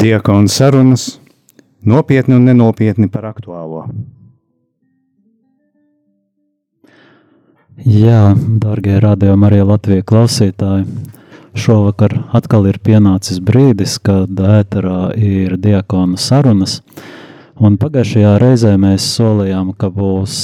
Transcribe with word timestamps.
Diakonu 0.00 0.48
sarunas 0.48 1.20
nopietni 1.84 2.34
un 2.34 2.46
nenopietni 2.48 3.08
par 3.12 3.26
aktuālo. 3.28 3.82
Jā, 7.84 8.34
darbie 8.60 8.96
radījumi, 9.00 9.46
arī 9.48 9.60
Latvijas 9.64 10.06
klausītāji. 10.08 10.86
Šovakar 11.60 12.14
atkal 12.36 12.68
ir 12.70 12.78
pienācis 12.80 13.42
brīdis, 13.44 13.98
kad 14.00 14.40
ēterā 14.40 15.10
ir 15.20 15.56
diakonu 15.60 16.16
sarunas. 16.20 16.78
Un 17.60 17.76
pagājušajā 17.76 18.34
reizē 18.40 18.72
mēs 18.80 19.04
solījām, 19.18 19.74
ka 19.76 19.90
būs 19.92 20.34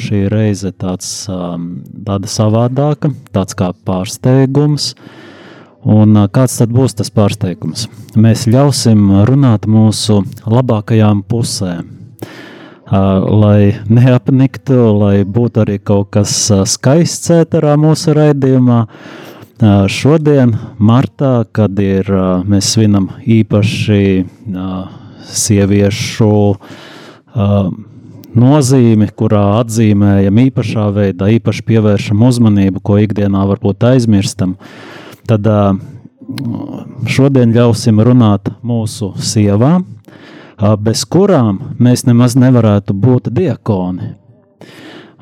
šī 0.00 0.22
reize 0.32 0.72
tāds, 0.72 1.10
tāda 1.28 2.32
savādāka, 2.32 3.12
tāds 3.36 3.58
kā 3.58 3.74
pārsteigums. 3.84 4.94
Un 5.82 6.14
kāds 6.30 6.60
tad 6.60 6.70
būs 6.70 6.94
tas 6.94 7.10
pārsteigums? 7.10 7.88
Mēs 8.14 8.44
ļausim 8.46 9.24
runāt 9.26 9.66
mūsu 9.66 10.20
labākajām 10.46 11.24
pusēm, 11.26 11.88
lai 12.86 13.74
neapniktu, 13.90 14.78
lai 15.00 15.24
būtu 15.26 15.64
arī 15.64 15.80
kaut 15.82 16.12
kas 16.14 16.36
skaists 16.70 17.32
ēterā 17.34 17.74
mūsu 17.80 18.14
raidījumā. 18.14 18.84
Šodien, 19.90 20.54
martā, 20.78 21.44
kad 21.50 21.78
ir, 21.82 22.06
mēs 22.46 22.72
svinam 22.74 23.10
īpaši 23.26 24.02
sieviešu 25.32 26.32
nozīmi, 28.32 29.06
kurā 29.18 29.44
atzīmējam 29.60 30.40
īpašā 30.46 30.88
veidā, 30.94 31.28
īpaši 31.36 31.66
pievēršam 31.68 32.26
uzmanību, 32.26 32.82
ko 32.82 32.98
ikdienā 33.02 33.44
varbūt 33.50 33.86
aizmirstam, 33.92 34.56
tad 35.28 35.46
šodien 37.08 37.52
ļausim 37.54 38.00
runāt 38.02 38.50
mūsu 38.62 39.12
sievām, 39.18 39.86
bez 40.82 41.04
kurām 41.04 41.60
mēs 41.82 42.06
nemaz 42.06 42.36
nevarētu 42.38 42.94
būt 42.94 43.30
diakoni. 43.34 44.14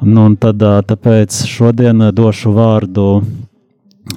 Nu, 0.00 0.30
un 0.30 0.36
tad, 0.40 0.62
tāpēc 0.88 1.42
šodien 1.48 2.06
došu 2.16 2.54
vārdu 2.56 3.06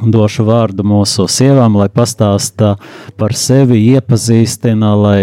došu 0.02 0.46
vārdu 0.48 0.84
mūsu 0.88 1.28
sievām, 1.30 1.78
lai 1.78 1.90
pastāsta 1.92 2.76
par 3.20 3.36
sevi, 3.38 3.82
iepazīstina, 3.94 4.94
lai 4.98 5.20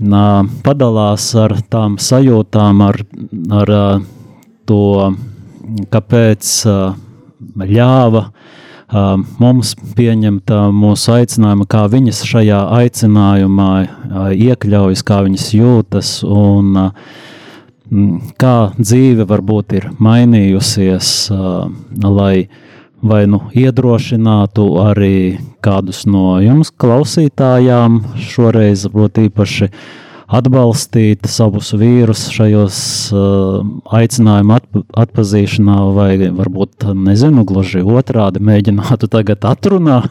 nā, 0.00 0.44
padalās 0.64 1.26
ar 1.38 1.56
tām 1.70 1.98
sajūtām, 2.00 2.82
ar, 2.86 3.00
ar 3.60 3.72
to, 4.68 4.84
kāpēc 5.92 6.54
ļāva 7.74 8.24
mums 8.90 9.74
pieņemt 9.96 10.52
mūsu 10.74 11.12
aicinājumu, 11.14 11.66
kā 11.70 11.84
viņas 11.90 12.22
šajā 12.26 12.60
aicinājumā 12.80 13.72
iekļaujas, 14.34 15.04
kā 15.06 15.20
viņas 15.26 15.46
jūtas 15.54 16.14
un 16.26 16.90
kā 18.40 18.56
dzīve 18.78 19.26
varbūt 19.30 19.76
ir 19.78 19.88
mainījusies, 19.98 21.30
lai 22.02 22.34
vai 23.00 23.24
nu 23.26 23.40
iedrošinātu 23.56 24.66
arī 24.82 25.40
kādus 25.64 26.04
no 26.04 26.36
jums 26.44 26.68
klausītājām, 26.70 28.02
šoreiz 28.20 28.84
būtu 28.92 29.26
īpaši 29.30 29.70
atbalstīt 30.30 31.26
savus 31.30 31.72
vīrus 31.74 32.28
šajos 32.34 32.80
uh, 33.14 33.62
aicinājumu 33.98 34.56
atp 34.56 34.82
atpazīšanā, 35.04 35.78
vai 35.96 36.10
varbūt, 36.36 36.86
nezinu, 36.94 37.44
gluži 37.48 37.82
otrādi 37.82 38.42
mēģinātu 38.44 39.10
tagad 39.10 39.46
atrunāt. 39.50 40.10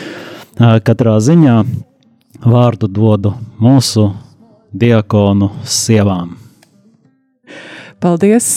Katrā 0.86 1.16
ziņā 1.24 1.56
vārdu 2.44 2.90
dodu 2.90 3.32
mūsu 3.62 4.10
diakonu 4.72 5.50
sievām. 5.64 6.36
Paldies! 8.02 8.50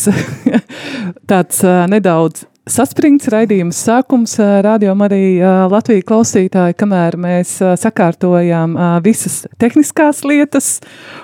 Tāds 1.29 1.61
uh, 1.63 1.85
nedaudz 1.91 2.47
saspringts 2.69 3.29
raidījums 3.29 3.77
sākums, 3.85 4.35
rādījām 4.39 5.03
arī 5.05 5.37
Latviju 5.71 6.05
klausītāji, 6.07 6.77
kamēr 6.79 7.17
mēs 7.21 7.57
sakārtojām 7.81 8.73
visas 9.05 9.43
tehniskās 9.61 10.23
lietas, 10.25 10.79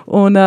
un 0.06 0.38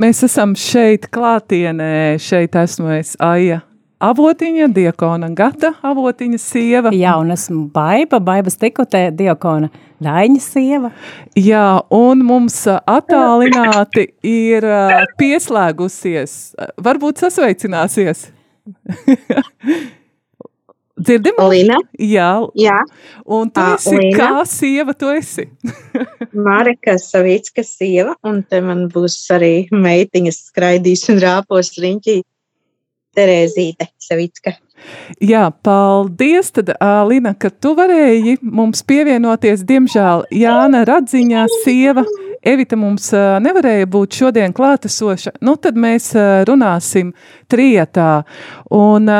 mēs 0.00 0.22
esam 0.28 0.54
šeit 0.58 1.08
klātienē, 1.14 2.18
šeit 2.20 2.58
esmu 2.60 2.92
es 2.98 3.16
Aija 3.24 3.62
Avotiņa, 3.98 4.68
diakona 4.70 5.26
Gata 5.34 5.72
Avotiņa 5.82 6.38
sieva. 6.38 6.92
Jā, 6.94 7.16
un 7.18 7.32
esmu 7.34 7.64
Baiba, 7.74 8.20
Baibas 8.22 8.54
tikotē, 8.60 9.08
diakona 9.10 9.72
Daiņa 10.04 10.42
sieva. 10.44 10.92
Jā, 11.34 11.64
un 11.90 12.22
mums 12.28 12.60
attālināti 12.68 14.06
ir 14.22 14.68
pieslēgusies, 15.18 16.38
varbūt 16.78 17.24
sasveicināsies. 17.24 18.28
Dzirdim? 20.98 21.38
Lina. 21.50 21.78
Jā. 22.02 22.30
Jā. 22.58 22.78
Un 23.24 23.50
tu 23.54 23.64
esi 23.74 23.96
Lina. 23.96 24.16
kā 24.18 24.44
sieva 24.48 24.94
tu 24.98 25.10
esi? 25.14 25.48
Mareka 26.46 26.98
Savicka 27.00 27.64
sieva, 27.66 28.16
un 28.26 28.42
te 28.42 28.60
man 28.64 28.86
būs 28.92 29.18
arī 29.34 29.52
meitiņas 29.72 30.40
skraidīs 30.50 31.06
un 31.12 31.22
rāpos 31.24 31.74
riņķī. 31.78 32.20
Terēzīte 33.18 33.88
Savicka. 33.98 34.52
Jā, 35.24 35.48
paldies, 35.64 36.52
tad, 36.54 36.70
Lina, 37.08 37.32
ka 37.34 37.50
tu 37.50 37.72
varēji 37.74 38.36
mums 38.42 38.84
pievienoties. 38.86 39.64
Diemžēl 39.66 40.28
Jāna 40.38 40.84
Radziņā 40.86 41.46
sieva 41.64 42.04
Evita 42.46 42.76
mums 42.78 43.10
nevarēja 43.42 43.88
būt 43.90 44.20
šodien 44.20 44.54
klātesoša. 44.54 45.34
Nu, 45.42 45.56
tad 45.58 45.78
mēs 45.78 46.12
runāsim 46.46 47.10
trietā. 47.50 48.22
Un 48.70 49.10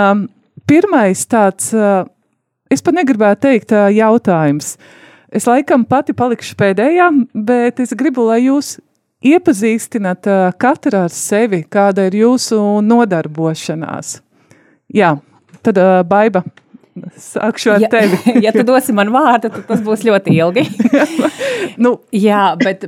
pirmais 0.68 1.24
tāds, 1.30 1.72
es 2.70 2.84
pat 2.84 2.98
negribētu 2.98 3.46
teikt 3.46 3.74
jautājums. 3.96 4.76
Es 5.28 5.44
laikam 5.48 5.84
pati 5.88 6.14
palikšu 6.16 6.56
pēdējā, 6.56 7.08
bet 7.34 7.80
es 7.84 7.92
gribu, 7.96 8.24
lai 8.30 8.42
jūs 8.46 8.78
iepazīstināt 9.28 10.28
katru 10.60 11.02
ar 11.02 11.12
sevi, 11.12 11.64
kāda 11.68 12.06
ir 12.08 12.16
jūsu 12.22 12.60
nodarbošanās. 12.86 14.18
Jā, 14.94 15.16
tad 15.66 15.80
Baiba, 16.08 16.44
sākšu 17.18 17.74
ar 17.74 17.84
ja, 17.84 17.90
tevi. 17.92 18.18
ja 18.46 18.52
tu 18.54 18.64
dosi 18.66 18.94
man 18.96 19.12
vārdu, 19.14 19.50
tad 19.52 19.66
tas 19.68 19.82
būs 19.84 20.04
ļoti 20.06 20.34
ilgi. 20.38 20.64
nu. 21.84 21.96
Jā, 22.14 22.52
bet, 22.60 22.86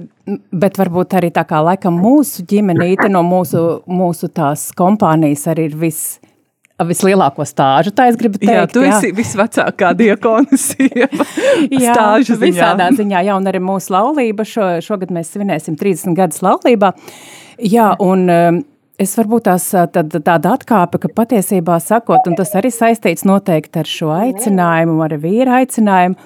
bet 0.52 0.80
varbūt 0.80 1.18
arī 1.20 1.32
tā 1.34 1.44
kā 1.48 1.60
laikam 1.64 1.98
mūsu 2.00 2.46
ģimenīte 2.48 3.10
no 3.12 3.22
mūsu, 3.26 3.82
mūsu 3.90 4.30
tās 4.34 4.70
kompānijas 4.76 5.46
arī 5.50 5.70
ir 5.70 5.78
viss 5.80 6.18
vislielāko 6.88 7.44
stāžu, 7.48 7.92
tā 7.96 8.08
es 8.10 8.18
gribu 8.20 8.40
teikt. 8.40 8.52
Jā, 8.54 8.66
tu 8.70 8.82
jā. 8.84 8.96
esi 8.96 9.12
visvecākā 9.16 9.92
diakona 10.00 10.58
sieva 10.60 11.26
stāžu 11.92 12.36
ziņā. 12.36 12.44
Visādā 12.44 12.90
ziņā, 12.96 13.24
jā, 13.28 13.38
un 13.38 13.48
arī 13.50 13.62
mūsu 13.64 13.94
laulība, 13.94 14.46
šo, 14.48 14.72
šogad 14.84 15.14
mēs 15.14 15.32
svinēsim 15.34 15.78
30 15.80 16.16
gadus 16.18 16.42
laulībā. 16.44 16.92
Jā, 17.70 17.90
un 18.00 18.24
um, 18.32 18.62
es 19.00 19.16
varbūt 19.18 19.48
tās 19.48 19.66
tad, 19.94 20.14
tāda 20.16 20.54
atkāpe, 20.56 21.00
ka 21.02 21.10
patiesībā 21.22 21.80
sakot, 21.82 22.28
un 22.28 22.38
tas 22.38 22.54
arī 22.58 22.72
saistīts 22.74 23.26
noteikti 23.28 23.82
ar 23.82 23.88
šo 23.88 24.14
aicinājumu, 24.16 25.00
ar 25.04 25.16
vīra 25.20 25.60
aicinājumu, 25.60 26.16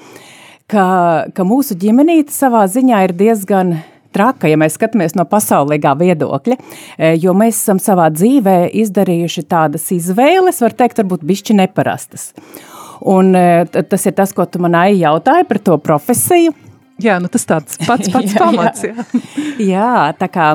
ka, 0.70 0.86
ka 1.34 1.46
mūsu 1.46 1.76
ģimenīte 1.80 2.34
savā 2.34 2.64
ziņā 2.70 3.04
ir 3.08 3.16
diezgan 3.18 3.76
traka, 4.14 4.48
ja 4.50 4.58
mēs 4.60 4.78
skatāmies 4.78 5.16
no 5.18 5.26
pasaulīgā 5.28 5.94
viedokļa, 6.00 6.56
e, 6.96 7.14
jo 7.20 7.34
mēs 7.36 7.60
esam 7.62 7.80
savā 7.82 8.08
dzīvē 8.14 8.58
izdarījuši 8.84 9.46
tādas 9.50 9.88
izvēles, 9.94 10.62
var 10.64 10.76
teikt, 10.78 11.02
varbūt 11.02 11.26
bišķi 11.26 11.58
neparastas. 11.60 12.30
Un 13.10 13.34
e, 13.36 13.64
tas 13.66 14.06
ir 14.06 14.16
tas, 14.16 14.32
ko 14.34 14.46
tu 14.46 14.62
man 14.62 14.76
jautāji 14.94 15.48
par 15.50 15.62
to 15.66 15.78
profesiju. 15.82 16.54
Jā, 17.02 17.18
nu 17.18 17.30
tas 17.32 17.46
tāds 17.48 17.80
pats 17.82 18.10
pats 18.14 18.34
jā, 18.36 18.40
pamats. 18.40 18.84
Jā. 18.86 19.06
jā, 19.74 19.94
tā 20.18 20.30
kā 20.30 20.52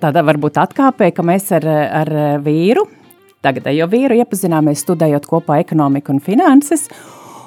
tāda 0.00 0.24
varbūt 0.24 0.60
atkāpē, 0.60 1.10
ka 1.12 1.24
mēs 1.24 1.50
ar, 1.56 1.66
ar 2.02 2.14
vīru, 2.44 2.86
tagadējo 3.44 3.88
vīru 3.92 4.16
iepazināmies 4.16 4.82
studējot 4.84 5.28
kopā 5.28 5.60
ekonomiku 5.64 6.16
un 6.16 6.24
finanses, 6.24 6.88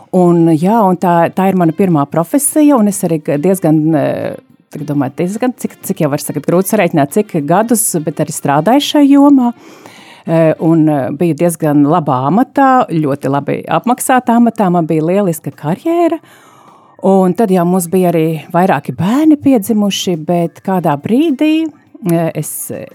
Un, 0.10 0.48
jā, 0.58 0.74
un 0.90 0.96
tā, 0.98 1.28
tā 1.38 1.52
ir 1.52 1.58
mana 1.60 1.70
pirmā 1.78 2.02
profesija, 2.10 2.80
un 2.82 2.90
es 2.90 3.04
arī 3.06 3.20
diezgan 3.38 3.76
Tagad 3.94 4.49
domāju, 4.78 5.16
diezgan, 5.18 5.54
cik, 5.58 5.80
cik 5.86 6.04
jau 6.04 6.10
var 6.12 6.22
sakot, 6.22 6.46
grūti 6.46 6.74
sareiķināt, 6.74 7.16
cik 7.16 7.40
gadus, 7.50 7.84
bet 8.06 8.22
arī 8.22 8.36
strādāju 8.36 8.86
šajā 8.86 9.08
jomā. 9.10 9.54
E, 10.30 10.54
un 10.66 10.84
e, 10.86 11.00
biju 11.18 11.38
diezgan 11.40 11.86
labā 11.90 12.20
amatā, 12.28 12.86
ļoti 12.92 13.32
labi 13.32 13.58
apmaksātā 13.66 14.38
amatā, 14.38 14.70
man 14.70 14.86
bija 14.90 15.08
lieliska 15.08 15.54
karjera. 15.56 16.20
Un 17.10 17.34
tad 17.34 17.52
jau 17.54 17.64
mums 17.66 17.88
bija 17.90 18.12
arī 18.12 18.26
vairāki 18.52 18.94
bērni 18.94 19.40
piedzimuši, 19.40 20.18
bet 20.28 20.60
kādā 20.66 20.98
brīdī 21.00 21.64
es, 22.08 22.52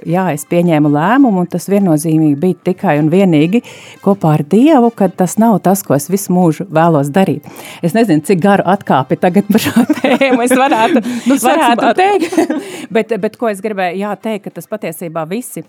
jā, 0.09 0.25
es 0.33 0.47
pieņēmu 0.49 0.89
lēmumu, 0.95 1.45
un 1.45 1.49
tas 1.51 1.69
viennozīmīgi 1.69 2.39
bija 2.41 2.59
tikai 2.71 2.97
un 3.03 3.11
vienīgi 3.13 3.61
kopā 4.05 4.35
ar 4.39 4.45
Dievu, 4.49 4.91
ka 4.97 5.11
tas 5.13 5.37
nav 5.41 5.59
tas, 5.65 5.85
ko 5.85 5.97
es 5.97 6.09
visu 6.13 6.33
mūžu 6.33 6.67
vēlos 6.73 7.13
darīt. 7.13 7.47
Es 7.85 7.97
nezinu, 7.97 8.25
cik 8.25 8.41
garu 8.43 8.67
atkāpi 8.75 9.21
tagad 9.21 9.49
par 9.51 9.65
šo 9.67 9.87
tēmu 10.01 10.45
es 10.47 10.57
varētu, 10.57 11.05
nu, 11.29 11.39
varētu 11.45 11.89
ar... 11.91 11.97
teikt, 12.01 12.39
bet, 12.97 13.17
bet 13.21 13.41
ko 13.41 13.53
es 13.53 13.63
gribēju 13.65 14.05
jā, 14.05 14.15
teikt, 14.17 14.49
ka 14.49 14.59
tas 14.61 14.71
patiesībā 14.71 15.27
visi 15.29 15.65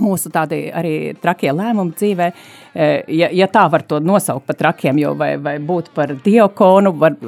mūsu 0.00 0.30
tādi 0.34 0.66
arī 0.74 1.14
trakie 1.22 1.52
lēmumi 1.54 1.94
dzīvē, 1.94 2.26
eh, 2.30 2.63
ja, 2.74 3.28
ja 3.30 3.48
tā 3.50 3.64
var 3.70 3.84
to 3.86 4.00
nosaukt 4.02 4.46
par 4.48 4.58
trakiem, 4.58 4.98
jo 4.98 5.14
vai, 5.18 5.34
vai 5.38 5.56
būt 5.62 5.92
par 5.94 6.14
diakonu, 6.24 6.94
var, 6.98 7.18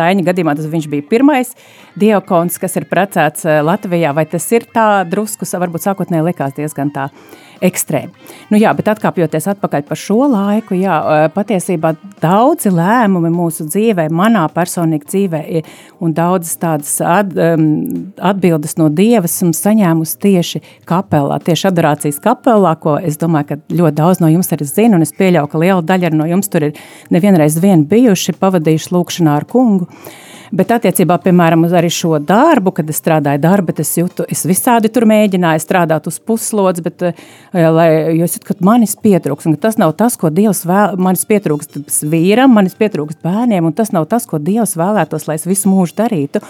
Daņa 0.00 0.24
gadījumā 0.26 0.54
tas 0.58 0.68
viņš 0.70 0.88
bija 0.92 1.06
pirmais 1.10 1.54
diakons, 2.00 2.58
kas 2.60 2.76
ir 2.80 2.88
precēts 2.90 3.46
eh, 3.48 3.60
Latvijā, 3.64 4.14
vai 4.16 4.26
tas 4.30 4.46
ir 4.52 4.68
tā 4.74 4.88
drusku, 5.08 5.48
varbūt 5.60 5.86
sākotnēji 5.86 6.28
likās 6.30 6.56
diezgan 6.56 6.92
tā 6.94 7.10
ekstrēmi. 7.60 8.12
Nu, 8.50 8.58
jā, 8.58 8.72
bet 8.76 8.88
atkāpjoties 8.90 9.46
atpakaļ 9.52 9.84
par 9.88 9.98
šo 10.00 10.24
laiku, 10.32 10.74
jā, 10.78 10.96
patiesībā 11.34 11.92
daudzi 12.22 12.72
lēmumi 12.72 13.30
mūsu 13.34 13.66
dzīvē, 13.68 14.08
manā 14.16 14.46
personīgi 14.54 15.08
dzīvē, 15.10 15.42
un 16.02 16.14
daudzas 16.16 16.56
tādas 16.60 16.94
at, 17.04 17.34
atbildes 18.30 18.76
no 18.80 18.88
Dievas 18.88 19.36
esmu 19.36 19.52
saņēmusi 19.56 20.18
tieši 20.24 20.62
kapelā, 20.88 21.36
tieši 21.44 21.68
adorācijas 21.70 22.20
kapelā, 22.24 22.74
ko 22.80 22.96
es 22.98 23.20
domāju, 23.20 23.52
ka 23.52 23.60
ļoti 23.76 23.98
daudz 24.00 24.24
no 24.24 24.32
jums 24.32 24.50
arī 24.56 24.68
zina, 24.68 24.89
un 24.96 25.04
es 25.06 25.14
pieļauju, 25.16 25.50
ka 25.50 25.60
liela 25.62 25.84
daļa 25.86 26.12
no 26.16 26.26
jums 26.30 26.50
tur 26.50 26.70
ir 26.70 26.82
nevienreiz 27.14 27.58
vien 27.62 27.86
bijuši, 27.88 28.36
pavadījuši 28.40 28.92
lūkšanā 28.94 29.38
ar 29.40 29.46
kungu. 29.50 29.88
Bet 30.50 30.72
attiecībā, 30.74 31.14
piemēram, 31.22 31.62
uz 31.68 31.74
šo 31.94 32.16
darbu, 32.26 32.72
kad 32.74 32.88
es 32.90 32.98
strādāju 32.98 33.38
darbu, 33.44 33.74
es 33.78 33.92
jūtu, 33.94 34.24
es 34.34 34.42
visādi 34.50 34.90
tur 34.90 35.06
mēģināju 35.06 35.62
strādāt 35.62 36.08
uz 36.10 36.18
puslodzi, 36.18 36.82
bet 36.82 37.04
eh, 37.06 37.20
lai, 37.54 37.86
es 38.16 38.34
jūtu, 38.34 38.48
ka 38.48 38.56
manis 38.66 38.96
pietrūks, 38.98 39.46
tas 39.62 39.78
nav 39.78 39.94
tas, 40.00 40.18
ko 40.18 40.32
Dievs 40.34 40.64
vēl, 40.66 40.98
manis 40.98 41.22
pietrūkst 41.30 42.02
vīram, 42.02 42.50
manis 42.58 42.74
pietrūkst 42.74 43.22
bērniem, 43.22 43.70
un 43.70 43.78
tas 43.78 43.94
nav 43.94 44.10
tas, 44.10 44.26
ko 44.26 44.42
Dievs 44.42 44.74
vēlētos, 44.80 45.30
lai 45.30 45.38
es 45.38 45.46
visu 45.46 45.70
mūžu 45.70 46.00
darītu. 46.02 46.42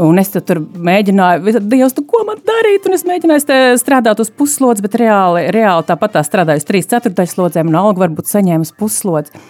Un 0.00 0.16
es 0.20 0.30
tur 0.32 0.62
mēģināju, 0.64 1.60
Dievs, 1.68 1.92
tu, 1.96 2.04
ko 2.08 2.22
man 2.24 2.38
darīt? 2.46 2.86
Un 2.88 2.96
es 2.96 3.04
mēģināju 3.04 3.76
strādāt 3.80 4.22
uz 4.22 4.30
puslodzi, 4.32 4.84
bet 4.86 4.96
reāli, 5.02 5.44
reāli 5.52 5.88
tāpat 5.88 6.14
tā 6.16 6.22
strādāju 6.24 6.62
uz 6.62 6.68
trīs 6.68 6.88
ceturtais 6.88 7.34
slodzēm, 7.34 7.68
un 7.68 7.76
algu 7.82 8.00
varbūt 8.06 8.30
saņēmu 8.30 8.64
uz 8.64 8.72
puslodzi. 8.78 9.42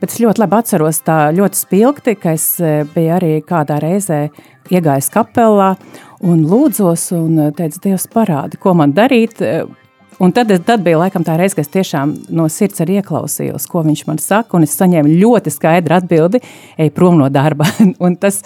Bet 0.00 0.12
es 0.12 0.20
ļoti 0.20 0.42
labi 0.42 0.58
atceros 0.58 1.00
tā 1.06 1.16
ļoti 1.34 1.58
spilgti, 1.58 2.14
ka 2.20 2.36
es 2.36 2.44
e, 2.60 2.84
biju 2.92 3.16
arī 3.16 3.32
kādā 3.46 3.80
reizē 3.82 4.26
iegājis 4.70 5.08
kapelā 5.14 5.72
un 6.26 6.44
lūdzos 6.50 7.08
un 7.16 7.46
e, 7.46 7.50
teicu, 7.56 7.82
Dievs 7.88 8.06
parādi, 8.12 8.60
ko 8.60 8.76
man 8.78 8.92
darīt. 8.94 9.40
E, 9.40 9.64
un 10.22 10.34
tad, 10.36 10.52
tad 10.68 10.84
bija 10.84 11.00
laikam 11.00 11.24
tā 11.26 11.38
reize, 11.40 11.56
kad 11.56 11.66
es 11.66 11.72
tiešām 11.72 12.12
no 12.36 12.46
sirds 12.52 12.84
arī 12.84 13.00
ieklausījos, 13.00 13.66
ko 13.72 13.82
viņš 13.88 14.06
man 14.10 14.20
saka, 14.22 14.58
un 14.58 14.68
es 14.68 14.76
saņēmu 14.76 15.16
ļoti 15.22 15.54
skaidru 15.54 15.98
atbildi, 15.98 16.42
ej 16.76 16.92
prom 16.94 17.18
no 17.18 17.30
darba. 17.32 17.68
un 18.04 18.20
tas, 18.20 18.42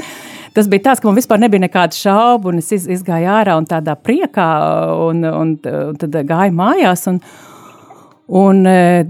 tas 0.55 0.70
bija 0.70 0.91
tāds, 0.91 1.02
ka 1.02 1.11
man 1.11 1.19
vispār 1.19 1.43
nebija 1.43 1.67
nekāda 1.67 1.97
šaubu, 1.97 2.56
es 2.58 2.73
iz, 2.76 2.88
izgāju 2.99 3.31
ārā 3.31 3.58
un 3.61 3.69
tādā 3.70 3.97
priekā, 3.99 4.50
un, 5.08 5.23
un, 5.25 5.55
un 5.61 6.00
tad 6.00 6.20
gāju 6.29 6.56
mājās, 6.56 7.06
un, 7.12 7.23
Un, 8.31 8.62
eh, 8.67 9.06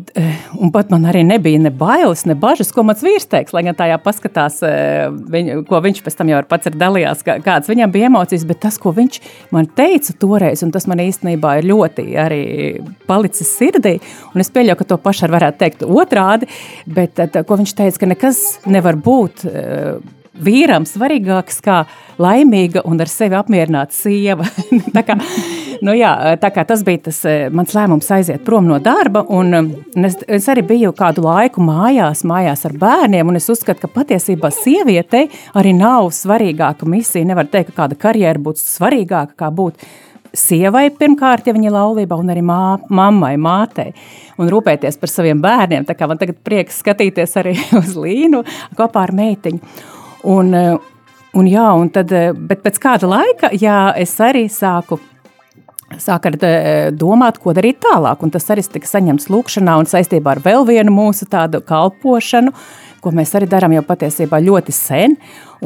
un 0.57 0.71
pat 0.73 0.89
man 0.89 1.03
arī 1.05 1.21
nebija 1.29 1.61
ne 1.61 1.69
bailes, 1.77 2.23
ne 2.25 2.33
bažas, 2.41 2.71
ko 2.73 2.81
mans 2.89 3.03
vīrs 3.05 3.29
teiks. 3.29 3.53
Lai 3.53 3.61
gan 3.67 3.77
tajā 3.77 3.99
paskatās, 4.01 4.63
eh, 4.65 5.11
viņ, 5.13 5.67
ko 5.69 5.77
viņš 5.85 5.99
pēc 6.01 6.15
tam 6.17 6.31
jau 6.33 6.39
pats 6.49 6.71
ir 6.71 6.79
dalījās, 6.81 7.21
kādas 7.45 7.69
viņam 7.69 7.93
bija 7.93 8.09
emocijas, 8.09 8.47
bet 8.49 8.63
tas, 8.65 8.79
ko 8.81 8.95
viņš 8.97 9.21
man 9.53 9.67
teica 9.67 10.15
toreiz, 10.17 10.63
un 10.65 10.73
tas 10.73 10.87
man 10.89 11.05
īstenībā 11.05 11.59
ir 11.59 11.69
ļoti 11.69 12.07
arī 12.17 12.45
palicis 13.07 13.51
sirdī, 13.59 14.01
un 14.35 14.41
es 14.41 14.49
pieļauju, 14.49 14.79
ka 14.79 14.85
to 14.89 14.97
pašu 14.97 15.29
varētu 15.29 15.59
teikt 15.59 15.85
otrādi, 15.85 16.49
bet 16.87 17.21
eh, 17.21 17.45
ko 17.45 17.61
viņš 17.61 17.77
teica, 17.77 17.99
ka 17.99 18.07
nekas 18.07 18.41
nevar 18.65 18.97
būt 18.97 19.45
vīram 20.39 20.87
svarīgāks 20.87 21.61
kā 21.65 21.83
laimīga 22.21 22.85
un 22.89 23.01
ar 23.03 23.11
sevi 23.11 23.37
apmierināta 23.39 23.95
sieva. 23.97 24.47
tā 24.97 25.03
kā, 25.07 25.17
nu 25.87 25.95
jā, 25.97 26.13
tā 26.43 26.53
kā 26.55 26.65
tas 26.69 26.85
bija 26.87 27.05
tas 27.09 27.23
eh, 27.29 27.49
mans 27.53 27.75
lēmums 27.77 28.11
aiziet 28.15 28.45
prom 28.47 28.69
no 28.71 28.79
darba, 28.83 29.25
un 29.29 29.57
um, 29.59 29.71
es, 30.07 30.19
es 30.29 30.51
arī 30.53 30.65
biju 30.69 30.93
kādu 30.97 31.25
laiku 31.27 31.65
mājās, 31.65 32.23
mājās 32.29 32.67
ar 32.69 32.77
bērniem, 32.81 33.33
un 33.33 33.41
es 33.41 33.49
uzskatu, 33.53 33.85
ka 33.87 33.95
patiesībā 34.01 34.53
sievietei 34.55 35.27
arī 35.59 35.75
nav 35.77 36.13
svarīgāka 36.15 36.89
misija. 36.89 37.27
Nevar 37.27 37.51
teikt, 37.51 37.75
ka 37.75 37.85
kāda 37.85 37.99
karjera 37.99 38.41
būtu 38.41 38.63
svarīgāka 38.63 39.37
kā 39.41 39.51
būt 39.55 39.83
sievai 40.37 40.89
pirmkārt, 40.95 41.49
ja 41.49 41.55
viņa 41.55 41.71
ir 41.71 41.75
laulībā, 41.75 42.19
un 42.21 42.31
arī 42.33 42.43
mā, 42.47 42.79
mammai, 42.93 43.35
mātei, 43.41 43.91
un 44.39 44.51
rūpēties 44.53 44.99
par 45.01 45.11
saviem 45.11 45.41
bērniem. 45.43 45.87
Tā 45.89 45.97
kā 45.99 46.07
man 46.11 46.21
tagad 46.21 46.39
prieks 46.47 46.79
skatīties 46.85 47.35
arī 47.41 47.57
uz 47.81 47.97
Līnu 47.99 48.45
kopā 48.79 49.09
ar 49.09 49.15
meitiņu. 49.17 49.99
Un, 50.23 50.55
eh, 50.55 50.77
un, 51.33 51.47
jā, 51.47 51.69
un 51.81 51.89
tad, 51.91 52.13
eh, 52.13 52.33
bet 52.33 52.63
pēc 52.65 52.81
kāda 52.83 53.09
laika 53.09 53.53
jā, 53.57 53.95
es 53.97 54.17
arī 54.21 54.49
sāku 54.51 55.01
sāka 55.99 56.31
eh, 56.31 56.91
domāt, 56.95 57.41
ko 57.43 57.55
darīt 57.57 57.81
tālāk. 57.83 58.23
Un 58.23 58.31
tas 58.31 58.47
arī 58.53 58.63
tika 58.63 58.87
saņemts 58.87 59.31
lūkšanā 59.33 59.79
un 59.81 59.89
saistībā 59.91 60.37
ar 60.37 60.43
vēl 60.45 60.67
vienu 60.69 60.93
mūsu 60.95 61.27
tādu 61.31 61.63
kalpošanu, 61.67 62.53
ko 63.01 63.13
mēs 63.17 63.33
arī 63.35 63.49
darām 63.51 63.75
jau 63.75 63.83
patiesībā 63.87 64.41
ļoti 64.45 64.75
sen. 64.77 65.17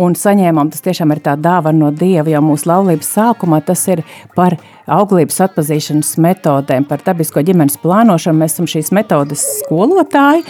Un 0.01 0.17
saņēmām, 0.19 0.71
tas 0.73 0.83
tiešām 0.83 1.12
ir 1.15 1.21
tā 1.23 1.37
dāvana 1.39 1.85
no 1.85 1.91
Dieva 1.95 2.31
jau 2.33 2.43
mūsu 2.43 2.71
laulības 2.71 3.12
sākumā. 3.15 3.61
Tas 3.67 3.85
ir 3.91 4.03
par 4.35 4.56
auglības 4.91 5.41
atpazīšanas 5.49 6.17
metodēm, 6.23 6.87
par 6.89 7.05
dabisko 7.05 7.45
ģimenes 7.45 7.79
plānošanu. 7.83 8.41
Mēs 8.41 8.56
esam 8.56 8.71
šīs 8.71 8.95
metodes 8.97 9.45
skolotāji. 9.61 10.47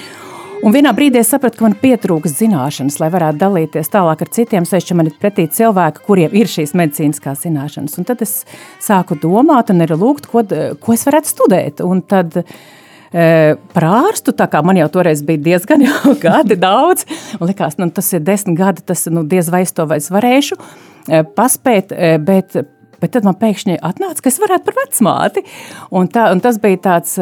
Un 0.64 0.72
vienā 0.72 0.94
brīdī 0.96 1.18
es 1.20 1.28
sapratu, 1.28 1.58
ka 1.58 1.66
man 1.66 1.74
pietrūks 1.76 2.38
zināšanas, 2.38 2.96
lai 3.02 3.10
varētu 3.12 3.36
dalīties 3.42 3.90
tālāk 3.92 4.22
ar 4.24 4.30
citiem. 4.32 4.64
Sevišķi 4.64 4.94
man 4.96 5.10
ir 5.10 5.18
pretī 5.20 5.44
cilvēki, 5.52 6.00
kuriem 6.06 6.32
ir 6.40 6.48
šīs 6.48 6.72
medicīniskās 6.80 7.42
zināšanas. 7.44 7.98
Un 8.00 8.08
tad 8.08 8.24
es 8.24 8.32
sāku 8.80 9.18
domāt 9.20 9.74
un 9.74 9.84
arī 9.84 9.98
lūgt, 10.00 10.30
ko, 10.32 10.40
ko 10.80 10.96
es 10.96 11.04
varētu 11.04 11.32
studēt. 11.34 11.84
Un 11.84 12.00
tad 12.08 12.38
e, 12.40 12.46
par 13.76 13.88
ārstu, 13.90 14.32
man 14.64 14.80
jau 14.80 14.88
toreiz 14.96 15.20
bija 15.28 15.44
diezgan 15.50 15.84
jau 15.84 16.16
gadi 16.24 16.56
daudz, 16.56 17.04
un 17.36 17.52
likās, 17.52 17.76
nu, 17.76 17.90
tas 17.92 18.08
ir 18.16 18.24
desmit 18.24 18.56
gadi, 18.56 18.86
tas 18.88 19.04
nu, 19.12 19.26
diez 19.28 19.52
vai 19.52 19.66
es 19.68 19.76
to 19.76 19.84
vairs 19.90 20.08
varēšu 20.16 20.56
e, 20.56 21.24
paspēt, 21.36 21.92
e, 21.92 22.16
bet 22.16 22.62
Bet 23.02 23.10
tad 23.12 23.26
man 23.26 23.34
pēkšņi 23.36 23.74
atnāca, 23.84 24.22
ka 24.22 24.30
es 24.30 24.38
varētu 24.40 24.64
par 24.64 24.76
vecmāti. 24.78 25.42
Un, 25.92 26.06
tā, 26.08 26.22
un 26.32 26.38
tas 26.40 26.56
bija 26.62 26.78
tāds 26.86 27.18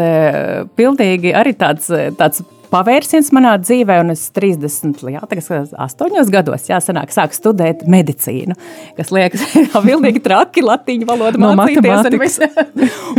pilnīgi 0.79 1.33
arī 1.35 1.57
tāds, 1.59 1.89
tāds 2.21 2.45
pavērsiens 2.73 3.31
manā 3.37 3.55
dzīvē, 3.61 3.99
un 4.03 4.15
es 4.15 4.25
30, 4.35 5.03
jā, 5.13 5.23
tagad 5.29 5.73
8 5.77 6.33
gados, 6.33 6.67
jāsanāk, 6.71 7.13
sāku 7.15 7.37
studēt 7.37 7.85
medicīnu, 7.91 8.57
kas 8.97 9.13
liekas 9.15 9.45
vilnīgi 9.89 10.23
traki, 10.25 10.65
latīņu 10.65 11.09
valodu 11.09 11.43
no 11.43 11.53
mācīties 11.59 12.09
un 12.09 12.19
visu, 12.23 12.49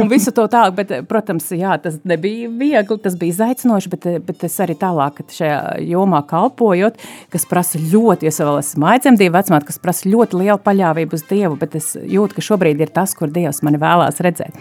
un 0.02 0.12
visu 0.12 0.34
to 0.36 0.48
tālāk, 0.52 0.76
bet, 0.80 0.94
protams, 1.10 1.52
jā, 1.56 1.76
tas 1.84 2.00
nebija 2.10 2.50
viegli, 2.50 3.00
tas 3.04 3.18
bija 3.20 3.36
izaicinoši, 3.36 3.94
bet, 3.94 4.10
bet 4.28 4.48
es 4.50 4.58
arī 4.64 4.78
tālāk 4.80 5.22
šajā 5.34 5.60
jomā 5.86 6.24
kalpojot, 6.30 6.98
kas 7.34 7.48
prasa 7.50 7.82
ļoti, 7.82 8.30
es 8.32 8.42
vēl 8.42 8.60
esmu 8.62 8.90
aizemdīva 8.94 9.40
vecmāt, 9.40 9.68
kas 9.70 9.82
prasa 9.82 10.10
ļoti 10.10 10.42
lielu 10.44 10.60
paļāvību 10.64 11.20
uz 11.20 11.26
Dievu, 11.30 11.58
bet 11.62 11.78
es 11.80 11.94
jūtu, 11.98 12.38
ka 12.38 12.46
šobrīd 12.46 12.82
ir 12.84 12.94
tas, 12.94 13.14
kur 13.18 13.32
Dievs 13.34 13.62
mani 13.66 13.82
vēlās 13.82 14.22
redzēt. 14.24 14.58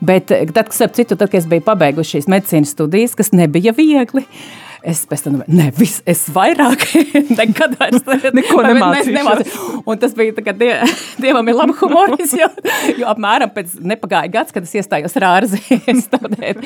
Bet 0.00 0.30
tad, 0.30 0.64
kas 0.70 0.80
ap 0.86 0.94
citu, 0.96 1.16
tad, 1.18 1.28
kad 1.32 1.42
es 1.42 1.48
biju 1.50 1.64
pabeiguši 1.66 2.16
šīs 2.16 2.28
medicīnas 2.30 2.72
studijas, 2.72 3.16
kas 3.18 3.32
nebija 3.36 3.74
viegli, 3.76 4.19
viegli. 4.20 4.58
Es 4.80 5.02
pēc 5.04 5.26
tam 5.26 5.34
domāju, 5.34 5.52
ne, 5.58 5.66
es 6.08 6.22
vairāk 6.32 6.86
nekad 7.40 7.74
vairs 7.76 8.04
neko 8.38 8.62
nemācīju. 8.64 9.82
Un 9.84 10.00
tas 10.00 10.14
bija 10.16 10.32
tā, 10.36 10.44
ka 10.46 10.54
die, 10.56 10.70
dievam 11.22 11.48
ir 11.52 11.58
laba 11.58 11.74
humoris, 11.82 12.32
jo, 12.38 12.48
jo 12.96 13.08
apmēram 13.10 13.52
pēc 13.52 13.76
nepagāja 13.84 14.32
gads, 14.32 14.54
kad 14.56 14.64
es 14.64 14.72
iestājos 14.80 15.18
rārzi 15.20 15.60
studēt. 16.00 16.64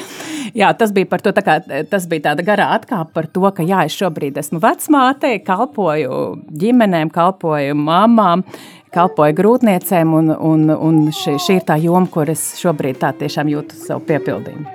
Jā, 0.54 0.70
tas 0.78 0.94
bija 0.94 1.10
par 1.10 1.24
to, 1.24 1.34
tā 1.34 1.42
kā, 1.46 1.58
tas 1.90 2.06
bija 2.10 2.28
tāda 2.30 2.46
garā 2.46 2.70
atkāpa 2.76 3.10
par 3.18 3.28
to, 3.34 3.48
ka 3.56 3.66
jā, 3.66 3.82
es 3.88 3.98
šobrīd 3.98 4.38
esmu 4.44 4.62
vecmāte, 4.62 5.34
kalpoju 5.46 6.20
ģimenēm, 6.62 7.10
kalpoju 7.14 7.74
mamām, 7.74 8.46
kalpoju 8.94 9.40
grūtniecēm, 9.42 10.14
un, 10.20 10.30
un, 10.38 10.70
un 10.70 11.02
šī, 11.10 11.34
šī 11.42 11.58
ir 11.58 11.66
tā 11.66 11.80
joma, 11.82 12.06
kur 12.14 12.30
es 12.30 12.52
šobrīd 12.62 13.02
tā 13.02 13.10
tiešām 13.24 13.50
jūtu 13.56 13.82
savu 13.88 14.06
piepildījumu. 14.06 14.73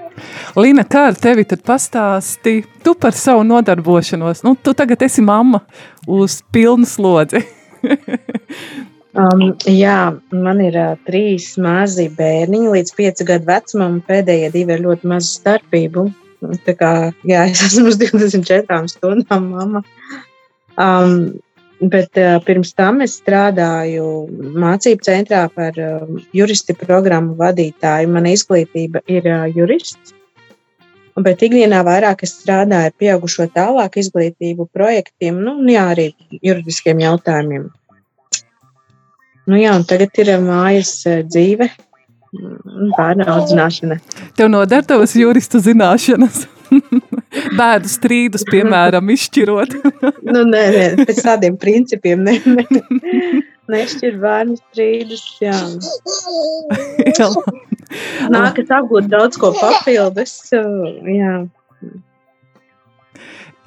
Līna, 0.59 0.85
kā 0.88 1.07
ar 1.09 1.17
tevi 1.19 1.45
tad 1.49 1.63
pastāsti 1.67 2.59
tu 2.85 2.95
par 2.99 3.15
savu 3.17 3.43
nodarbošanos? 3.47 4.43
Nu, 4.45 4.55
tu 4.55 4.73
tagad 4.77 5.01
esi 5.05 5.23
mamma 5.25 5.61
uz 6.07 6.39
pilnu 6.53 6.88
slodzi. 6.89 7.41
um, 9.19 9.43
jā, 9.65 9.99
man 10.35 10.63
ir 10.65 10.79
uh, 10.79 10.95
trīs 11.07 11.51
mazi 11.61 12.09
bērniņi 12.17 12.73
līdz 12.75 12.95
piecu 12.97 13.27
gadu 13.29 13.49
vecumam. 13.49 13.99
Pēdējie 14.07 14.53
divi 14.55 14.75
ir 14.75 14.85
ļoti 14.88 15.11
maza 15.13 15.31
starpība. 15.39 16.09
Tā 16.65 16.75
kā 16.79 16.93
jā, 17.27 17.43
es 17.51 17.65
esmu 17.67 17.91
uz 17.91 17.99
24 17.99 18.88
stundām 18.93 19.51
mamma. 19.53 19.83
Um, 20.79 21.39
Bet 21.79 22.17
uh, 22.19 22.36
pirms 22.43 22.74
tam 22.75 23.00
es 23.05 23.15
strādāju 23.21 24.05
mācību 24.59 25.05
centrā 25.05 25.45
par 25.53 25.77
uh, 25.79 26.03
juristi 26.36 26.75
programmu 26.75 27.38
vadītāju. 27.39 28.09
Mana 28.12 28.33
izglītība 28.36 29.00
ir 29.07 29.29
uh, 29.31 29.45
jurists. 29.48 30.15
Bet 31.19 31.43
ikdienā 31.43 31.79
vairāk 31.88 32.25
es 32.27 32.36
strādāju 32.41 32.91
ar 32.91 32.95
pieaugušo 33.00 33.48
tālāku 33.55 34.00
izglītību 34.03 34.67
projektiem, 34.75 35.39
nu, 35.43 35.55
jā, 35.71 35.88
arī 35.95 36.09
juridiskiem 36.43 37.00
jautājumiem. 37.03 37.67
Nu, 39.50 39.57
jā, 39.59 39.74
tagad 39.89 40.19
ir 40.21 40.31
mājas 40.43 40.93
dzīve, 41.07 41.71
bērnu 42.98 43.27
audzināšana. 43.33 44.00
Tev 44.38 44.51
nodara 44.53 44.86
tavas 44.86 45.15
juristu 45.17 45.63
zināšanas. 45.63 46.45
Bēdu 47.60 47.91
strīdus, 47.91 48.46
piemēram, 48.50 49.12
izšķirot. 49.15 49.75
nu, 50.34 50.43
nē, 50.48 50.63
nē, 50.75 50.86
pēc 51.03 51.22
tādiem 51.25 51.58
principiem 51.60 52.24
ne, 52.25 52.38
ne, 52.46 52.65
nešķir 53.72 54.17
bērnu 54.22 54.58
strīdus. 54.60 55.24
Jā. 55.43 55.55
jā. 57.13 57.29
Nākas 58.34 58.74
apgūt 58.79 59.10
daudz 59.12 59.39
ko 59.41 59.53
papildus. 59.58 60.36
Jā. 60.53 61.38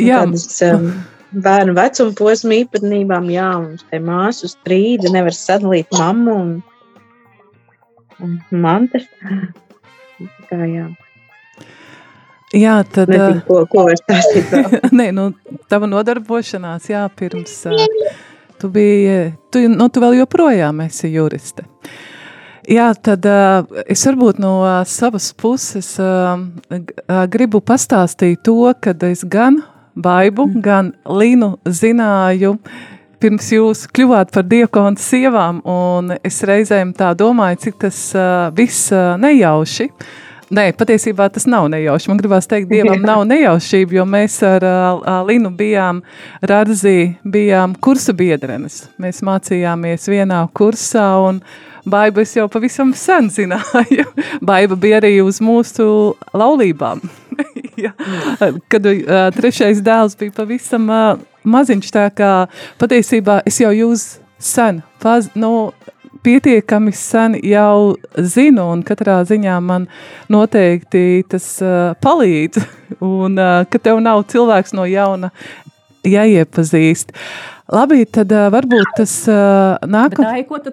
Jā. 0.02 0.22
Tādas, 0.24 0.48
um, 0.66 0.90
bērnu 1.44 1.76
vecuma 1.76 2.14
posma 2.18 2.58
īpatnībām, 2.62 3.30
jā, 3.32 3.48
mums 3.62 3.86
te 3.90 4.00
māsu 4.02 4.50
strīdi, 4.50 5.12
nevar 5.14 5.36
sadalīt 5.36 5.92
mammu 5.96 6.34
un, 6.34 6.52
un 8.24 8.36
mantas. 8.64 9.06
Tā, 10.50 10.60
jā. 10.68 10.88
Jā, 12.52 12.82
tad. 12.84 13.08
Nezinu, 13.08 13.42
ko, 13.48 13.62
ko 13.70 13.86
stāstīt 13.96 14.50
vēl. 14.52 14.78
Nē, 14.98 15.08
nu, 15.16 15.30
tava 15.72 15.88
nodarbošanās, 15.88 16.90
jā, 16.92 17.02
pirms 17.16 17.62
tu 18.60 18.70
biji, 18.70 19.32
tu, 19.50 19.64
nu, 19.72 19.88
tu 19.88 20.02
vēl 20.02 20.20
joprojām 20.20 20.84
esi 20.84 21.10
juriste. 21.14 21.64
Jā, 22.68 22.92
tad 22.94 23.26
es 23.90 24.04
varbūt 24.06 24.38
no 24.38 24.54
savas 24.86 25.32
puses 25.34 25.96
gribu 27.32 27.58
pastāstīt 27.64 28.44
to, 28.46 28.70
ka 28.78 28.94
es 29.08 29.24
gan 29.26 29.58
Baibu, 29.98 30.46
mm. 30.46 30.60
gan 30.64 30.92
Linu 31.04 31.56
zināju 31.66 32.54
pirms 33.22 33.48
jūs 33.54 33.82
kļuvāt 33.94 34.30
par 34.34 34.46
diakonu 34.46 34.98
sievām, 34.98 35.60
un 35.68 36.14
es 36.22 36.40
reizēm 36.46 36.94
tā 36.96 37.12
domāju, 37.18 37.60
cik 37.66 37.80
tas 37.82 37.98
viss 38.56 38.90
nejauši 38.94 39.88
uh, 39.90 40.06
Nē, 40.52 40.66
patiesībā 40.76 41.30
tas 41.32 41.46
nav 41.48 41.64
nejauši. 41.72 42.10
Man 42.10 42.18
gribās 42.20 42.48
teikt, 42.50 42.68
Dievam 42.68 43.00
nav 43.10 43.22
nejaušība, 43.24 43.96
jo 43.96 44.04
mēs 44.08 44.36
ar 44.44 44.66
uh, 44.68 45.12
Linu 45.24 45.48
bijām 45.56 46.02
Rāzī, 46.44 47.14
bijām 47.24 47.72
kursa 47.80 48.12
biedrenes. 48.16 48.82
Mēs 49.00 49.22
mācījāmies 49.24 50.10
vienā 50.12 50.44
kursā 50.52 51.06
un 51.24 51.40
Baiba 51.88 52.22
es 52.22 52.36
jau 52.36 52.44
pavisam 52.52 52.92
sen 52.94 53.30
zināju. 53.32 54.04
Baiba 54.48 54.76
bija 54.78 55.00
arī 55.00 55.16
uz 55.24 55.40
mūsu 55.42 55.86
laulībām. 56.36 57.00
ja. 57.84 57.94
Kad 58.70 58.86
uh, 58.92 59.24
trešais 59.34 59.80
dēls 59.82 60.18
bija 60.20 60.36
pavisam 60.36 60.84
uh, 60.92 61.16
maziņš, 61.48 61.90
tā 61.96 62.06
kā 62.14 62.32
patiesībā 62.78 63.40
es 63.48 63.58
jau 63.64 63.72
jūs 63.72 64.06
sen, 64.42 64.82
paz, 65.02 65.32
nu, 65.34 65.72
pietiekami 66.22 66.92
sen 66.96 67.36
jau 67.46 67.94
zinu, 68.16 68.68
un 68.74 68.84
katrā 68.86 69.20
ziņā 69.28 69.58
man 69.64 69.88
noteikti 70.32 71.22
tas 71.30 71.48
uh, 71.64 71.92
palīdz, 72.02 72.62
un 73.22 73.38
uh, 73.38 73.62
ka 73.70 73.82
tev 73.82 74.02
nav 74.04 74.24
cilvēks 74.32 74.76
no 74.78 74.86
jauna 74.88 75.32
jāiepazīst. 76.02 77.12
Labi, 77.72 78.02
tad 78.10 78.32
uh, 78.34 78.48
varbūt 78.52 78.90
tas 78.98 79.12
uh, 79.30 79.78
nākamais. 79.88 80.44
Ko 80.48 80.58
tu 80.60 80.72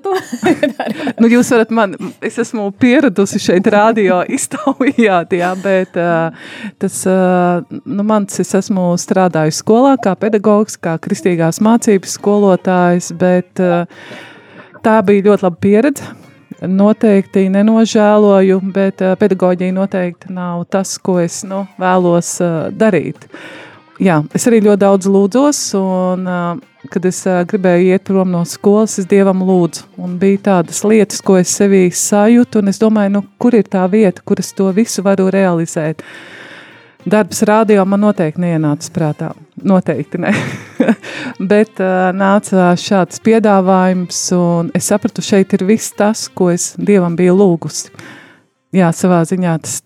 nu, 1.22 1.30
jūs 1.32 1.52
varat 1.54 1.70
man, 1.72 1.94
es 2.26 2.40
esmu 2.42 2.66
pieradusi 2.82 3.40
šeit 3.40 3.70
radio 3.72 4.20
iztaujāt, 4.38 5.36
jā, 5.38 5.52
bet 5.64 6.00
uh, 6.02 6.34
tas, 6.82 6.98
uh, 7.08 7.62
nu, 7.86 8.04
mans, 8.04 8.42
es 8.42 8.52
esmu 8.58 8.90
strādājis 9.00 9.62
skolā 9.64 9.96
kā 10.02 10.16
pedagogs, 10.20 10.80
kā 10.82 10.98
kristīgās 11.00 11.62
mācības 11.64 12.18
skolotājs, 12.20 13.14
bet 13.22 13.64
uh, 13.64 13.86
tā 14.84 15.00
bija 15.06 15.30
ļoti 15.30 15.48
laba 15.48 15.62
pieredze. 15.62 16.16
Noteikti 16.60 17.46
nenožēloju, 17.54 18.60
bet 18.76 19.04
uh, 19.06 19.14
pedagoģija 19.20 19.76
noteikti 19.78 20.34
nav 20.36 20.66
tas, 20.74 20.98
ko 21.00 21.20
es 21.24 21.42
nu, 21.48 21.64
vēlos 21.80 22.34
uh, 22.44 22.68
darīt. 22.76 23.30
Jā, 24.00 24.18
es 24.36 24.48
arī 24.48 24.60
ļoti 24.66 24.82
daudz 24.82 25.08
lūdzos, 25.12 25.62
un 25.80 26.28
uh, 26.28 26.50
kad 26.92 27.06
es 27.08 27.22
gribēju 27.52 27.94
iet 27.94 28.06
prom 28.08 28.32
no 28.32 28.44
skolas, 28.48 28.98
es 29.00 29.08
Dievam 29.08 29.44
lūdzu. 29.48 29.88
Un 30.04 30.18
bija 30.20 30.44
tādas 30.50 30.82
lietas, 30.88 31.22
ko 31.24 31.38
es 31.40 31.52
sevī 31.56 31.86
sajūtu, 31.96 32.64
un 32.64 32.72
es 32.72 32.80
domāju, 32.82 33.16
nu, 33.18 33.24
kur 33.40 33.56
ir 33.56 33.68
tā 33.68 33.86
vieta, 33.92 34.24
kur 34.26 34.40
es 34.40 34.52
to 34.56 34.72
visu 34.76 35.04
varu 35.06 35.30
realizēt. 35.32 36.04
Darbs 37.10 37.44
rādio 37.48 37.86
man 37.88 38.04
noteikti 38.04 38.44
neienāca 38.44 38.92
prātā. 38.96 39.32
Noteikti 39.64 40.20
ne. 40.26 40.36
Bet 41.52 41.82
uh, 41.84 42.10
nāca 42.16 42.72
šāds 42.80 43.22
piedāvājums, 43.26 44.22
un 44.38 44.72
es 44.78 44.90
sapratu, 44.92 45.24
šeit 45.26 45.54
ir 45.58 45.66
viss 45.70 45.94
tas, 45.98 46.28
ko 46.34 46.50
es 46.54 46.72
Dievam 46.78 47.18
biju 47.20 47.36
lūgusi. 47.40 47.92
Jā, 48.76 48.92
savā 48.94 49.24
ziņā 49.26 49.58
tas, 49.64 49.80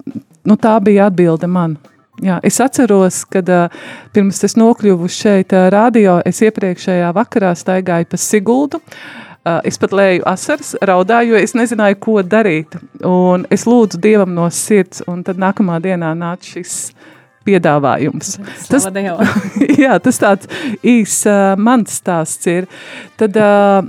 nu, 0.43 0.57
tā 0.59 0.75
bija 0.83 1.07
atbilde 1.09 1.47
man. 1.47 1.77
Jā, 2.21 2.37
es 2.45 2.59
atceros, 2.61 3.23
kad 3.31 3.47
uh, 3.49 3.73
pirms 4.13 4.43
es 4.45 4.57
nokļuvu 4.59 5.09
šeit 5.09 5.55
uh, 5.55 5.67
radio, 5.73 6.19
es 6.27 6.43
iepriekšējā 6.45 7.09
vakarā 7.15 7.53
staigāju 7.57 8.11
pa 8.11 8.19
Siguldu. 8.21 8.81
Uh, 9.43 9.57
es 9.67 9.79
pat 9.81 9.91
lēju 9.91 10.21
asaras, 10.29 10.75
raudāju, 10.87 11.33
jo 11.33 11.41
es 11.41 11.55
nezināju, 11.57 11.97
ko 12.05 12.21
darīt. 12.23 12.77
Un 13.07 13.47
es 13.51 13.65
lūdzu 13.67 13.99
Dievam 14.03 14.31
no 14.37 14.45
sirds, 14.53 15.01
un 15.09 15.25
tad 15.25 15.41
nākamā 15.41 15.81
dienā 15.83 16.13
nāca 16.15 16.53
šis 16.53 16.93
piedāvājums. 17.47 18.37
Tas, 18.69 18.87
jā, 19.83 19.97
tas 20.03 20.21
tāds 20.21 20.49
īs 20.79 21.21
uh, 21.29 21.53
mans 21.59 21.99
stāsts 22.01 22.49
ir. 22.51 22.69
Tad 23.19 23.39
uh, 23.39 23.81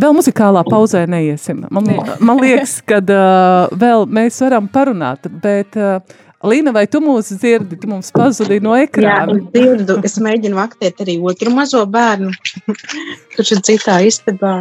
vēl 0.00 0.16
muzikālā 0.16 0.64
pauzē 0.68 1.04
neiesim. 1.10 1.64
Man, 1.70 1.88
man 2.28 2.42
liekas, 2.42 2.80
ka 2.86 3.00
uh, 3.02 3.72
vēl 3.80 4.06
mēs 4.10 4.42
varam 4.44 4.70
parunāt, 4.70 5.30
bet 5.42 5.80
uh, 5.80 5.98
Līna, 6.44 6.74
vai 6.76 6.82
tu 6.90 7.00
mūs 7.00 7.30
dzirdi? 7.40 7.78
Tu 7.80 7.88
mums 7.88 8.10
pazudīji 8.12 8.60
no 8.66 8.74
ekrāna. 8.76 9.32
Jā, 9.32 9.44
dzirdu. 9.54 9.94
Es 10.04 10.18
mēģinu 10.20 10.58
vaktēt 10.58 11.00
arī 11.00 11.14
otru 11.24 11.48
mazo 11.56 11.80
bērnu, 11.88 12.34
kurš 13.32 13.54
ir 13.56 13.62
citā 13.64 13.94
istabā. 14.04 14.52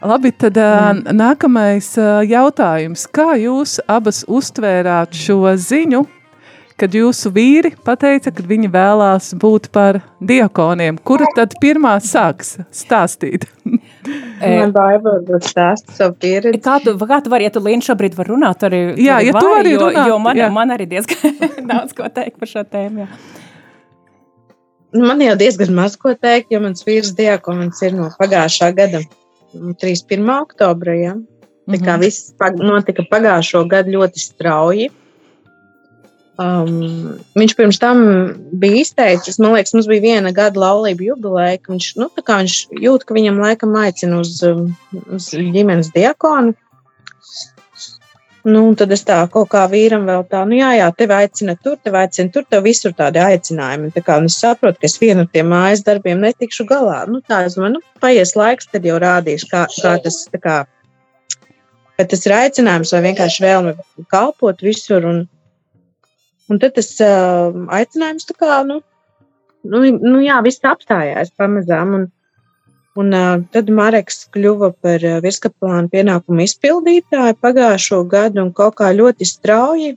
Labi, 0.00 0.32
tad 0.32 0.56
mm. 0.56 1.12
nākamais 1.18 1.90
jautājums. 2.30 3.04
Kā 3.12 3.34
jūs 3.42 3.76
abas 3.92 4.22
uztvērāt 4.24 5.12
šo 5.20 5.42
ziņu, 5.52 6.06
kad 6.78 6.94
jūsu 6.94 7.30
vīri 7.34 7.72
pateica, 7.84 8.30
ka 8.34 8.44
viņi 8.46 8.70
vēlās 8.72 9.32
būt 9.40 9.68
par 9.74 10.00
diakoniem. 10.24 10.98
Kura 11.06 11.28
tad 11.36 11.56
pirmā 11.62 11.96
sāks 12.04 12.56
stāstīt? 12.74 13.46
Man 14.40 14.72
baidās 14.72 15.24
būt 15.28 15.48
stāstīt 15.50 15.96
savu 15.98 16.14
pieredzi. 16.22 16.60
Kā 16.64 16.78
tu, 16.84 16.94
kā 16.98 17.18
tu 17.24 17.32
vari, 17.32 17.48
ja 17.48 17.54
tu 17.54 17.62
Līna 17.64 17.84
šobrīd 17.84 18.14
var 18.18 18.30
runāt, 18.30 18.62
arī 18.68 18.80
Jā, 18.96 19.18
ja 19.24 19.34
vari, 19.34 19.42
tu 19.42 19.54
vari 19.54 19.74
jo, 19.74 19.80
runāt. 19.86 20.08
Jo 20.08 20.18
man, 20.22 20.38
jā. 20.40 20.48
man 20.54 20.74
arī 20.76 20.86
diezgan 20.90 21.42
daudz 21.72 21.96
ko 21.98 22.08
teikt 22.14 22.38
par 22.40 22.50
šo 22.50 22.64
tēmu. 22.64 23.04
Jā. 23.04 23.10
Man 24.98 25.20
jau 25.20 25.34
diezgan 25.36 25.74
maz 25.76 25.98
ko 26.00 26.14
teikt, 26.16 26.52
jo 26.54 26.62
mans 26.64 26.86
vīrs 26.86 27.10
diakons 27.18 27.82
ir 27.84 27.98
no 27.98 28.08
pagājušā 28.20 28.70
gada 28.78 29.02
31. 29.52 30.24
oktobra. 30.38 30.94
Ja? 30.96 31.18
Tā 31.68 31.76
kā 31.82 31.98
Mhm. 31.98 32.00
viss 32.00 32.32
pag 32.40 32.56
notika 32.56 33.04
pagājušo 33.10 33.66
gadu 33.68 33.98
ļoti 33.98 34.22
strauji. 34.22 34.88
Um, 36.38 37.16
viņš 37.34 37.52
pirms 37.58 37.80
tam 37.82 38.00
bija 38.62 38.84
izteicis, 38.84 39.40
man 39.42 39.56
liekas, 39.56 39.72
mums 39.74 39.88
bija 39.90 40.04
viena 40.04 40.30
gada 40.30 40.60
laulība 40.62 41.08
jubileja, 41.08 41.58
viņš, 41.66 41.88
nu, 41.98 42.06
viņš 42.14 42.58
jūt, 42.78 43.06
ka 43.08 43.16
viņam 43.16 43.40
laikam 43.42 43.74
aicina 43.80 44.20
uz, 44.22 44.36
um, 44.46 44.68
uz 45.16 45.32
ģimenes 45.34 45.90
diakonu. 45.96 46.54
Nu, 48.46 48.60
tad 48.78 48.92
es 48.94 49.02
tā 49.04 49.16
kaut 49.32 49.48
kā 49.50 49.64
vīram 49.68 50.06
vēl 50.06 50.22
tā, 50.30 50.44
nu, 50.46 50.54
jā, 50.60 50.68
jā, 50.78 50.86
tevi 50.96 51.16
aicina 51.16 51.56
tur, 51.58 51.74
tevi 51.82 51.98
aicina 52.00 52.30
tur, 52.32 52.46
tev 52.46 52.62
visur 52.64 52.94
tādi 52.96 53.18
aicinājumi. 53.20 53.90
Tā 53.96 54.02
kā, 54.06 54.20
un 54.22 54.28
es 54.30 54.38
saprotu, 54.38 54.78
ka 54.78 54.86
es 54.86 54.94
vienu 55.02 55.24
ar 55.24 55.32
tiem 55.34 55.50
mājas 55.50 55.82
darbiem 55.84 56.22
netikšu 56.22 56.68
galā. 56.70 57.00
Nu, 57.10 57.18
tā, 57.18 57.42
es 57.48 57.58
domāju, 57.58 57.80
nu, 57.80 57.82
paies 57.98 58.36
laiks, 58.38 58.70
tad 58.70 58.86
jau 58.86 59.00
rādīšu, 59.02 59.50
kā, 59.50 59.64
kā 59.74 59.96
tas, 60.06 60.20
tā 60.30 60.40
kā, 60.44 60.54
vai 61.98 62.06
tas 62.14 62.24
ir 62.30 62.36
aicinājums 62.38 62.94
vai 62.94 63.02
vienkārši 63.08 63.44
vēlme 63.44 63.74
kalpot 64.14 64.62
visur. 64.64 65.10
Un, 65.10 65.20
Un 66.48 66.60
tad 66.62 66.76
tas 66.78 66.92
uh, 67.04 67.56
aicinājums, 67.74 68.28
tā 68.28 68.36
kā, 68.38 68.60
nu, 68.68 68.78
nu, 69.68 69.82
nu 69.92 70.22
jā, 70.24 70.38
viss 70.44 70.64
apstājās 70.64 71.34
pamazām. 71.36 71.94
Un, 71.98 72.06
un 72.98 73.16
uh, 73.16 73.34
tad 73.52 73.68
Mareks 73.74 74.24
kļuva 74.34 74.72
par 74.82 75.04
uh, 75.04 75.18
virskaplānu 75.24 75.92
pienākumu 75.92 76.46
izpildītāju 76.46 77.36
pagājušo 77.42 78.02
gadu 78.08 78.46
un 78.46 78.54
kaut 78.56 78.78
kā 78.80 78.94
ļoti 78.96 79.28
strauji 79.28 79.92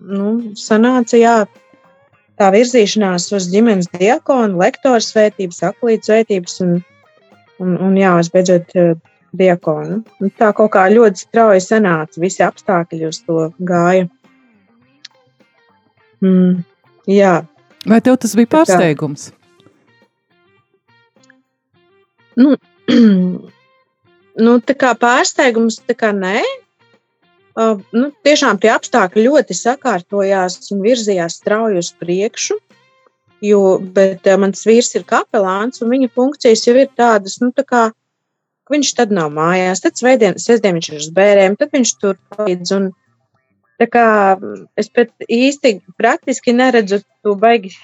nu, 0.00 0.54
sanāca, 0.58 1.18
jā, 1.20 1.36
tā 2.40 2.50
virzīšanās 2.54 3.30
uz 3.36 3.48
ģimenes 3.52 3.90
diakonu, 3.94 4.58
lektora 4.62 5.02
svētības, 5.04 5.62
aklītas 5.70 6.10
svētības. 6.10 6.60
Un, 6.64 6.78
un, 7.62 7.76
un 7.88 7.98
jā, 7.98 8.16
es 8.22 8.32
beidzot 8.32 8.72
diakonu. 9.34 10.02
Un 10.22 10.32
tā 10.38 10.50
kaut 10.56 10.72
kā 10.74 10.86
ļoti 10.92 11.26
strauji 11.26 11.62
sanāca, 11.64 12.20
visi 12.22 12.44
apstākļi 12.46 13.08
uz 13.08 13.20
to 13.26 13.48
gāja. 13.66 14.08
Mm, 16.24 16.62
jā. 17.10 17.38
Vai 17.84 18.00
tev 18.04 18.16
tas 18.22 18.32
bija 18.38 18.48
pārsteigums? 18.54 19.28
Nu, 22.40 22.54
nu, 24.44 24.54
tā 24.64 24.76
kā 24.78 24.94
pārsteigums, 24.98 25.82
tā 25.84 25.96
kā 25.98 26.14
nē. 26.16 26.40
Uh, 27.54 27.78
nu, 27.94 28.08
tiešām 28.26 28.58
tie 28.58 28.72
apstākļi 28.74 29.28
ļoti 29.28 29.54
sakārtojās 29.54 30.72
un 30.74 30.80
virzījās 30.82 31.36
strauji 31.38 31.78
uz 31.84 31.92
priekšu. 32.00 32.56
Jo, 33.44 33.76
bet 33.94 34.24
uh, 34.26 34.40
mans 34.40 34.64
vīrs 34.66 34.94
ir 34.96 35.04
kapelāns, 35.06 35.84
un 35.84 35.92
viņa 35.92 36.10
funkcijas 36.16 36.64
jau 36.66 36.74
ir 36.80 36.88
tādas, 36.96 37.36
nu, 37.44 37.52
tā 37.54 37.62
kā 37.68 37.84
viņš 38.72 38.90
tad 38.96 39.12
nav 39.14 39.30
mājās, 39.36 39.84
tad 39.84 40.00
svētdien, 40.00 40.40
sestdien 40.40 40.78
viņš 40.78 40.90
ir 40.90 41.00
uz 41.02 41.08
bērēm, 41.14 41.58
tad 41.60 41.74
viņš 41.76 41.94
tur 42.00 42.18
palīdz. 42.32 42.72
Un, 42.78 42.90
tā 43.80 43.88
kā 43.90 44.06
es 44.80 44.90
pat 44.92 45.12
īsti 45.28 45.76
praktiski 46.00 46.54
neredzu 46.56 47.00
to 47.24 47.34
baigi, 47.38 47.74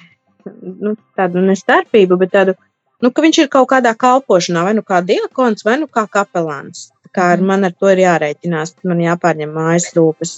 nu, 0.63 0.97
tādu 1.19 1.43
nestarpību, 1.45 2.19
bet 2.21 2.35
tādu 2.37 2.57
nu, 3.01 3.11
ka 3.11 3.25
viņš 3.25 3.43
ir 3.45 3.51
kaut 3.53 3.71
kādā 3.73 3.93
kalpošanā, 3.99 4.65
vai 4.67 4.77
nu 4.79 4.85
kā 4.87 5.01
diakons, 5.05 5.65
vai 5.67 5.79
nu 5.81 5.89
kā 5.91 6.07
kapelāns. 6.11 6.91
Kā 7.17 7.33
ar 7.35 7.43
man 7.43 7.67
ar 7.67 7.75
to 7.75 7.91
ir 7.91 8.05
jārēķinās, 8.05 8.77
man 8.87 9.03
jāpārņem 9.03 9.55
mājas 9.57 9.89
rūpes. 9.97 10.37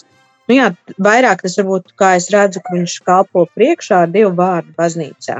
Nu, 0.48 0.56
jā, 0.56 0.70
vairāk 1.00 1.44
tas 1.44 1.58
varbūt, 1.60 1.92
kā 1.98 2.14
es 2.18 2.30
redzu, 2.32 2.62
ka 2.64 2.74
viņš 2.74 2.94
kalpo 3.06 3.44
priekšā 3.56 4.02
ar 4.06 4.14
divu 4.14 4.32
vārdu 4.38 4.72
baznīcā. 4.78 5.38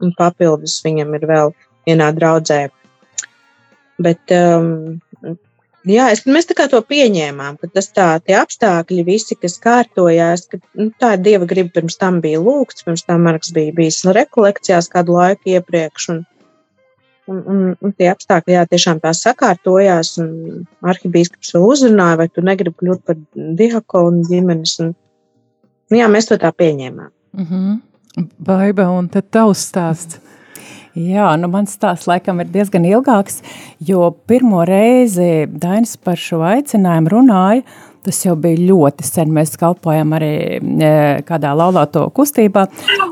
Un 0.00 0.12
papildus 0.18 0.80
viņam 0.84 1.14
ir 1.16 1.26
vēl 1.30 1.54
vienā 1.88 2.10
draudzē. 2.16 2.60
Bet, 4.00 4.34
um, 4.34 4.98
jā, 5.88 6.08
es, 6.12 6.24
mēs 6.26 6.48
tā 6.48 6.56
kā 6.58 6.66
to 6.70 6.80
pieņēmām, 6.84 7.56
ka 7.60 7.70
tas 7.72 7.90
tā, 7.94 8.08
tie 8.24 8.36
apstākļi 8.40 9.04
visi, 9.06 9.36
kas 9.38 9.58
kārtojās, 9.62 10.48
ka 10.50 10.60
nu, 10.78 10.90
tā 11.00 11.14
ir 11.16 11.24
Dieva 11.24 11.48
griba 11.48 11.72
pirms 11.78 11.96
tam 12.00 12.20
bija 12.24 12.40
lūgts, 12.42 12.84
pirms 12.86 13.06
tam 13.06 13.24
Marks 13.28 13.52
bija 13.56 13.72
bijis 13.76 14.02
rekolekcijās 14.04 14.90
kādu 14.92 15.16
laiku 15.18 15.56
iepriekš. 15.56 16.10
Un, 16.16 16.26
Un, 17.30 17.44
un, 17.46 17.58
un 17.78 17.92
tie 17.94 18.08
apstākļi 18.10 18.56
jā, 18.56 18.62
tiešām 18.66 18.98
tā 19.04 19.12
sakārtojās. 19.14 20.16
Arhibīskaps 20.82 21.52
vēl 21.54 21.66
uzrunāja, 21.68 22.16
vai 22.18 22.26
tu 22.26 22.42
negribi 22.42 22.74
kļūt 22.80 23.04
par 23.06 23.20
diakonu 23.60 24.24
ģimenes. 24.26 24.72
Un, 24.82 24.88
nu, 25.92 25.98
jā, 26.00 26.08
mēs 26.10 26.26
to 26.26 26.40
tā 26.42 26.50
pieņēmām. 26.50 27.12
Mm 27.38 27.46
-hmm. 27.46 28.26
Baiba, 28.48 28.88
un 28.90 29.08
tad 29.08 29.30
tavs 29.30 29.62
stāsts. 29.68 30.18
Jā, 30.98 31.28
nu 31.38 31.50
mans 31.52 31.76
stāsts 31.76 32.08
laikam 32.10 32.40
ir 32.42 32.48
diezgan 32.50 32.86
ilgāks, 32.88 33.44
jo 33.78 34.08
pirmo 34.26 34.64
reizi 34.66 35.46
Dainis 35.46 35.94
par 36.02 36.18
šo 36.18 36.42
aicinājumu 36.48 37.14
runāja, 37.14 37.62
Tas 38.00 38.22
jau 38.24 38.32
bija 38.40 38.56
ļoti 38.64 39.04
sen. 39.04 39.32
Mēs 39.36 39.58
kalpojam 39.60 40.14
arī 40.16 40.32
e, 40.56 40.92
kādā 41.28 41.52
laulāto 41.56 42.06
kustībā, 42.16 42.64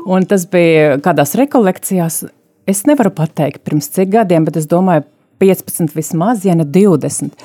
un 0.09 0.25
tas 0.29 0.47
bija 0.49 0.95
kādās 1.05 1.35
rekolekcijās. 1.37 2.23
Es 2.69 2.81
nevaru 2.89 3.11
pateikt, 3.13 3.61
pirms 3.65 3.89
cik 3.93 4.15
gadiem, 4.15 4.47
bet 4.49 4.57
es 4.57 4.65
domāju, 4.69 5.05
15 5.39 5.93
vismaz, 5.95 6.41
ja 6.45 6.57
ne 6.57 6.65
20. 6.65 7.37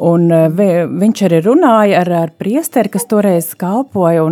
Un 0.00 0.30
eh, 0.32 0.46
vi, 0.48 0.68
viņš 1.02 1.24
arī 1.28 1.42
runāja 1.44 2.00
ar, 2.00 2.12
ar 2.22 2.32
priesteri, 2.38 2.92
kas 2.92 3.04
toreiz 3.10 3.50
kalpoja. 3.58 4.24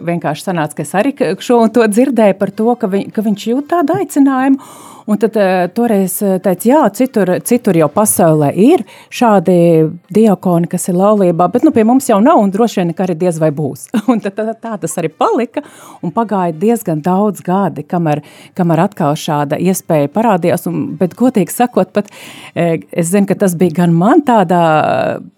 Vienkārši 0.00 0.48
sanāca, 0.48 0.78
ka 0.78 0.86
es 0.86 0.94
arī 0.96 1.12
šo 1.42 1.66
to 1.72 1.84
dzirdēju 1.88 2.38
par 2.40 2.54
to, 2.56 2.72
ka, 2.80 2.88
viņ, 2.92 3.10
ka 3.12 3.24
viņš 3.26 3.46
jūt 3.52 3.68
tādu 3.74 3.98
aicinājumu. 4.00 4.72
Un 5.06 5.18
tad 5.18 5.36
uh, 5.36 5.66
toreiz 5.74 6.14
eh, 6.22 6.36
teica, 6.42 6.68
jā, 6.68 6.80
citur, 6.94 7.32
citur 7.46 7.74
jau 7.74 7.88
pasaulē 7.90 8.52
ir 8.54 8.84
šādi 9.10 9.56
diakoni, 10.14 10.68
kas 10.70 10.86
ir 10.92 10.98
laulībā, 10.98 11.48
bet 11.50 11.66
nu, 11.66 11.72
pie 11.74 11.82
mums 11.86 12.06
jau 12.10 12.20
nav 12.22 12.38
un 12.38 12.52
droši 12.54 12.80
vien 12.80 12.92
arī 13.02 13.16
diez 13.18 13.40
vai 13.42 13.50
būs. 13.54 13.88
Un 14.12 14.20
tad, 14.22 14.36
tā, 14.36 14.52
tā 14.54 14.76
tas 14.82 14.94
arī 15.00 15.08
palika 15.08 15.62
un 16.04 16.12
pagāja 16.14 16.52
diezgan 16.58 17.00
daudz 17.02 17.40
gadi, 17.44 17.84
kamēr, 17.86 18.20
kamēr 18.58 18.82
atkal 18.84 19.16
šāda 19.18 19.56
iespēja 19.62 20.10
parādījās. 20.12 20.66
Un, 20.68 20.82
bet, 21.00 21.14
godīgi 21.18 21.54
sakot, 21.54 21.92
pat 21.94 22.10
es 22.54 23.08
zinu, 23.08 23.26
ka 23.30 23.36
tas 23.40 23.54
bija 23.58 23.78
gan 23.80 23.94
man 23.96 24.22
tādā 24.26 24.62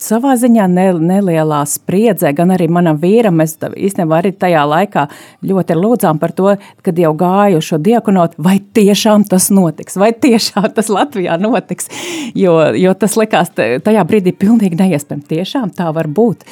savā 0.03 0.35
ziņā 0.41 0.67
ne, 0.73 0.87
nelielā 1.12 1.61
spriedzē, 1.71 2.33
gan 2.37 2.55
arī 2.57 2.69
manam 2.73 2.99
vīram. 3.01 3.38
Mēs 3.41 3.57
īstenībā 3.61 4.21
arī 4.21 4.35
tajā 4.35 4.65
laikā 4.69 5.07
ļoti 5.47 5.79
lūdzām 5.79 6.21
par 6.23 6.35
to, 6.37 6.57
kad 6.85 6.99
jau 6.99 7.15
gāju 7.21 7.62
šo 7.65 7.79
diakonotu, 7.85 8.41
vai 8.43 8.59
tiešām 8.75 9.29
tas 9.31 9.53
notiks, 9.55 9.99
vai 10.01 10.12
tiešām 10.27 10.71
tas 10.77 10.90
Latvijā 10.93 11.38
notiks. 11.40 11.90
Jo, 12.38 12.59
jo 12.79 12.95
tas 12.99 13.17
likās 13.21 13.53
tajā 13.55 14.09
brīdī 14.09 14.35
pilnīgi 14.37 14.81
neiespējami. 14.81 15.29
Tiešām 15.31 15.73
tā 15.77 15.90
var 15.95 16.11
būt. 16.11 16.45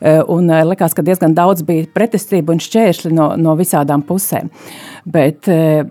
E, 0.00 0.18
un 0.30 0.48
e, 0.50 0.62
likās, 0.68 0.94
ka 0.94 1.04
diezgan 1.06 1.34
daudz 1.36 1.64
bija 1.66 1.88
pretestību 1.94 2.54
un 2.54 2.62
šķēršļi 2.62 3.12
no, 3.14 3.34
no 3.40 3.58
visādām 3.60 4.06
pusēm. 4.06 4.50
Bet, 5.04 5.48
e, 5.48 5.84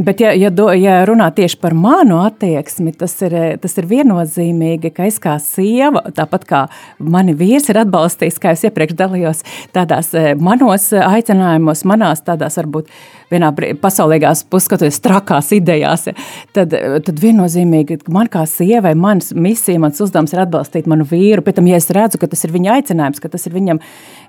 Bet, 0.00 0.16
ja, 0.20 0.30
ja, 0.32 0.48
do, 0.48 0.70
ja 0.72 1.02
runā 1.04 1.26
tieši 1.36 1.58
par 1.60 1.74
manu 1.76 2.22
attieksmi, 2.24 2.94
tas 2.96 3.12
ir, 3.20 3.34
tas 3.60 3.74
ir 3.76 3.84
viennozīmīgi, 3.90 4.94
ka 4.96 5.04
es 5.04 5.18
kā 5.20 5.34
sieva, 5.44 6.00
tāpat 6.16 6.46
kā 6.48 6.60
mani 7.04 7.34
vīrs 7.36 7.68
ir 7.68 7.82
atbalstījis, 7.82 8.38
kā 8.40 8.54
es 8.56 8.64
iepriekš 8.64 8.96
dalījos, 8.96 9.44
tādās 9.76 10.08
manos 10.40 10.88
aicinājumos, 10.96 11.84
manās 11.84 12.24
tādās 12.24 12.56
varbūt 12.62 12.88
vienā 13.30 13.50
pasaulīgās 13.80 14.44
puskatoties 14.50 15.00
trakās 15.04 15.50
idejās, 15.56 16.08
tad, 16.56 16.74
tad 17.06 17.22
viennozīmīgi 17.22 18.00
man 18.12 18.30
kā 18.32 18.44
sievai, 18.48 18.94
mans 18.98 19.32
misija, 19.34 19.80
mans 19.82 20.00
uzdevums 20.02 20.34
ir 20.34 20.44
atbalstīt 20.44 20.88
manu 20.90 21.06
vīru. 21.08 21.44
Pēc 21.46 21.60
tam, 21.60 21.68
ja 21.70 21.78
es 21.80 21.90
redzu, 21.94 22.20
ka 22.20 22.30
tas 22.30 22.44
ir 22.46 22.54
viņa 22.54 22.78
aicinājums, 22.78 23.22
ka 23.22 23.30
tas 23.32 23.46
ir 23.46 23.56
viņam 23.56 23.80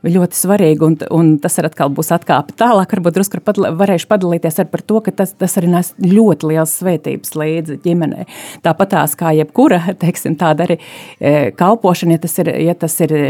ļoti 0.06 0.38
svarīgi, 0.38 0.86
un, 0.86 0.98
un 1.14 1.34
tas 1.42 1.58
ir 1.62 1.68
atkal 1.70 1.92
būs 1.94 2.12
atkāpe 2.16 2.56
tālāk, 2.58 2.96
varbūt 2.96 3.18
drusku 3.18 3.42
varēšu 3.82 4.10
padalīties 4.10 4.60
ar 4.64 4.70
par 4.72 4.82
to, 4.86 5.02
ka 5.06 5.14
tas, 5.22 5.36
tas 5.38 5.58
arī 5.60 5.72
nes 5.76 5.94
ļoti 6.02 6.52
liels 6.52 6.74
svētības 6.82 7.36
līdzi 7.38 7.78
ģimenei. 7.86 8.26
Tāpat 8.66 8.94
tās 8.96 9.16
kā 9.20 9.34
jebkura, 9.38 9.82
teiksim, 10.02 10.38
tāda 10.40 10.66
arī 10.68 10.80
e, 10.80 11.52
kalpošana, 11.58 12.18
ja 12.18 12.26
tas 12.26 12.38
ir, 12.42 12.52
ja 12.66 12.78
tas 12.78 12.98
ir 13.06 13.16
e, 13.18 13.24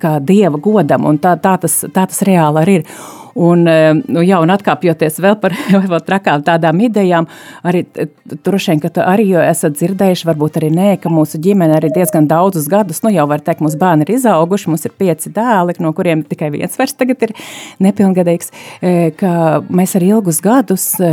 kā 0.00 0.16
dieva 0.22 0.60
godam, 0.62 1.08
un 1.10 1.18
tā, 1.22 1.34
tā, 1.42 1.56
tas, 1.62 1.82
tā 1.90 2.06
tas 2.10 2.24
reāli 2.26 2.62
arī 2.62 2.80
ir. 2.80 2.88
Un, 3.34 3.64
e, 3.66 3.94
nu, 4.14 4.22
jā, 4.22 4.38
un 4.42 4.52
atkāpjoties 4.54 5.18
vēl 5.22 5.36
par 5.42 5.54
vēl 5.92 6.02
trakām 6.06 6.44
tādām 6.46 6.78
idejām, 6.86 7.26
arī 7.66 7.82
droši 8.30 8.72
vien, 8.72 8.82
ka 8.84 8.92
arī 9.02 9.26
esat 9.42 9.74
dzirdējuši, 9.78 10.28
varbūt 10.28 10.60
arī 10.60 10.70
nē, 10.74 10.90
ka 11.02 11.10
mūsu 11.12 11.40
ģimene 11.42 11.74
arī 11.78 11.90
diezgan 11.94 12.28
daudzus 12.30 12.68
gadus, 12.70 13.02
nu 13.02 13.10
jau 13.14 13.26
var 13.30 13.42
teikt, 13.42 13.64
mūsu 13.64 13.80
bērni 13.80 14.06
ir 14.06 14.14
izauguši, 14.18 14.70
mums 14.70 14.86
ir 14.86 14.94
pieci 14.98 15.34
dēli, 15.34 15.74
no 15.82 15.90
kuriem 15.96 16.22
tikai 16.28 16.52
viens 16.54 16.78
vairs 16.78 16.94
tagad 16.94 17.26
ir 17.26 17.34
nepilngadīgs, 17.82 18.54
e, 18.78 18.94
ka 19.18 19.34
mēs 19.66 19.98
arī 19.98 20.14
ilgus 20.14 20.40
gadus 20.44 20.92
e, 21.02 21.12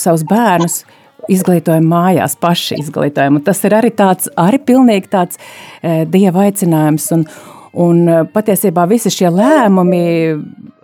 savus 0.00 0.24
bērnus 0.30 0.82
izglītojam 1.30 1.84
mājās, 1.86 2.34
paši 2.40 2.80
izglītojam. 2.80 3.36
Un 3.36 3.44
tas 3.44 3.60
ir 3.68 3.76
arī 3.76 3.92
tāds, 3.94 4.30
arī 4.40 4.58
pilnīgi 4.64 5.10
tāds 5.12 5.38
dieva 6.10 6.48
aicinājums. 6.48 7.10
Un, 7.14 7.26
Un 7.70 8.02
patiesībā 8.34 8.82
visi 8.90 9.12
šie 9.14 9.28
lēmumi, 9.30 10.00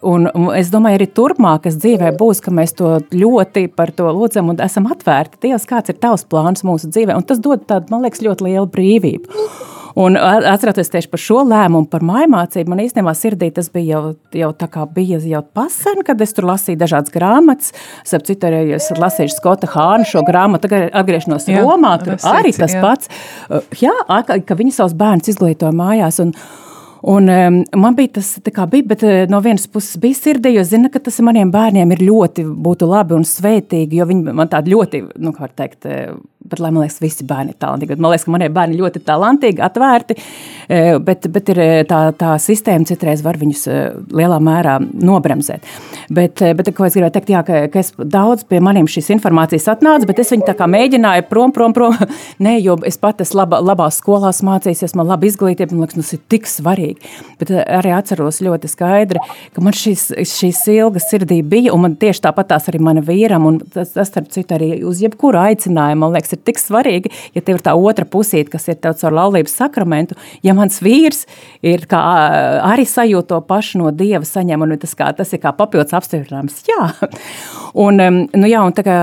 un 0.06 0.28
es 0.56 0.70
domāju, 0.72 1.00
arī 1.00 1.08
turpmākas 1.16 1.78
dzīvē 1.82 2.12
būs, 2.18 2.42
ka 2.44 2.54
mēs 2.54 2.76
to 2.78 2.96
ļoti 3.12 3.66
par 3.76 3.92
to 3.96 4.08
lūdzam 4.08 4.52
un 4.52 4.60
esam 4.64 4.88
atvērti. 4.92 5.42
Dievs, 5.48 5.68
kāds 5.68 5.92
ir 5.92 6.00
tavs 6.02 6.26
plāns 6.30 6.66
mūsu 6.66 6.90
dzīvē? 6.92 7.16
Un 7.16 7.26
tas 7.26 7.42
dod 7.42 7.66
tādu, 7.68 7.90
man 7.92 8.06
liekas, 8.06 8.24
ļoti 8.24 8.48
lielu 8.48 8.68
brīvību. 8.72 9.48
Un 9.96 10.12
atceroties 10.20 10.90
tieši 10.92 11.08
par 11.08 11.20
šo 11.20 11.38
lēmumu, 11.48 11.88
par 11.88 12.02
mājmācību, 12.04 12.68
man 12.68 12.82
īstenībā 12.82 13.14
sirdī 13.16 13.48
tas 13.56 13.70
bija 13.72 13.94
jau, 13.94 14.10
jau 14.36 14.50
tā 14.60 14.68
kā 14.68 14.84
bija 14.92 15.16
jau 15.24 15.40
pasen, 15.56 16.02
kad 16.04 16.20
es 16.20 16.36
tur 16.36 16.44
lasīju 16.50 16.76
dažādas 16.82 17.14
grāmatas. 17.14 17.72
Starp 18.04 18.26
citu, 18.28 18.50
arī 18.50 18.74
es 18.76 18.90
lasīju 18.92 19.32
Skota 19.32 19.70
Hāna 19.72 20.04
šo 20.04 20.20
grāmatu, 20.26 20.68
tagad 20.68 20.92
atgriešanos 21.00 21.48
jā, 21.48 21.64
Romā, 21.64 21.94
tur 22.02 22.20
arī 22.28 22.52
tas 22.52 22.76
jā. 22.76 22.84
pats. 22.84 23.08
Jā, 23.80 23.96
ka 24.20 24.58
viņi 24.60 24.76
savus 24.76 24.98
bērnus 25.00 25.32
izglītoja 25.32 25.72
mājās. 25.80 26.20
Un, 26.26 26.36
Un, 27.06 27.28
um, 27.30 27.60
man 27.78 27.94
bija 27.94 28.16
tas, 28.18 28.32
bija, 28.42 28.82
bet 28.90 29.02
uh, 29.06 29.24
no 29.30 29.38
vienas 29.44 29.68
puses 29.70 29.94
bija 30.02 30.18
sirdī, 30.18 30.56
jo 30.56 30.64
zina, 30.66 30.90
ka 30.90 30.98
tas 31.06 31.20
maniem 31.22 31.52
bērniem 31.54 31.92
ir 31.94 32.02
ļoti 32.02 32.42
būtu 32.66 32.88
labi 32.90 33.14
un 33.14 33.26
svētīgi, 33.26 34.00
jo 34.00 34.08
viņi 34.08 34.34
man 34.34 34.50
tādi 34.50 34.74
ļoti, 34.74 35.02
nu, 35.22 35.30
kā 35.36 35.46
var 35.46 35.52
teikt, 35.54 35.86
uh, 35.86 36.16
bet 36.50 36.62
lai 36.62 36.72
man 36.72 36.84
liekas, 36.84 37.00
visi 37.02 37.26
bērni 37.28 37.54
ir 37.54 37.60
talantīgi. 37.62 37.98
Man 37.98 38.14
liekas, 38.14 38.26
ka 38.26 38.34
manie 38.34 38.50
bērni 38.52 38.80
ļoti 38.80 39.02
talantīgi, 39.06 39.62
atvērti, 39.66 40.16
uh, 40.18 40.96
bet, 41.06 41.28
bet 41.32 41.52
ir 41.54 41.62
uh, 41.62 41.74
tā, 41.88 42.00
tā 42.18 42.34
sistēma 42.42 42.88
citreiz 42.88 43.24
var 43.26 43.38
viņus 43.40 43.66
uh, 43.70 43.80
lielā 44.16 44.38
mērā 44.42 44.78
nobremzēt. 44.80 45.66
Bet, 46.16 46.42
bet 46.58 46.70
ko 46.76 46.86
es 46.86 46.94
gribēju 46.96 47.14
teikt, 47.16 47.32
jā, 47.34 47.42
ka, 47.46 47.62
ka 47.72 47.82
es 47.82 47.92
daudz 47.96 48.46
pie 48.48 48.60
maniem 48.62 48.88
šīs 48.90 49.10
informācijas 49.16 49.68
atnāca, 49.72 50.06
bet 50.08 50.20
es 50.22 50.30
viņu 50.34 50.46
tā 50.46 50.54
kā 50.58 50.68
mēģināju 50.70 51.26
prom, 51.30 51.54
prom, 51.54 51.74
prom. 51.76 51.96
Nē, 52.44 52.56
jo 52.62 52.76
es 52.86 52.98
pat 53.00 53.22
esmu 53.24 53.42
laba, 53.42 53.60
labās 53.64 54.00
skolās 54.00 54.42
mācījies, 54.46 54.94
man 54.98 55.10
labi 55.10 55.30
izglītība, 55.30 55.74
man 55.74 55.86
liekas, 55.86 55.98
tas 56.00 56.16
ir 56.16 56.22
tik 56.32 56.48
svarīgi. 56.50 57.12
Bet 57.40 57.52
arī 57.52 57.92
atceros 57.96 58.40
ļoti 58.44 58.70
skaidri, 58.70 59.22
ka 59.54 59.64
man 59.64 59.76
šīs, 59.76 60.08
šīs 60.30 60.62
ilgas 60.76 61.08
sirdī 61.10 61.40
bija, 61.46 61.74
un 61.74 61.84
man 61.86 61.96
tieši 62.00 62.24
tāpat 62.26 62.52
tās 62.52 62.68
arī 62.70 62.80
mana 62.82 63.02
vīram, 63.04 63.48
un 63.48 63.60
tas, 63.60 63.92
tas 63.94 64.10
starp 64.10 64.30
citu, 64.34 64.56
arī 64.56 64.70
uz 64.86 65.02
jebkuru 65.04 65.40
aicinājumu, 65.42 66.04
man 66.04 66.16
liekas, 66.16 66.35
ir 66.36 66.42
tik 66.46 66.60
svarīgi, 66.60 67.12
ja 67.36 67.42
tev 67.42 67.58
ir 67.58 67.64
tā 67.66 67.74
otra 67.76 68.06
pusīte, 68.08 68.50
kas 68.52 68.68
ir 68.70 68.78
tev 68.80 68.96
caur 69.00 69.16
laulības 69.16 69.56
sakramentu, 69.58 70.16
ja 70.46 70.54
mans 70.56 70.78
vīrs 70.84 71.24
ir 71.66 71.86
kā, 71.90 72.00
arī 72.66 72.86
sajūt 72.88 73.30
to 73.32 73.40
pašu 73.48 73.82
no 73.82 73.92
Dieva 73.96 74.24
saņem, 74.26 74.62
un 74.62 74.76
tas, 74.80 74.94
kā, 74.98 75.10
tas 75.16 75.32
ir 75.34 75.42
kā 75.42 75.52
papildus 75.56 75.96
apstiprinājums. 75.96 76.62
Jā. 76.70 76.90
Un, 77.76 78.00
nu 78.00 78.48
jā, 78.48 78.62
un 78.64 78.72
tā 78.72 78.80
kā 78.86 78.94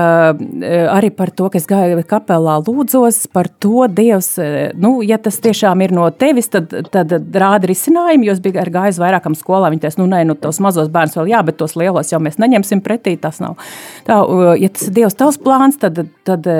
arī 0.90 1.12
par 1.14 1.30
to, 1.30 1.46
ka 1.52 1.60
es 1.60 1.66
gāju 1.70 2.00
kapelā 2.10 2.56
lūdzos, 2.64 3.20
par 3.30 3.46
to 3.62 3.84
Dievs, 3.86 4.32
nu, 4.74 4.96
ja 5.06 5.14
tas 5.22 5.38
tiešām 5.44 5.84
ir 5.84 5.94
no 5.94 6.08
tevis, 6.10 6.50
tad, 6.50 6.74
tad 6.90 7.14
rāda 7.14 7.70
risinājumu, 7.70 8.26
jo 8.26 8.34
es 8.34 8.42
biju 8.42 8.64
gājis 8.74 8.98
vairākam 8.98 9.36
skolā, 9.38 9.70
viņi 9.70 9.84
teica, 9.84 10.00
nu, 10.02 10.08
nē, 10.10 10.24
nu, 10.26 10.34
tos 10.34 10.58
mazos 10.64 10.90
bērns 10.90 11.14
vēl 11.20 11.30
jā, 11.30 11.44
bet 11.46 11.60
tos 11.60 11.76
lielos 11.78 12.10
jau 12.10 12.18
mēs 12.24 12.40
neņemsim 12.42 12.82
pretī, 12.82 13.14
tas 13.20 13.38
nav. 13.44 13.54
Tā, 14.08 14.18
ja 14.58 14.74
tas 14.74 14.88
ir 14.88 14.98
Dievs 14.98 15.18
tavs 15.22 15.38
plāns, 15.38 15.78
tad, 15.78 16.02
tad 16.26 16.50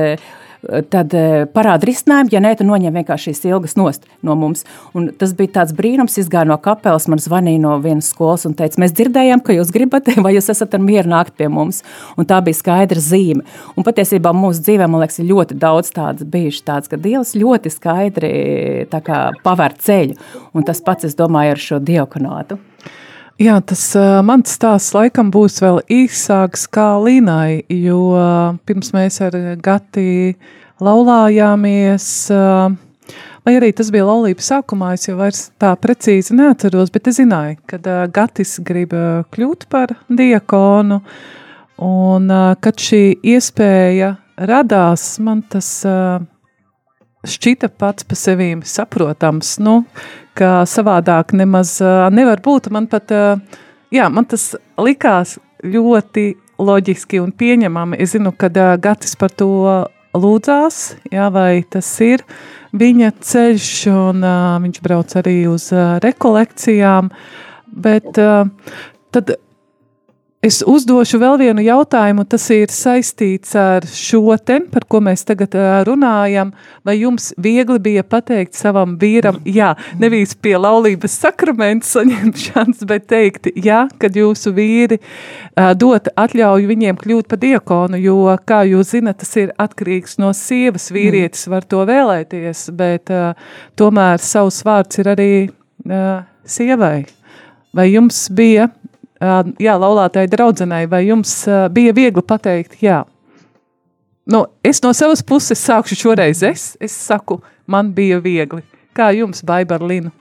tad 0.90 1.14
parāda 1.54 1.88
risinājumu, 1.88 2.32
ja 2.34 2.40
nē, 2.42 2.54
tad 2.58 2.68
noņem 2.68 2.98
vienkārši 2.98 3.30
šīs 3.30 3.44
ilgas 3.50 3.76
nost 3.78 4.08
no 4.24 4.36
mums. 4.38 4.64
Un 4.96 5.10
tas 5.18 5.34
bija 5.36 5.60
tāds 5.60 5.74
brīnums, 5.76 6.18
izgāja 6.20 6.48
no 6.48 6.58
kapelas, 6.62 7.08
man 7.10 7.22
zvanīja 7.22 7.62
no 7.62 7.76
vienas 7.84 8.10
skolas 8.12 8.46
un 8.48 8.56
teica, 8.58 8.80
mēs 8.82 8.94
dzirdējām, 8.96 9.42
ka 9.44 9.56
jūs 9.56 9.72
gribat, 9.74 10.10
vai 10.24 10.34
jūs 10.36 10.50
esat 10.54 10.76
ar 10.76 10.84
mieru 10.84 11.12
nākt 11.12 11.36
pie 11.38 11.48
mums. 11.52 11.82
Un 12.18 12.28
tā 12.30 12.40
bija 12.44 12.60
skaidra 12.60 13.02
zīme. 13.02 13.46
Un 13.76 13.86
patiesībā 13.86 14.34
mūsu 14.36 14.64
dzīvē, 14.66 14.88
man 14.90 15.04
liekas, 15.04 15.20
ir 15.22 15.30
ļoti 15.30 15.58
daudz 15.60 15.94
tādas 15.94 16.28
bijuši 16.28 16.64
tāds, 16.66 16.90
ka 16.90 17.00
Dievs 17.00 17.34
ļoti 17.38 17.72
skaidri 17.72 18.34
kā, 18.94 19.24
paver 19.44 19.76
ceļu. 19.80 20.18
Un 20.54 20.66
tas 20.66 20.80
pats, 20.84 21.08
es 21.08 21.18
domāju, 21.18 21.56
ar 21.56 21.66
šo 21.68 21.82
diakonātu. 21.82 22.60
Jā, 23.34 23.56
tas 23.66 23.80
uh, 23.98 24.20
mans 24.22 24.52
stāsts 24.54 24.94
laikam 24.94 25.32
būs 25.34 25.56
vēl 25.58 25.80
īsāks 25.90 26.68
kā 26.70 26.92
Līnai, 27.02 27.64
jo 27.66 28.12
uh, 28.14 28.54
pirms 28.62 28.92
mēs 28.94 29.18
ar 29.26 29.34
Gati 29.58 30.36
laulājāmies, 30.78 32.06
uh, 32.30 33.16
vai 33.42 33.56
arī 33.58 33.72
tas 33.74 33.90
bija 33.90 34.06
laulības 34.06 34.52
sākumā, 34.52 34.92
es 34.94 35.08
jau 35.08 35.16
vairs 35.18 35.48
tā 35.58 35.72
precīzi 35.82 36.36
neatceros, 36.38 36.92
bet 36.94 37.10
es 37.10 37.18
zināju, 37.18 37.58
ka 37.66 37.80
uh, 37.82 38.04
Gatis 38.14 38.54
grib 38.62 38.94
uh, 38.94 39.26
kļūt 39.34 39.66
par 39.66 39.96
diakonu, 40.06 41.00
un 41.82 42.30
uh, 42.30 42.52
kad 42.62 42.78
šī 42.78 43.02
iespēja 43.34 44.12
radās, 44.46 45.16
man 45.18 45.42
tas 45.50 45.80
uh, 45.90 46.22
šķita 47.28 47.70
pats 47.80 48.06
pa 48.08 48.18
sevīm 48.18 48.62
saprotams, 48.66 49.56
nu, 49.64 49.82
ka 50.38 50.62
savādāk 50.68 51.34
nemaz 51.36 51.76
nevar 52.12 52.42
būt. 52.44 52.70
Man 52.74 52.88
pat, 52.90 53.12
jā, 53.94 54.08
man 54.10 54.28
tas 54.30 54.52
likās 54.80 55.38
ļoti 55.64 56.32
loģiski 56.58 57.20
un 57.22 57.32
pieņemami. 57.34 57.98
Es 58.02 58.14
zinu, 58.14 58.34
ka 58.36 58.50
Gatis 58.50 59.16
par 59.18 59.32
to 59.34 59.50
lūdzās, 60.14 60.82
jā, 61.12 61.28
vai 61.34 61.64
tas 61.70 61.88
ir 62.04 62.22
viņa 62.74 63.12
ceļš, 63.22 63.70
un 63.92 64.24
uh, 64.26 64.56
viņš 64.62 64.82
brauc 64.84 65.14
arī 65.20 65.36
uz 65.50 65.68
uh, 65.74 65.96
rekolekcijām, 66.02 67.10
bet 67.84 68.20
uh, 68.22 68.46
tad 69.14 69.36
Es 70.44 70.58
uzdošu 70.60 71.16
vēl 71.22 71.38
vienu 71.40 71.62
jautājumu, 71.64 72.26
tas 72.28 72.42
ir 72.52 72.68
saistīts 72.68 73.54
ar 73.56 73.86
šo 73.88 74.34
tēmu, 74.36 74.66
par 74.74 74.84
ko 74.92 74.98
mēs 75.00 75.22
tagad 75.24 75.54
runājam. 75.88 76.50
Vai 76.84 76.98
jums 76.98 77.30
viegli 77.40 77.78
bija 77.80 78.02
pateikt 78.04 78.52
savam 78.58 78.98
vīram, 79.00 79.38
jā, 79.48 79.70
nevis 79.96 80.34
pie 80.36 80.52
laulības 80.60 81.16
sakramenta 81.22 81.88
saņemšanas, 81.88 82.84
bet 82.90 83.08
teikt, 83.08 83.48
jā, 83.56 83.86
kad 83.96 84.20
jūsu 84.20 84.52
vīri 84.52 85.00
dot 85.80 86.12
atļauju 86.12 86.68
viņiem 86.74 87.00
kļūt 87.00 87.32
par 87.32 87.40
diakonu, 87.40 88.04
jo, 88.04 88.20
kā 88.44 88.66
jūs 88.68 88.92
zinat, 88.98 89.22
tas 89.24 89.32
ir 89.40 89.56
atkarīgs 89.56 90.20
no 90.20 90.34
sievas. 90.36 90.90
Vīrietis 90.92 91.48
var 91.48 91.64
to 91.64 91.86
vēlēties, 91.88 92.66
bet 92.76 93.08
uh, 93.08 93.32
tomēr 93.80 94.20
savs 94.20 94.60
vārds 94.68 95.00
ir 95.00 95.14
arī 95.16 95.34
uh, 95.48 96.20
sievai. 96.44 97.06
Vai 97.74 97.94
jums 97.94 98.26
bija 98.28 98.68
jā, 99.62 99.74
laulātai 99.80 100.26
draudzenei, 100.30 100.88
vai 100.90 101.04
jums 101.08 101.44
bija 101.74 101.94
viegli 101.96 102.24
pateikt, 102.24 102.78
jā? 102.82 103.02
Nu, 104.26 104.46
es 104.64 104.80
no 104.80 104.92
savas 104.96 105.20
puses 105.22 105.60
sākšu 105.60 105.98
šoreiz 106.00 106.42
es, 106.46 106.68
es 106.80 106.94
saku, 106.96 107.40
man 107.68 107.92
bija 107.92 108.20
viegli. 108.24 108.62
Kā 108.96 109.10
jums, 109.12 109.42
Baibarlina? 109.44 110.12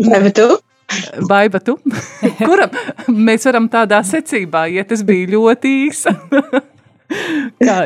Vai 0.00 0.32
tu? 0.32 0.48
Baiba, 1.28 1.60
tu? 1.62 1.76
Kuram 2.40 2.72
mēs 3.08 3.44
varam 3.46 3.68
tādā 3.70 4.00
secībā 4.06 4.66
iet? 4.72 4.92
Es 4.92 5.04
biju 5.06 5.28
ļoti 5.36 5.72
īsa. 5.86 6.14
Kā? 7.66 7.76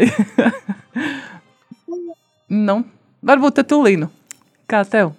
nu, 2.69 2.79
varbūt 3.25 3.63
tu, 3.69 3.83
Linu. 3.85 4.09
Kā 4.71 4.85
tev? 4.89 5.13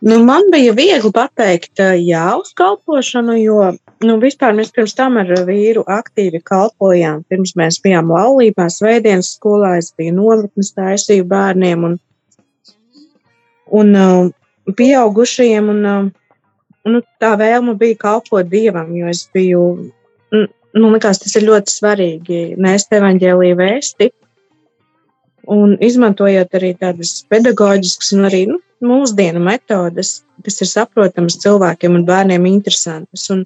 Nu, 0.00 0.16
man 0.24 0.46
bija 0.52 0.72
viegli 0.72 1.10
pateikt, 1.12 1.80
jā, 2.00 2.24
uz 2.40 2.54
kalpošanu, 2.56 3.34
jo 3.36 3.64
nu, 4.00 4.14
vispār 4.22 4.54
mēs 4.56 4.70
pirms 4.72 4.94
tam 4.96 5.18
ar 5.20 5.28
vīru 5.44 5.82
aktīvi 5.84 6.40
kalpojām. 6.40 7.20
Pirms 7.28 7.52
mēs 7.60 7.76
bijām 7.84 8.08
laulībā, 8.08 8.70
svētdienas 8.72 9.34
skolā, 9.36 9.74
es 9.82 9.90
biju 9.98 10.14
nometnes 10.16 10.72
taisīju 10.78 11.26
bērniem 11.28 11.84
un, 11.90 11.98
un 13.80 13.92
uh, 14.00 14.30
pieaugušajiem. 14.78 15.68
Un, 15.74 15.84
uh, 15.84 16.08
nu, 16.88 17.02
tā 17.20 17.34
vēlme 17.40 17.76
bija 17.76 18.00
kalpot 18.06 18.48
Dievam, 18.48 18.96
jo 18.96 19.12
es 19.12 19.26
biju, 19.36 19.66
nu, 20.32 20.94
likās, 20.94 21.20
tas 21.20 21.36
ir 21.36 21.44
ļoti 21.50 21.76
svarīgi 21.76 22.40
nest 22.56 22.96
evaņģēlīju 22.96 23.60
vēsti. 23.60 24.10
Un 25.50 25.76
izmantojot 25.82 26.56
arī 26.56 26.72
tādas 26.80 27.18
pedagoģiskas 27.28 28.14
un 28.16 28.28
arī 28.32 28.44
nu, 28.54 28.60
mūsdienu 28.84 29.42
metodes, 29.44 30.20
kas 30.44 30.60
ir 30.64 30.70
saprotamas 30.70 31.38
cilvēkiem 31.42 31.98
un 31.98 32.06
bērniem 32.08 32.46
interesantas. 32.50 33.26
Un, 33.32 33.44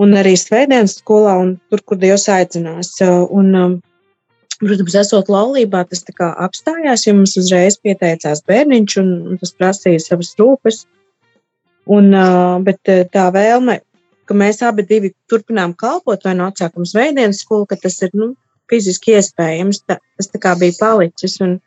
un 0.00 0.16
arī 0.16 0.34
svētdienas 0.40 0.98
skolā, 1.00 1.36
un 1.42 1.54
tur, 1.70 1.84
kur 1.84 2.00
Dievs 2.00 2.28
aicinās. 2.32 2.94
Un, 3.04 3.52
um, 3.58 3.76
protams, 4.60 4.96
esot 5.02 5.30
laulībā, 5.32 5.84
tas 5.90 6.04
apstājās, 6.30 7.06
jo 7.06 7.16
mums 7.18 7.36
uzreiz 7.40 7.78
pieteicās 7.82 8.44
bērniņš, 8.48 8.98
un, 9.02 9.12
un 9.32 9.40
tas 9.40 9.54
prasīja 9.56 10.02
savas 10.06 10.34
rūpes. 10.40 10.84
Un, 11.90 12.12
uh, 12.14 12.58
bet 12.64 12.80
uh, 12.92 13.06
tā 13.12 13.30
vēlme, 13.34 13.80
ka 14.28 14.36
mēs 14.36 14.60
abi 14.62 14.86
turpinām 15.30 15.72
kalpot 15.74 16.22
vai 16.24 16.36
no 16.38 16.46
atsākuma 16.50 16.86
svētdienas 16.86 17.42
skolu, 17.42 17.66
ka 17.66 17.76
tas 17.80 17.96
ir 18.06 18.14
nu, 18.14 18.34
fiziski 18.70 19.16
iespējams, 19.18 19.82
tā, 19.88 19.98
tas 20.16 20.30
tā 20.30 20.40
kā 20.42 20.54
bija 20.60 20.76
palicis. 20.78 21.40
Un, 21.42 21.58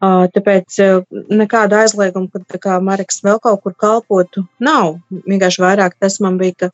Tāpēc 0.00 0.78
nekāda 1.28 1.82
aizlieguma, 1.84 2.42
ka 2.60 2.78
Marks 2.80 3.20
vēl 3.24 3.40
kaut 3.44 3.60
kur 3.64 3.74
kalpotu, 3.76 4.46
nav. 4.56 4.96
Vienkārši 5.12 5.60
vairāk 5.60 5.98
tas 6.00 6.16
man 6.24 6.38
bija, 6.40 6.54
ka 6.56 6.70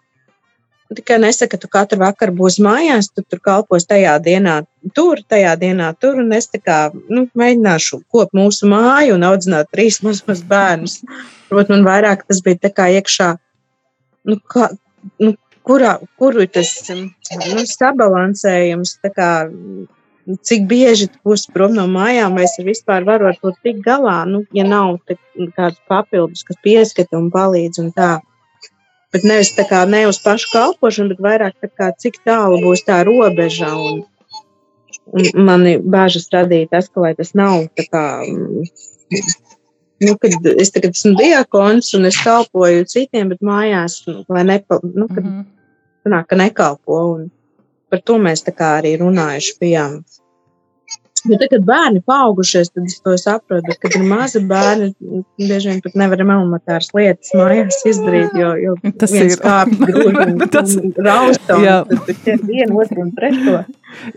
tikai 0.94 1.18
nesaka, 1.18 1.56
ka 1.56 1.62
tu 1.62 1.70
katru 1.70 1.98
vakaru 2.04 2.36
būsi 2.38 2.62
mājās, 2.62 3.08
tu 3.10 3.24
tur 3.26 3.40
kalpos 3.42 3.88
tajā 3.90 4.14
dienā, 4.22 4.60
tur, 4.94 5.22
tajā 5.26 5.56
dienā, 5.58 5.90
tur. 5.98 6.20
Un 6.22 6.30
es 6.36 6.46
kā, 6.54 6.78
nu, 7.10 7.26
mēģināšu 7.34 8.04
kopt 8.14 8.36
mūsu 8.38 8.70
māju 8.70 9.16
un 9.18 9.26
audzināt 9.26 9.72
trīs 9.74 9.98
mazus 10.06 10.44
bērnus. 10.46 11.00
Protams, 11.50 11.72
man 11.74 11.86
vairāk 11.86 12.22
tas 12.28 12.42
bija 12.46 12.70
iekšā, 12.94 13.32
nu, 14.30 14.38
kā, 14.46 14.70
nu, 15.18 15.34
kurā, 15.66 15.98
kur 16.18 16.38
ir 16.42 16.50
tas 16.54 16.70
nu, 16.94 17.66
sabalansējums. 17.74 18.98
Kā, 19.16 19.30
cik 20.26 20.66
bieži 20.70 21.08
tu 21.10 21.20
būsi 21.26 21.52
prom 21.54 21.74
no 21.76 21.86
mājām, 21.90 22.34
vai 22.38 22.46
es 22.46 22.56
vispār 22.58 23.06
varu 23.06 23.28
ar 23.30 23.38
to 23.38 23.52
tikt 23.62 23.84
galā, 23.84 24.24
nu, 24.28 24.42
ja 24.56 24.66
nav 24.66 24.98
kāds 25.56 25.78
papildus, 25.88 26.42
kas 26.46 26.58
pieskata 26.64 27.18
un 27.18 27.30
palīdz 27.34 27.82
un 27.84 27.92
tā. 27.94 28.16
Bet 29.14 29.24
nevis 29.24 29.54
tā 29.56 29.64
kā 29.68 29.84
ne 29.88 30.02
uz 30.08 30.18
pašu 30.20 30.50
kalpošanu, 30.52 31.14
bet 31.14 31.22
vairāk 31.28 31.54
tā 31.62 31.70
kā 31.70 31.92
cik 31.94 32.18
tālu 32.26 32.58
būs 32.64 32.82
tā 32.88 33.00
robeža. 33.06 33.70
Un, 33.78 34.02
un 35.14 35.46
mani 35.46 35.76
bāžas 35.78 36.26
radīja 36.34 36.72
tas, 36.74 36.90
ka 36.90 37.14
tas 37.16 37.32
nav 37.38 37.68
tā 37.78 37.86
kā, 37.86 38.04
nu, 40.02 40.16
kad 40.20 40.50
es 40.56 40.74
tagad 40.74 40.98
esmu 40.98 41.14
diakons 41.20 41.94
un 41.96 42.10
es 42.10 42.18
kalpoju 42.18 42.88
citiem, 42.90 43.30
bet 43.30 43.46
mājās, 43.46 44.02
nu, 44.10 44.24
lai 44.32 44.44
nepa, 44.50 44.80
nu, 44.82 45.06
kad, 45.06 45.22
mm 45.22 45.30
-hmm. 45.30 45.46
sanāk, 46.04 46.26
ka 46.26 46.36
nekalpo. 46.36 47.00
Un, 47.14 47.30
par 47.90 48.02
to 48.06 48.20
mēs 48.22 48.44
arī 48.46 48.96
runājuši 49.00 49.58
bijām. 49.60 50.00
Jo 51.26 51.38
tad, 51.40 51.48
kad 51.50 51.64
bērni 51.66 52.00
ir 52.00 52.04
paaugušies, 52.06 52.68
tad 52.74 52.86
es 52.86 53.00
to 53.02 53.14
saprotu. 53.18 53.64
Bet, 53.66 53.78
kad 53.82 53.96
ir 53.98 54.04
mazi 54.06 54.42
bērni, 54.46 54.90
bieži 55.40 55.72
vien 55.72 55.80
pat 55.82 55.96
nevaram 55.98 56.30
elementāras 56.34 56.92
lietas 56.94 57.32
mājās 57.34 57.80
izdarīt. 57.90 58.36
Jo, 58.38 58.52
jo 58.60 58.76
tas 59.00 59.14
ir 59.16 59.32
grūti 59.88 60.48
tas... 60.54 60.76
raustam, 61.08 61.66
tad 62.28 62.46
vienu, 62.46 62.78
otru 62.82 63.06
un 63.06 63.10
trešo. 63.16 63.58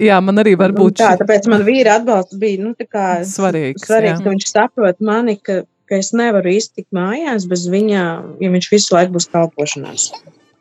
Jā, 0.01 0.19
man 0.25 0.43
arī 0.43 0.53
var 0.60 0.75
būt. 0.75 0.99
Tā, 1.01 1.15
tāpēc 1.21 1.49
man 1.51 1.65
vīra 1.67 1.97
atbalsts 1.99 2.38
bija 2.41 2.62
nu, 2.62 2.75
svarīgs. 2.77 3.88
svarīgs 3.88 4.21
ka 4.21 4.29
viņš 4.29 4.49
saprot 4.51 5.01
mani, 5.05 5.39
ka, 5.41 5.63
ka 5.89 6.01
es 6.03 6.12
nevaru 6.13 6.53
iztikt 6.60 6.91
mājās 6.95 7.49
bez 7.49 7.65
viņa, 7.71 8.08
ja 8.43 8.53
viņš 8.53 8.73
visu 8.75 8.97
laiku 8.97 9.17
būs 9.17 9.32
kalpošanās. 9.34 10.12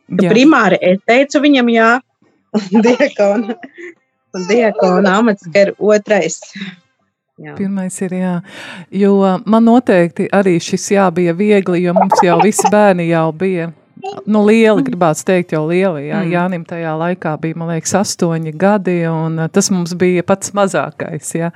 Primāri 0.08 0.78
es 0.80 1.02
teicu 1.04 1.42
viņam 1.44 1.68
jā, 1.74 1.90
un 2.56 2.82
diakona, 2.86 3.56
un 4.34 4.46
diakona 4.50 5.16
amats, 5.20 5.48
ka 5.52 5.66
ir 5.66 5.74
otrais. 5.78 6.40
Jā. 7.38 7.54
Pirmais 7.54 7.94
ir 8.02 8.16
jā, 8.18 8.36
jo 8.90 9.12
man 9.46 9.68
noteikti 9.68 10.26
arī 10.34 10.56
šis 10.62 10.88
jā 10.96 11.04
bija 11.14 11.36
viegli, 11.38 11.84
jo 11.84 11.94
mums 11.94 12.24
jau 12.26 12.40
visi 12.42 12.66
bērni 12.72 13.06
jau 13.12 13.28
bija 13.30 13.68
nu, 14.26 14.42
lieli, 14.46 14.82
gribētu 14.86 15.24
teikt, 15.28 15.54
jau 15.54 15.64
lieli. 15.68 16.08
Jā. 16.08 16.22
Mm. 16.22 16.32
Jānim 16.34 16.66
tajā 16.68 16.94
laikā 16.98 17.34
bija, 17.42 17.58
man 17.58 17.72
liekas, 17.72 17.94
astoņi 18.00 18.54
gadi, 18.58 19.00
un 19.10 19.44
tas 19.54 19.70
mums 19.74 19.94
bija 19.98 20.24
pats 20.26 20.54
mazākais. 20.56 21.32
Jā. 21.36 21.52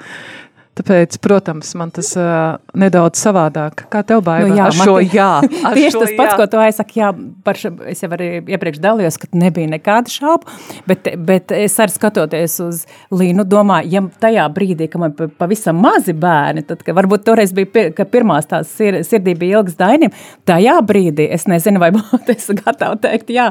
Tāpēc, 0.73 1.19
protams, 1.21 1.75
man 1.77 1.91
tas 1.93 2.15
uh, 2.17 2.55
nedaudz 2.81 3.21
savādāk. 3.21 3.83
Kā 3.93 4.01
tev 4.09 4.23
baigās 4.25 4.49
nu, 4.49 4.57
jā, 4.57 4.69
ar 4.71 4.77
šo 4.79 4.95
jā? 5.05 5.33
Ar 5.69 5.75
tieši 5.77 5.93
šo 5.93 6.01
tas 6.01 6.13
pats, 6.17 6.31
jā. 6.31 6.37
ko 6.39 6.47
tu 6.49 6.61
aizsaki, 6.63 7.01
jā, 7.03 7.11
par 7.45 7.59
šo, 7.61 7.75
es 7.93 8.01
jau 8.01 8.09
arī 8.17 8.29
iepriekš 8.41 8.81
dalījos, 8.81 9.19
ka 9.21 9.29
nebija 9.37 9.69
nekāda 9.69 10.09
šaubu, 10.09 10.49
bet, 10.89 11.11
bet 11.29 11.53
es 11.53 11.77
arī 11.77 11.93
skatoties 11.93 12.57
uz 12.65 12.81
Līnu, 13.13 13.45
domāju, 13.45 13.91
ja 13.93 14.03
tajā 14.23 14.47
brīdī, 14.57 14.89
ka 14.89 15.03
man 15.03 15.13
pavisam 15.13 15.77
mazi 15.77 16.15
bērni, 16.17 16.65
tad 16.65 16.81
ka 16.87 16.95
varbūt 16.97 17.27
toreiz 17.29 17.53
bija, 17.53 17.69
pir, 17.75 17.93
ka 17.97 18.09
pirmās 18.09 18.49
tās 18.49 18.73
sir, 18.73 19.03
sirdī 19.05 19.37
bija 19.37 19.61
ilgas 19.61 19.77
dainim, 19.77 20.17
tajā 20.49 20.79
brīdī 20.89 21.29
es 21.37 21.45
nezinu, 21.53 21.83
vai 21.85 21.93
būtu 21.99 22.33
es 22.33 22.49
gatava 22.63 22.97
teikt 23.03 23.35
jā, 23.37 23.51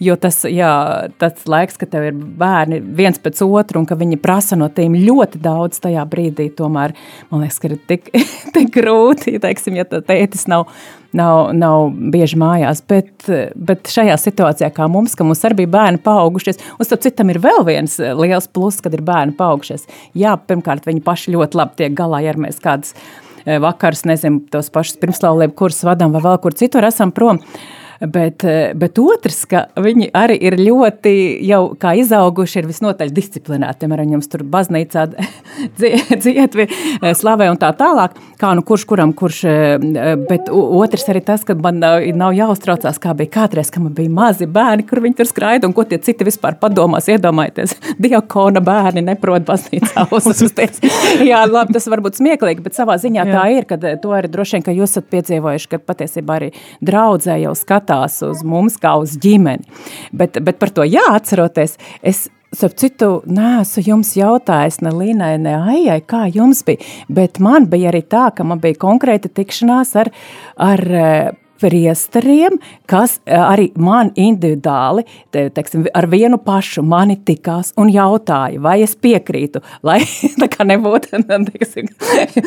jo 0.00 0.16
tas, 0.16 0.40
jā, 0.48 0.72
tas 1.20 1.44
laiks, 1.44 1.76
ka 1.76 1.90
tev 1.92 2.08
ir 2.08 2.16
bērni 2.16 2.80
viens 2.80 3.20
pēc 3.20 3.44
otru 3.44 3.84
un 3.84 3.90
ka 3.92 4.00
viņi 4.00 4.22
prasa 4.24 4.56
no 4.56 4.72
tīm 4.72 4.96
ļoti 5.04 5.44
daudz 5.44 5.84
tajā 5.84 6.08
brīdī, 6.08 6.48
tomēr 6.62 6.94
man 7.30 7.42
liekas, 7.44 7.58
ka 7.60 7.70
ir 7.70 7.78
tik, 7.90 8.08
tik 8.56 8.70
grūti, 8.74 9.36
teiksim, 9.42 9.76
ja 9.80 9.86
tētis 9.90 10.46
nav, 10.50 10.68
nav, 11.16 11.50
nav 11.56 11.90
bieži 12.14 12.38
mājās. 12.40 12.84
Bet, 12.88 13.28
bet 13.54 13.90
šajā 13.92 14.16
situācijā, 14.20 14.70
kā 14.74 14.88
mums, 14.92 15.16
ka 15.18 15.26
mums 15.26 15.44
arī 15.48 15.62
bija 15.62 15.74
bērni 15.76 16.02
paaugušies, 16.06 16.62
un 16.78 16.88
starp 16.88 17.04
citam 17.04 17.34
ir 17.34 17.42
vēl 17.42 17.66
viens 17.68 17.98
liels 17.98 18.48
pluss, 18.52 18.82
kad 18.84 18.94
ir 18.96 19.04
bērni 19.06 19.36
paaugušies. 19.38 19.86
Jā, 20.18 20.38
pirmkārt, 20.38 20.88
viņi 20.88 21.04
paši 21.04 21.36
ļoti 21.36 21.60
labi 21.60 21.82
tiek 21.82 21.98
galā, 21.98 22.22
ja 22.24 22.34
mēs 22.38 22.62
kādas 22.62 22.96
eh, 23.44 23.60
vakars, 23.62 24.06
nezinu, 24.08 24.46
tos 24.52 24.72
pašus 24.72 25.00
pirmslaulību 25.02 25.58
kursus 25.58 25.86
vadām 25.90 26.14
vai 26.16 26.24
vēl 26.24 26.42
kur 26.42 26.56
citur 26.58 26.88
esam 26.88 27.14
prom. 27.14 27.42
Uh, 27.42 27.81
Bet, 28.02 28.44
eh, 28.44 28.72
bet 28.74 28.98
otrs, 28.98 29.44
ka 29.46 29.66
viņi 29.78 30.08
arī 30.18 30.34
ir 30.42 30.56
ļoti 30.58 31.12
jau 31.46 31.60
kā 31.78 31.92
izauguši, 32.00 32.58
ir 32.58 32.66
visnotaļ 32.66 33.12
disciplinēti. 33.14 33.84
Piemēram, 33.84 34.16
jums 34.16 34.26
tur 34.32 34.42
baznīcā 34.42 35.04
dziedvi, 36.24 36.66
eh, 36.66 37.12
slavē 37.14 37.46
un 37.52 37.60
tā 37.62 37.70
tālāk. 37.78 38.16
Kā 38.40 38.50
nu 38.58 38.64
kurš 38.66 38.86
kuram, 38.90 39.12
kurš, 39.14 39.44
eh, 39.46 40.16
bet 40.28 40.50
otrs 40.50 41.06
arī 41.12 41.22
tas, 41.24 41.44
ka 41.46 41.54
man 41.54 41.78
nav 41.78 42.34
jāuztraucās, 42.34 42.98
kā 42.98 43.14
bija 43.14 43.30
kādreiz, 43.38 43.70
ka 43.70 43.78
man 43.84 43.94
bija 43.94 44.10
mazi 44.10 44.50
bērni, 44.50 44.88
kur 44.88 44.98
viņi 45.04 45.20
tur 45.20 45.30
skraida 45.30 45.70
un 45.70 45.76
ko 45.76 45.86
tie 45.86 46.00
citi 46.02 46.26
vispār 46.26 46.58
padomās. 46.58 47.06
Iedomājieties, 47.06 47.76
diakona 48.02 48.64
bērni 48.64 49.06
neprot 49.06 49.46
baznīcā 49.46 50.08
uzsusties. 50.18 50.82
Jā, 51.22 51.44
labi, 51.46 51.78
tas 51.78 51.86
varbūt 51.86 52.18
smieklīgi, 52.18 52.66
bet 52.66 52.74
savā 52.74 52.98
ziņā 52.98 53.30
Jā. 53.30 53.38
tā 53.38 53.46
ir, 53.54 53.70
ka 53.70 53.78
to 53.78 54.10
arī 54.10 54.32
droši 54.32 54.58
vien, 54.58 54.66
ka 54.66 54.74
jūs 54.74 54.96
esat 54.96 55.06
piedzīvojuši, 55.14 55.70
ka 55.70 55.82
patiesībā 55.86 56.40
arī 56.40 56.52
draudzē 56.82 57.38
jau 57.44 57.54
skatās 57.54 57.91
skatās 57.92 58.22
uz 58.24 58.42
mums 58.44 58.78
kā 58.80 58.96
uz 59.00 59.16
ģimeni. 59.20 59.64
Bet, 60.12 60.40
bet 60.42 60.58
par 60.58 60.70
to 60.70 60.84
jāatceroties, 60.84 61.78
es 62.02 62.28
Starp 62.52 62.74
citu, 62.76 63.06
neesmu 63.24 63.80
jums 63.80 64.10
jautājis, 64.12 64.82
ne 64.84 64.90
Līnai, 64.92 65.38
ne 65.40 65.54
Aijai, 65.56 66.02
kā 66.04 66.26
jums 66.28 66.58
bija. 66.68 66.84
Bet 67.08 67.38
man 67.40 67.64
bija 67.64 67.88
arī 67.88 68.02
tā, 68.04 68.26
ka 68.36 68.44
man 68.44 68.60
bija 68.60 68.76
konkrēta 68.76 69.30
tikšanās 69.32 69.94
ar, 69.96 70.10
ar 70.60 70.82
priesteriem, 71.62 72.58
kas 72.90 73.18
eh, 73.24 73.38
arī 73.38 73.68
man 73.78 74.10
individuāli, 74.18 75.04
te, 75.34 75.46
teiksim, 75.54 75.86
ar 75.94 76.08
vienu 76.10 76.38
pašu 76.42 76.82
mani 76.86 77.18
tikās 77.22 77.72
un 77.80 77.90
jautāja, 77.92 78.60
vai 78.62 78.80
es 78.84 78.96
piekrītu, 78.98 79.62
lai 79.88 80.00
tā 80.40 80.48
kā 80.52 80.66
nebūtu 80.68 81.22
teiksim, 81.52 81.90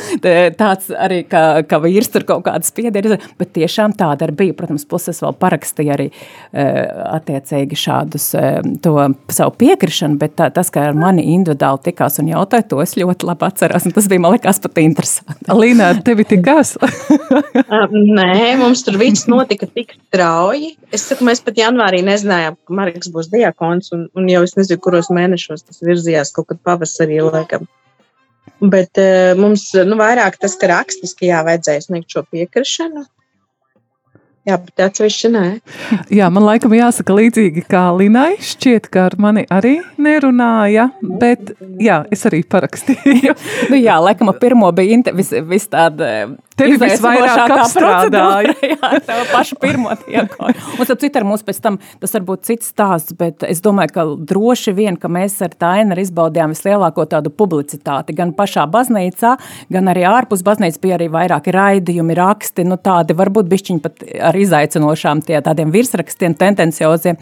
tāds 0.62 0.92
arī, 0.92 1.24
ka, 1.30 1.64
ka 1.68 1.80
vīrs 1.84 2.12
tur 2.14 2.28
kaut 2.28 2.46
kādas 2.48 2.74
piederis, 2.76 3.22
bet 3.40 3.54
tiešām 3.56 3.96
tāda 3.98 4.28
arī 4.28 4.40
bija. 4.44 4.56
Protams, 4.56 4.86
plus 4.88 5.10
es 5.12 5.22
vēl 5.24 5.36
parakstīju 5.40 5.94
arī 5.96 6.08
eh, 6.12 6.82
attiecīgi 7.16 7.80
šādus 7.80 8.28
eh, 8.40 8.60
to 8.84 8.96
savu 9.34 9.56
piekrišanu, 9.60 10.20
bet 10.22 10.38
tā, 10.40 10.50
tas, 10.54 10.72
ka 10.74 10.90
ar 10.90 10.98
mani 10.98 11.26
individuāli 11.36 11.90
tikās 11.90 12.20
un 12.24 12.32
jautāja, 12.32 12.68
to 12.72 12.82
es 12.84 12.96
ļoti 13.00 13.30
labi 13.30 13.48
atceros, 13.48 13.88
un 13.88 13.96
tas 13.96 14.10
bija, 14.12 14.24
man 14.24 14.36
liekas, 14.36 14.62
pat 14.64 14.82
interesanti. 14.84 15.50
Līna, 15.56 15.92
ar 15.94 16.02
tevi 16.06 16.26
tikās? 16.28 16.76
Nē, 17.96 18.56
mums 18.60 18.84
tur 18.86 18.98
viss 19.06 19.30
notika 19.32 19.70
tik 19.70 19.96
strauji. 19.96 20.74
Es 20.94 21.08
saku, 21.10 21.28
mēs 21.30 21.44
pat 21.46 21.58
janvārī 21.62 22.02
nezinājām, 22.06 22.58
ka 22.58 22.78
Marks 22.78 23.12
būs 23.14 23.32
diakons, 23.34 23.94
un, 23.96 24.06
un 24.18 24.30
jau 24.32 24.44
es 24.48 24.58
nezinu, 24.58 24.82
kuros 24.84 25.12
mēnešos 25.14 25.66
tas 25.68 25.82
virzījās 25.86 26.34
kaut 26.36 26.52
kad 26.52 26.62
pavasarī 26.66 27.22
laikam. 27.24 27.70
Bet 28.62 29.02
uh, 29.02 29.34
mums 29.40 29.68
nu, 29.86 29.98
vairāk 30.00 30.40
tas, 30.42 30.56
ka 30.60 30.70
rakstiski 30.72 31.30
jā, 31.32 31.42
vajadzēja 31.46 31.88
sniegt 31.90 32.14
šo 32.14 32.24
piekrišanu. 32.32 33.06
Jā, 34.46 34.60
bet 34.62 34.82
atsevišķi 34.86 35.30
nē. 35.34 35.44
Jā, 36.20 36.28
man 36.30 36.46
laikam 36.46 36.74
jāsaka 36.78 37.16
līdzīgi 37.18 37.64
kā 37.66 37.88
Linai. 37.98 38.36
Šķiet, 38.46 38.92
ka 38.94 39.08
ar 39.10 39.16
mani 39.18 39.42
arī 39.50 39.80
nerunāja, 39.98 40.92
bet 41.02 41.56
jā, 41.82 42.04
es 42.14 42.28
arī 42.30 42.44
parakstīju. 42.46 43.34
nu 43.72 43.80
jā, 43.80 43.96
laikam 44.06 44.30
pirmo 44.38 44.70
bija 44.78 45.16
vis, 45.18 45.34
vis 45.50 45.66
tāda 45.72 46.28
Tevi 46.56 46.78
visvairāk 46.80 47.52
apstrādāja. 47.58 48.54
jā, 48.72 48.90
tev 49.04 49.22
pašu 49.34 49.58
pirmo 49.60 49.92
diakonu. 50.06 50.56
Un 50.80 50.88
tad 50.88 51.02
citar 51.04 51.26
mums 51.28 51.44
pēc 51.46 51.60
tam, 51.64 51.80
tas 52.00 52.16
varbūt 52.16 52.46
cits 52.48 52.72
stāsts, 52.72 53.16
bet 53.20 53.44
es 53.48 53.60
domāju, 53.66 53.94
ka 53.96 54.06
droši 54.32 54.76
vien, 54.78 54.96
ka 55.00 55.12
mēs 55.12 55.36
ar 55.44 55.56
Tainu 55.60 55.98
izbaudījām 56.00 56.56
vislielāko 56.56 57.08
tādu 57.12 57.34
publicitāti. 57.36 58.16
Gan 58.16 58.32
pašā 58.38 58.66
baznīcā, 58.72 59.36
gan 59.76 59.92
arī 59.92 60.08
ārpus 60.08 60.46
baznīcas 60.48 60.80
bija 60.84 60.96
arī 61.00 61.10
vairāki 61.12 61.56
raidījumi, 61.56 62.16
raksti, 62.22 62.68
nu 62.68 62.80
tādi 62.80 63.18
varbūt 63.20 63.52
bišķiņi 63.52 63.84
pat 63.84 64.06
ar 64.32 64.40
izaicinošām 64.40 65.26
tie 65.28 65.42
tādiem 65.44 65.76
virsrakstiem, 65.76 66.38
tendencioziem. 66.40 67.20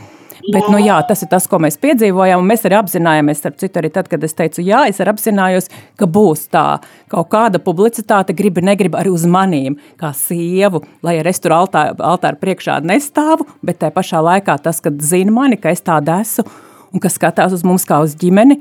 Bet, 0.54 0.68
nu, 0.72 0.80
jā, 0.82 0.98
tas 1.08 1.24
ir 1.26 1.30
tas, 1.32 1.48
ko 1.50 1.60
mēs 1.64 1.80
piedzīvojām. 1.84 2.44
Mēs 2.48 2.66
arī 2.68 2.78
apzinājāmies, 2.80 3.40
starp 3.44 3.60
citu, 3.62 3.82
arī 3.82 3.92
tad, 3.94 4.10
kad 4.12 4.24
es 4.26 4.38
teicu, 4.38 4.64
jā, 4.66 4.84
es 4.92 5.02
arī 5.04 5.14
apzinājos, 5.14 5.70
ka 6.00 6.10
būs 6.10 6.48
tā 6.54 6.66
kaut 7.14 7.30
kāda 7.34 7.62
publicitāte, 7.64 8.36
gribi, 8.38 8.66
negribi 8.66 9.00
arī 9.00 9.14
uz 9.14 9.26
manīm, 9.30 9.80
kā 10.02 10.14
sievu, 10.18 10.84
lai 11.06 11.18
arī 11.22 11.34
es 11.34 11.44
tur 11.44 11.56
altāra, 11.58 11.96
altāra 12.14 12.40
priekšā 12.42 12.82
nestāvu, 12.86 13.48
bet 13.66 13.82
tajā 13.84 13.96
pašā 13.96 14.22
laikā 14.26 14.58
tas, 14.64 14.82
kad 14.84 15.02
zina 15.02 15.34
mani, 15.34 15.60
ka 15.62 15.74
es 15.74 15.84
tāda 15.86 16.22
esmu 16.24 16.48
un 16.94 17.02
kas 17.02 17.18
skatās 17.18 17.56
uz 17.56 17.66
mums 17.66 17.88
kā 17.90 18.00
uz 18.06 18.16
ģimeni, 18.20 18.60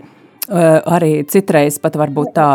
arī 0.49 1.13
citreiz 1.31 1.79
pat 1.83 1.97
varbūt 2.01 2.35
tā 2.37 2.49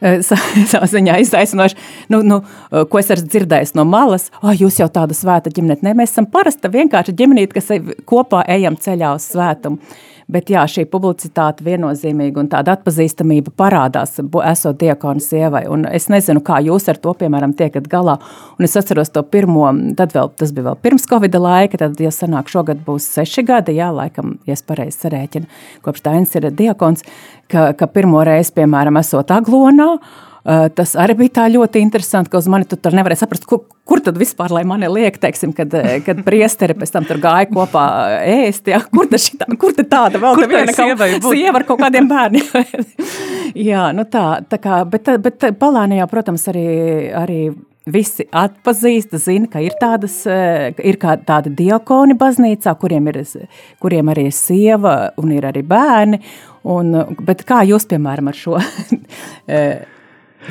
savā 0.70 0.88
ziņā 0.90 1.20
izaicinoši. 1.24 1.78
Nu, 2.12 2.22
nu, 2.26 2.40
ko 2.70 3.00
es 3.00 3.12
esmu 3.14 3.30
dzirdējis 3.32 3.76
no 3.78 3.86
malas, 3.88 4.28
oh, 4.42 4.52
jūs 4.52 4.80
jau 4.82 4.88
tāda 4.92 5.16
svēta 5.16 5.52
ģimene. 5.52 5.80
Nē, 5.86 5.94
mēs 5.98 6.14
esam 6.14 6.28
parasta 6.30 6.70
vienkārši 6.72 7.16
ģimenīte, 7.16 7.56
kas 7.56 7.72
kopā 8.08 8.44
ejam 8.56 8.78
ceļā 8.80 9.14
uz 9.16 9.30
svētumu. 9.32 9.80
Bet 10.26 10.50
jā, 10.50 10.64
šī 10.66 10.88
publicitāte 10.90 11.62
viennozīmīgi 11.62 12.40
un 12.42 12.48
tāda 12.50 12.74
atpazīstamība 12.74 13.52
parādās, 13.54 14.16
esot 14.18 14.80
diakonu 14.80 15.22
sievai. 15.22 15.62
Un 15.70 15.86
es 15.86 16.08
nezinu, 16.10 16.42
kā 16.42 16.58
jūs 16.66 16.88
ar 16.90 16.98
to, 16.98 17.14
piemēram, 17.20 17.54
tiekat 17.54 17.86
galā. 17.92 18.16
Un 18.58 18.66
es 18.66 18.74
atceros 18.74 19.14
to 19.14 19.22
pirmo, 19.22 19.68
tad 19.98 20.16
vēl, 20.16 20.32
tas 20.34 20.50
bija 20.56 20.72
vēl 20.72 20.80
pirms 20.82 21.06
Covid 21.06 21.38
laika, 21.38 21.78
tad, 21.84 22.02
ja 22.02 22.10
sanāk, 22.10 22.50
šogad 22.50 22.82
būs 22.86 23.06
seši 23.14 23.46
gadi, 23.46 23.78
jā, 23.78 23.92
laikam, 23.94 24.40
ja 24.50 24.58
es 24.58 24.66
pareizi 24.66 24.98
sarēķinu, 25.04 25.46
kopš 25.86 26.02
Dainis 26.08 26.34
ir 26.34 26.50
diakons, 26.50 27.06
ka, 27.52 27.70
ka 27.78 27.86
pirmo 27.86 28.26
reizi, 28.26 28.56
piemēram, 28.58 28.98
esot 28.98 29.30
aglonā, 29.36 29.92
Uh, 29.96 30.25
tas 30.46 30.92
arī 30.98 31.16
bija 31.18 31.40
tā 31.40 31.44
ļoti 31.50 31.80
interesanti, 31.82 32.30
ka 32.30 32.38
uz 32.38 32.46
mani 32.50 32.68
tu 32.70 32.78
tur 32.78 32.94
nevarēja 32.94 33.24
saprast, 33.24 33.46
kur, 33.50 33.64
kur 33.86 34.02
tad 34.04 34.18
vispār, 34.20 34.52
lai 34.54 34.62
mani 34.68 34.86
liek, 34.92 35.18
teiksim, 35.18 35.50
kad, 35.56 35.72
eh, 35.74 35.98
kad 36.06 36.20
priesteri 36.26 36.76
pēc 36.78 36.92
tam 36.94 37.06
tur 37.08 37.18
gāja 37.22 37.48
kopā 37.50 37.86
ēst, 38.22 38.70
jā, 38.70 38.78
kur 38.92 39.08
tad 39.10 39.22
šitā, 39.24 39.48
kur 39.58 39.74
tad 39.74 39.90
tāda 39.90 40.20
vēl 40.22 40.38
kur 40.38 40.50
viena 40.52 40.74
sieva, 40.76 41.08
sieva 41.24 41.60
ar 41.60 41.66
kaut 41.66 41.80
kādiem 41.82 42.06
bērniem. 42.12 42.68
jā, 43.58 43.88
nu 43.96 44.04
tā, 44.10 44.26
tā 44.46 44.60
kā, 44.62 44.84
bet, 44.90 45.10
bet 45.24 45.48
Palānijā, 45.58 46.06
protams, 46.10 46.46
arī, 46.52 46.68
arī 47.24 47.40
visi 47.90 48.28
atpazīst, 48.30 49.18
zina, 49.22 49.50
ka 49.50 49.64
ir, 49.66 49.74
tādas, 49.82 50.20
eh, 50.30 50.70
ir 50.86 51.00
tādi 51.02 51.54
diakoni 51.58 52.14
baznīcā, 52.18 52.76
kuriem, 52.78 53.10
ir, 53.10 53.22
kuriem 53.82 54.14
arī 54.14 54.28
ir 54.30 54.38
sieva 54.38 54.94
un 55.18 55.34
ir 55.34 55.50
arī 55.50 55.66
bērni. 55.66 56.22
Un, 56.66 56.94
bet 57.22 57.44
kā 57.46 57.60
jūs, 57.66 57.86
piemēram, 57.90 58.30
ar 58.30 58.34
šo 58.38 58.58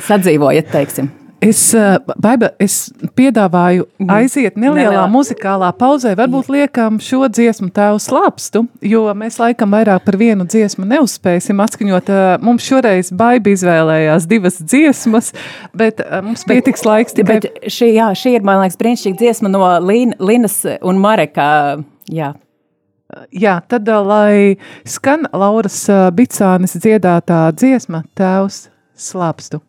sadzīvojat, 0.04 0.72
teiksim? 0.72 1.12
Es, 1.40 1.74
eh, 1.76 1.98
Baiba, 2.16 2.48
es 2.58 2.88
piedāvāju 3.16 3.84
mhm. 3.84 4.12
aiziet 4.16 4.54
nelielā 4.56 5.02
muzikālā 5.12 5.68
pauzē, 5.76 6.14
varbūt 6.16 6.48
liekam 6.52 6.96
šo 7.02 7.26
dziesmu 7.28 7.68
tēvu 7.76 8.00
slāpstu, 8.00 8.62
jo 8.80 9.02
mēs 9.18 9.36
laikam 9.42 9.76
vairāk 9.76 10.06
par 10.06 10.16
vienu 10.16 10.46
dziesmu 10.48 10.88
neuzspēsim 10.88 11.60
atskaņot. 11.60 12.08
Eh, 12.08 12.30
mums 12.44 12.64
šoreiz 12.64 13.12
Baiba 13.12 13.52
izvēlējās 13.52 14.28
divas 14.30 14.56
dziesmas, 14.64 15.34
bet 15.76 16.00
eh, 16.00 16.16
mums 16.24 16.46
pietiks 16.48 16.86
laiks 16.88 17.18
tikai... 17.20 17.38
Bet 17.44 17.68
šī, 17.68 17.92
jā, 17.98 18.08
šī 18.16 18.38
ir, 18.38 18.48
man 18.48 18.64
liekas, 18.64 18.80
brīnišķīga 18.80 19.20
dziesma 19.20 19.52
no 19.52 19.68
Līn, 19.84 20.16
Linas 20.18 20.62
un 20.80 21.04
Mareka, 21.04 21.50
jā. 22.08 22.32
Jā, 23.30 23.60
tad, 23.68 23.86
lai 24.08 24.56
skan 24.88 25.28
Lauras 25.36 25.84
Bicānes 26.16 26.74
dziedātā 26.80 27.44
dziesma 27.54 28.02
Tēvs 28.18 28.64
slāpstu. 28.98 29.60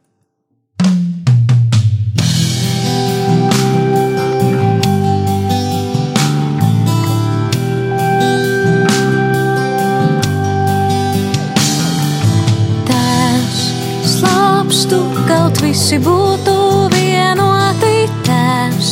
Visi 15.78 15.98
būtu 16.04 16.54
vienoti. 16.92 18.08
Tēvs 18.26 18.90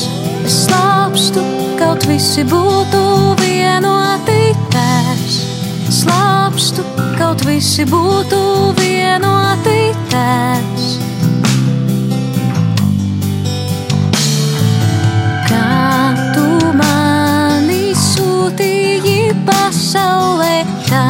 slāpstu, 0.53 1.43
kaut 1.79 2.05
visi 2.05 2.45
būtu 2.47 3.01
vienoti. 3.41 4.37
Tēvs 4.75 5.35
slāpstu, 5.99 6.85
kaut 7.17 7.43
visi 7.49 7.87
būtu 7.89 8.41
vienoti. 8.79 9.79
Tēvs. 10.13 10.84
Pasaulē, 19.65 20.61
tā 20.85 21.05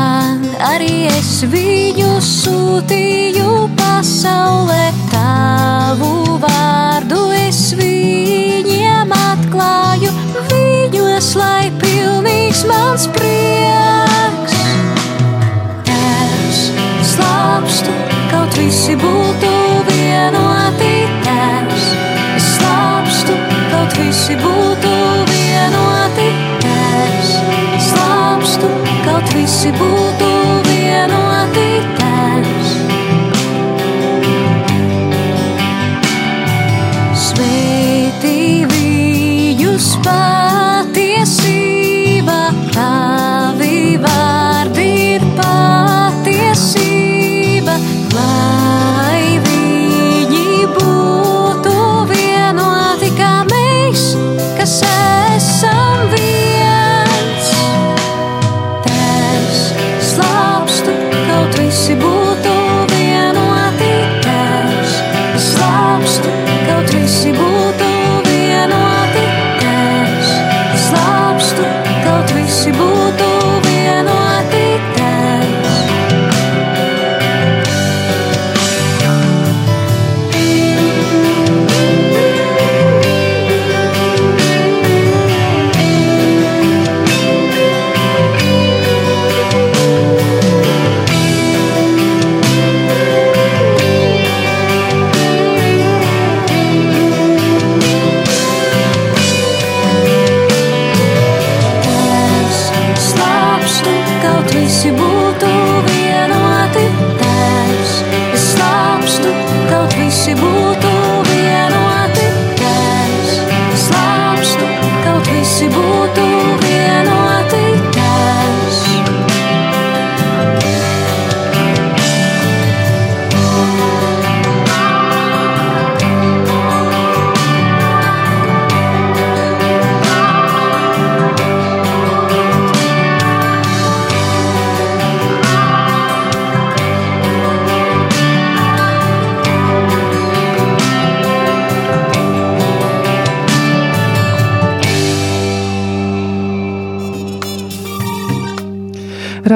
arī 0.63 1.09
es 1.11 1.43
viņu 1.51 2.11
sūtīju 2.23 3.49
pasaulē. 3.75 4.85
Tavu 5.11 6.37
vārdu 6.39 7.19
es 7.35 7.59
viņiem 7.75 9.11
atklāju, 9.17 10.13
viņos 10.53 11.29
lai 11.41 11.67
pilnīgs 11.83 12.63
mans 12.71 13.09
prieks. 13.17 14.55
Tēvs 15.91 16.63
slāpstu, 17.11 17.99
kaut 18.31 18.55
visi 18.55 18.95
būtu 19.03 19.53
vienoti. 19.91 20.95
Tēvs 21.27 21.87
slāpstu, 22.53 23.39
kaut 23.73 23.99
visi 23.99 24.39
būtu 24.39 24.94
visi 29.35 29.71
būtu 29.75 30.54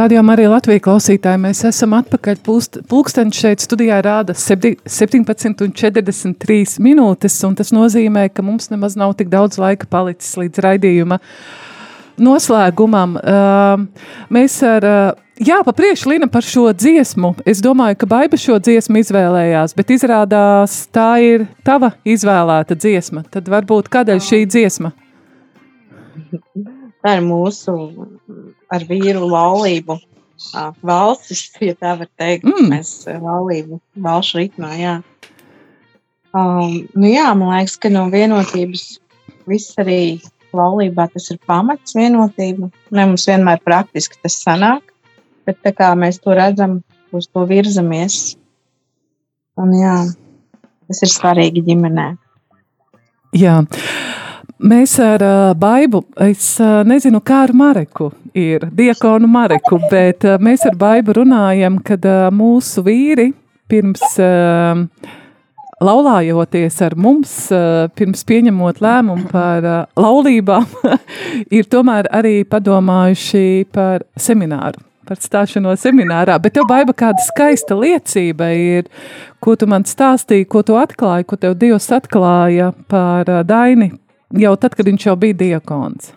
Radio 0.09 0.23
Marija 0.25 0.49
Latvija 0.49 0.81
klausītāji, 0.81 1.37
mēs 1.37 1.59
esam 1.69 1.91
atpakaļ. 1.93 2.39
Pulkstenis 2.89 3.37
šeit 3.43 3.61
studijā 3.61 3.99
rāda 4.01 4.33
17,43 4.33 6.81
minūtes, 6.81 7.35
un 7.45 7.53
tas 7.59 7.69
nozīmē, 7.69 8.33
ka 8.33 8.41
mums 8.41 8.71
nemaz 8.71 8.95
nav 8.97 9.13
tik 9.19 9.29
daudz 9.29 9.59
laika 9.61 9.85
palicis 9.85 10.33
līdz 10.41 10.57
raidījuma 10.65 11.21
noslēgumam. 12.25 13.21
Mēs 14.33 14.57
ar, 14.65 15.13
jā, 15.37 15.61
papriekš 15.69 16.09
Lina 16.09 16.25
par 16.25 16.41
šo 16.41 16.73
dziesmu. 16.73 17.45
Es 17.45 17.61
domāju, 17.61 18.01
ka 18.01 18.09
Baiba 18.09 18.33
šo 18.41 18.57
dziesmu 18.57 18.97
izvēlējās, 19.03 19.77
bet 19.77 19.93
izrādās 19.93 20.89
tā 20.89 21.21
ir 21.21 21.45
tava 21.61 21.93
izvēlēta 22.01 22.73
dziesma. 22.73 23.29
Tad 23.29 23.45
varbūt 23.53 23.93
kādēļ 23.93 24.25
šī 24.31 24.41
dziesma? 24.49 24.89
Tā 27.03 27.15
ir 27.15 27.23
mūsu 27.23 27.75
ar 28.71 28.83
vīru 28.87 29.27
laulību 29.29 29.99
valstis, 30.85 31.47
ja 31.69 31.75
tā 31.79 31.95
var 32.01 32.09
teikt. 32.19 32.47
Mm. 32.47 32.73
Mēs 32.73 32.93
laulību 33.07 33.79
valšu 34.03 34.43
ritmā, 34.43 34.73
jā. 34.79 34.97
Um, 36.35 36.83
nu 36.93 37.09
jā, 37.09 37.29
man 37.33 37.55
liekas, 37.55 37.79
ka 37.81 37.89
no 37.89 38.05
vienotības 38.13 38.99
viss 39.49 39.79
arī 39.81 40.19
laulībā 40.53 41.07
tas 41.13 41.29
ir 41.33 41.39
pamats 41.49 41.95
vienotība. 41.97 42.69
Ne 42.93 43.07
mums 43.09 43.25
vienmēr 43.29 43.61
praktiski 43.65 44.19
tas 44.21 44.37
sanāk, 44.43 44.93
bet 45.49 45.57
tā 45.65 45.73
kā 45.73 45.89
mēs 45.97 46.21
to 46.21 46.35
redzam, 46.37 46.79
uz 47.15 47.27
to 47.33 47.45
virzamies. 47.49 48.35
Un 49.59 49.73
jā, 49.75 49.95
tas 50.87 51.01
ir 51.05 51.11
svarīgi 51.11 51.65
ģimenē. 51.65 52.11
Jā. 53.37 53.59
Mēs 54.59 54.97
ar 54.99 55.21
uh, 55.23 55.53
Baibu, 55.55 56.01
es 56.19 56.57
uh, 56.59 56.81
nezinu, 56.83 57.21
kā 57.23 57.45
ar 57.45 57.53
Mareku 57.55 58.09
ir, 58.35 58.65
diakonu 58.75 59.27
Mareku, 59.31 59.77
bet 59.87 60.25
uh, 60.27 60.33
mēs 60.35 60.65
ar 60.67 60.75
Baibu 60.75 61.13
runājam, 61.15 61.77
kad 61.79 62.03
uh, 62.03 62.25
mūsu 62.35 62.83
vīri 62.83 63.29
pirms 63.71 64.03
uh, 64.19 64.81
laulājoties 65.79 66.79
ar 66.83 66.95
mums, 66.99 67.31
uh, 67.55 67.85
pirms 67.95 68.25
pieņemot 68.27 68.81
lēmumu 68.83 69.29
par 69.31 69.63
uh, 69.63 69.77
laulībām, 69.95 70.67
ir 71.61 71.71
tomēr 71.71 72.11
arī 72.19 72.41
padomājuši 72.43 73.63
par 73.71 74.03
semināru. 74.19 74.83
Par 75.07 75.23
stāšanos 75.23 75.87
seminārā, 75.87 76.35
bet 76.43 76.57
tev 76.59 76.67
baiba 76.67 76.91
kāda 76.91 77.23
skaista 77.29 77.79
liecība 77.79 78.51
ir, 78.59 78.91
ko 79.39 79.55
tu 79.55 79.71
man 79.71 79.87
stāstīji, 79.87 80.51
ko 80.51 80.67
tu 80.67 80.75
atklāji, 80.77 81.31
ko 81.31 81.39
tev 81.39 81.55
Dievs 81.63 81.87
atklāja 81.95 82.73
par 82.91 83.31
uh, 83.31 83.39
Daini, 83.47 83.93
jau 84.37 84.55
tad, 84.61 84.77
kad 84.77 84.89
viņš 84.89 85.09
jau 85.09 85.17
bija 85.19 85.37
diakons. 85.39 86.13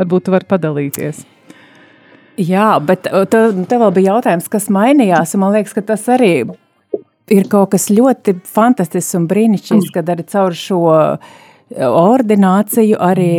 Varbūt 0.00 0.26
tu 0.26 0.34
vari 0.34 0.48
padalīties. 0.50 1.22
Jā, 2.40 2.74
bet 2.82 3.06
tev, 3.30 3.54
vēl 3.70 3.92
bija 3.94 4.14
jautājums, 4.16 4.50
kas 4.50 4.66
mainījās. 4.74 5.36
Man 5.38 5.54
liekas, 5.54 5.74
ka 5.76 5.84
tas 5.86 6.08
arī 6.10 6.32
ir 7.30 7.48
kaut 7.50 7.72
kas 7.74 7.88
ļoti 7.94 8.38
fantastisks 8.50 9.14
un 9.20 9.28
brīnišķīgs, 9.30 9.92
kad 9.94 10.10
arī 10.10 10.26
caur 10.32 10.56
šo 10.58 10.82
ordināciju 11.70 12.98
arī 13.00 13.32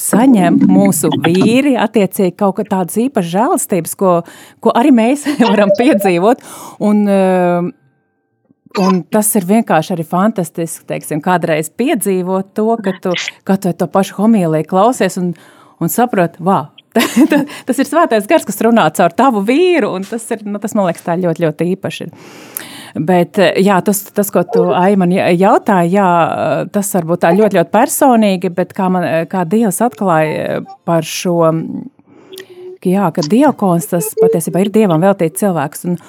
saņem 0.00 0.58
mūsu 0.68 1.10
vīri, 1.24 1.74
attiecīgi 1.80 2.34
kaut 2.36 2.58
kā 2.58 2.66
tādas 2.68 2.98
īpašas 3.00 3.32
žēlastības, 3.32 3.94
ko, 4.00 4.18
ko 4.64 4.74
arī 4.76 4.92
mēs 4.96 5.24
varam 5.52 5.72
piedzīvot. 5.78 6.44
Un, 6.84 7.04
uh, 7.08 7.68
Un 8.82 9.00
tas 9.08 9.28
ir 9.38 9.46
vienkārši 9.48 9.94
arī 9.94 10.04
fantastiski, 10.04 10.84
teiksim, 10.90 11.22
kādreiz 11.24 11.70
piedzīvot 11.72 12.52
to, 12.56 12.68
ka 12.84 12.92
tu, 13.02 13.14
ka 13.48 13.56
tu 13.60 13.72
to 13.72 13.88
pašu 13.88 14.18
homīliju 14.18 14.68
klausies 14.68 15.16
un, 15.20 15.30
un 15.80 15.92
saproti, 15.92 16.42
wow, 16.44 16.68
tas 17.68 17.80
ir 17.80 17.88
svētais 17.88 18.28
gars, 18.28 18.44
kas 18.48 18.60
runā 18.64 18.86
caur 18.96 19.14
tavu 19.16 19.42
vīru, 19.46 19.94
un 19.96 20.04
tas, 20.04 20.24
ir, 20.34 20.44
nu, 20.44 20.60
tas 20.62 20.76
man 20.76 20.90
liekas, 20.90 21.04
tā 21.06 21.16
ļoti, 21.20 21.44
ļoti 21.46 21.70
īpaši. 21.72 22.08
Bet 23.06 23.40
jā, 23.60 23.76
tas, 23.84 24.00
tas, 24.16 24.30
ko 24.32 24.40
tu 24.48 24.68
man 25.00 25.12
jautāji, 25.12 25.96
jā, 25.96 26.06
tas 26.72 26.92
varbūt 26.96 27.24
tā 27.24 27.32
ļoti, 27.36 27.58
ļoti 27.58 27.72
personīgi, 27.72 28.52
bet 28.56 28.72
kā, 28.76 28.88
man, 28.92 29.04
kā 29.28 29.44
Dievs 29.48 29.82
atklāja 29.84 30.62
par 30.88 31.04
šo, 31.04 31.50
ka, 32.80 32.88
jā, 32.88 33.10
ka 33.12 33.24
diakons 33.24 33.92
tas 33.92 34.08
patiesībā 34.20 34.64
ir 34.64 34.72
Dievam 34.72 35.04
veltīts 35.04 35.44
cilvēks. 35.44 35.84
Un, 35.90 36.00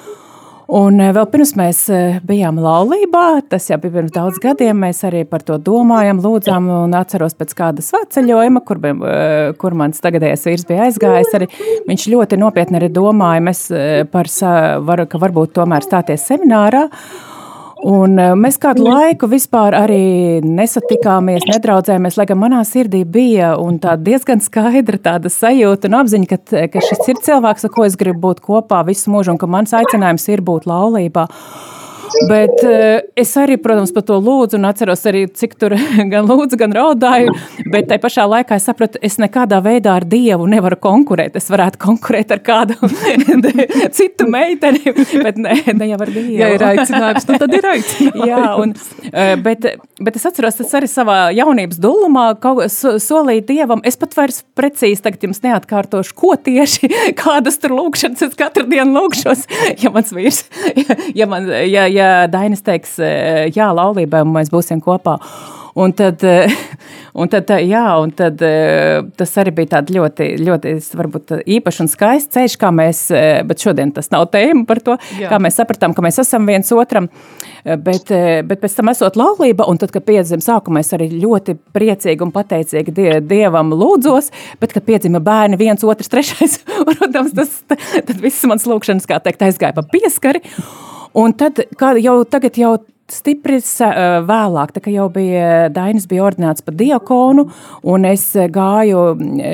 Un 0.68 1.00
eh, 1.00 1.14
vēl 1.16 1.28
pirms 1.32 1.54
mēs 1.56 1.78
eh, 1.96 2.18
bijām 2.28 2.58
laulībā, 2.60 3.24
tas 3.48 3.70
jau 3.70 3.78
bija 3.80 3.94
pirms 3.94 4.12
daudz 4.12 4.40
gadiem, 4.44 4.82
mēs 4.84 5.00
arī 5.08 5.22
par 5.28 5.46
to 5.48 5.56
domājam, 5.64 6.20
lūdzām 6.20 6.68
un 6.82 6.98
atceros 6.98 7.38
pēc 7.40 7.54
kāda 7.56 7.86
svētceļojuma, 7.86 8.64
kur, 8.68 8.82
eh, 8.84 9.54
kur 9.62 9.78
mans 9.80 10.04
tagadējais 10.04 10.44
vīrs 10.50 10.68
bija 10.68 10.90
aizgājis. 10.90 11.32
Arī 11.40 11.48
viņš 11.88 12.10
ļoti 12.12 12.42
nopietni 12.44 12.82
arī 12.82 12.92
domāja, 12.92 13.46
mēs 13.48 13.64
par, 14.12 14.28
var, 14.84 15.06
ka 15.08 15.24
varbūt 15.24 15.56
tomēr 15.56 15.88
stāties 15.88 16.28
seminārā. 16.28 16.88
Un 17.86 18.18
eh, 18.18 18.34
mēs 18.34 18.58
kādu 18.62 18.88
laiku 18.88 19.28
vispār 19.30 19.76
arī 19.78 20.40
nesatikāmies, 20.42 21.46
nedraudzējāmies, 21.52 22.18
lai 22.18 22.26
gan 22.30 22.40
manā 22.42 22.64
sirdī 22.66 23.04
bija 23.06 23.54
diezgan 24.02 24.42
skaidra 24.42 24.98
tāda 24.98 25.30
sajūta 25.30 25.90
un 25.90 26.00
apziņa, 26.00 26.30
ka, 26.32 26.66
ka 26.74 26.84
šis 26.84 27.12
ir 27.14 27.22
cilvēks, 27.28 27.68
ar 27.68 27.74
ko 27.76 27.86
es 27.86 27.98
gribu 28.00 28.28
būt 28.28 28.42
kopā 28.42 28.82
visu 28.88 29.14
mūžu 29.14 29.36
un 29.36 29.42
ka 29.42 29.50
mans 29.50 29.76
aicinājums 29.78 30.28
ir 30.34 30.42
būt 30.42 30.66
laulībā. 30.66 31.28
Bet 32.30 32.64
uh, 32.64 33.00
es 33.18 33.32
arī, 33.40 33.58
protams, 33.62 33.92
par 33.96 34.06
to 34.08 34.18
lūdzu, 34.24 34.58
un 34.60 34.68
atceros 34.70 35.04
arī, 35.10 35.26
cik 35.28 35.56
tur 35.60 35.76
gan 36.14 36.28
lūdzu, 36.30 36.60
gan 36.60 36.74
raudāju. 36.76 37.34
Bet 37.72 37.90
tajā 37.92 38.02
pašā 38.04 38.28
laikā 38.30 38.58
es 38.60 38.68
sapratu, 38.70 39.02
es 39.06 39.18
nekādā 39.22 39.60
veidā 39.66 39.98
ar 40.00 40.08
Dievu 40.08 40.48
nevaru 40.50 40.80
konkurēt. 40.82 41.38
Es 41.40 41.50
varētu 41.52 41.82
konkurēt 41.84 42.32
ar 42.36 42.44
kādu 42.46 42.78
citu 43.98 44.28
meiteni, 44.32 44.94
bet 45.24 45.42
ne, 45.42 45.58
ne 45.78 45.90
jau 45.92 46.00
ar 46.06 46.14
Dievu. 46.14 46.38
Ja 46.40 46.52
ir 46.56 46.66
aicinājums, 46.72 47.28
nu 47.30 47.42
tad 47.44 47.58
ir 47.58 47.70
aicinājums. 47.74 48.28
Jā, 48.32 48.44
un, 48.64 48.76
uh, 49.12 49.34
bet, 49.44 49.70
bet 50.00 50.20
es 50.20 50.28
atceros, 50.30 50.60
tas 50.62 50.78
arī 50.80 50.92
savā 50.92 51.20
jaunības 51.36 51.82
dulumā 51.84 52.30
solīju 52.72 53.46
Dievam. 53.52 53.84
Es 53.88 54.00
pat 54.00 54.16
vairs 54.18 54.42
precīzi 54.58 55.04
tagad 55.06 55.28
jums 55.28 55.44
neatkārtošu, 55.46 56.16
ko 56.18 56.34
tieši, 56.40 56.92
kādas 57.20 57.60
tur 57.62 57.76
lūkšanas 57.78 58.26
es 58.28 58.38
katru 58.38 58.68
dienu 58.70 58.96
lūkšos, 58.98 59.46
ja 59.84 59.92
mans 59.94 60.14
vīrs, 60.16 60.44
ja, 60.78 60.98
ja 61.24 61.28
man, 61.30 61.50
ja, 61.68 61.86
ja 61.90 61.97
Dainis 62.32 62.64
teiks, 62.66 62.98
e, 63.02 63.12
jā, 63.56 63.70
laulībai 63.76 64.24
mēs 64.28 64.52
būsim 64.54 64.82
kopā. 64.84 65.18
Un 65.78 65.92
tad, 65.94 66.24
e, 66.26 66.48
un 67.22 67.30
tad, 67.30 67.52
jā, 67.62 67.84
un 68.02 68.12
tad 68.18 68.42
e, 68.42 68.54
tas 69.20 69.34
arī 69.38 69.54
bija 69.60 69.76
tāds 69.76 69.94
ļoti, 69.94 70.30
ļoti 70.42 70.74
varbūt, 70.98 71.36
īpašs 71.58 71.84
un 71.84 71.92
skaists 71.92 72.34
ceļš, 72.34 72.56
kā 72.58 72.72
mēs, 72.74 73.04
bet 73.46 73.62
šodien 73.62 73.94
tas 73.94 74.10
nav 74.14 74.26
tēma 74.34 74.66
par 74.70 74.82
to, 74.82 74.96
jā. 75.20 75.30
kā 75.30 75.38
mēs 75.44 75.60
sapratām, 75.62 75.94
ka 75.94 76.06
mēs 76.06 76.18
esam 76.24 76.50
viens 76.50 76.74
otram. 76.74 77.12
Bet, 77.68 78.08
bet 78.48 78.62
pēc 78.62 78.78
tam 78.78 78.90
esot 78.94 79.18
laulība, 79.20 79.66
un 79.68 79.78
tad, 79.82 79.92
kad 79.92 80.06
piedzima 80.08 80.40
sākumā, 80.40 80.80
es 80.80 80.94
arī 80.96 81.10
ļoti 81.12 81.58
priecīgi 81.76 82.24
un 82.24 82.32
pateicīgi 82.32 82.94
die, 82.96 83.10
Dievam 83.28 83.74
lūdzos, 83.76 84.32
bet, 84.62 84.72
kad 84.72 84.86
piedzima 84.88 85.20
bērni 85.20 85.60
viens, 85.60 85.84
otrs, 85.84 86.10
trešais, 86.14 86.62
protams, 86.94 87.36
tas, 87.38 87.58
tad 87.68 88.18
viss 88.24 88.48
mans 88.50 88.66
lūkšanas, 88.70 89.10
kā 89.10 89.20
teikt, 89.22 89.44
aizgāja 89.50 89.76
pa 89.76 89.84
pieskari. 89.84 90.46
Un 91.16 91.34
tad, 91.34 91.62
kā 91.78 91.94
jau 92.02 92.24
tagad 92.26 92.58
jau 92.58 92.76
stipri 93.12 93.60
vēlāk, 94.28 94.74
tā 94.76 94.82
kā 94.84 94.92
jau 94.92 95.08
bija 95.12 95.68
Dainis 95.74 96.08
bija 96.10 96.26
ordināts 96.28 96.64
par 96.66 96.76
diakonu, 96.78 97.48
un 97.88 98.08
es 98.10 98.26
gāju 98.36 99.04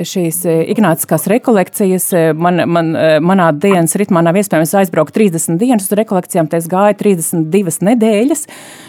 šīs 0.09 0.41
ignāciskās 0.73 1.27
rekolekcijas, 1.29 2.09
man, 2.33 2.63
man, 2.69 2.91
manā 3.21 3.51
dienas 3.53 3.93
ritmā 3.99 4.23
nav 4.25 4.39
iespējams 4.41 4.73
aizbraukt 4.81 5.13
30 5.15 5.59
dienas 5.61 5.85
uz 5.85 5.97
rekolekcijām, 5.99 6.49
tad 6.49 6.63
es 6.63 6.69
gāju 6.71 6.97
32 7.03 7.85
nedēļas 7.89 8.47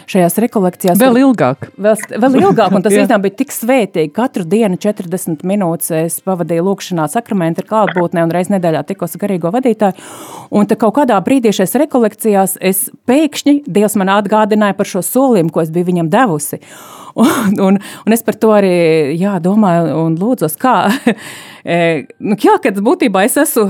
šajās 0.09 0.39
rekolekcijās. 0.45 0.99
Vēl 1.01 1.21
ilgāk. 1.21 1.69
Vēl, 1.77 2.01
vēl 2.25 2.39
ilgāk, 2.41 2.73
un 2.73 2.85
tas 2.85 2.95
īstenībā 2.97 3.21
bija 3.27 3.37
tik 3.43 3.53
svētīgi. 3.53 4.13
Katru 4.15 4.47
dienu 4.49 4.79
40 4.81 5.45
minūtes 5.45 5.93
es 5.99 6.17
pavadīju 6.25 6.65
lūkšanā 6.65 7.07
sakramenta 7.13 7.61
ar 7.63 7.69
klātbūtnē 7.69 8.25
un 8.25 8.33
reiz 8.33 8.49
nedēļā 8.53 8.81
tikos 8.89 9.17
garīgo 9.21 9.53
vadītāju, 9.53 10.09
un 10.57 10.69
tad 10.69 10.81
kaut 10.81 10.97
kādā 10.99 11.21
brīdī 11.25 11.53
šajās 11.55 11.77
rekolekcijās 11.85 12.57
es 12.65 12.87
pēkšņi, 13.09 13.57
Dievs 13.75 13.95
man 13.99 14.11
atgādināja, 14.13 14.54
atgādināja 14.55 14.77
par 14.77 14.87
šo 14.87 15.01
solījumu, 15.03 15.51
ko 15.51 15.63
es 15.63 15.71
biju 15.71 15.91
viņam 15.91 16.09
devusi. 16.09 16.61
Un, 17.15 17.53
un, 17.63 17.77
un 17.79 18.11
es 18.11 18.25
par 18.27 18.35
to 18.35 18.49
arī 18.51 19.15
jā, 19.15 19.37
domāju 19.39 19.93
un 20.03 20.17
lūdzos, 20.19 20.57
kā. 20.59 20.91
E, 21.65 22.05
nu, 22.21 22.35
jā, 22.37 22.59
kad 22.61 22.75
būtībā 22.77 23.23
es, 23.25 23.39
esmu, 23.41 23.63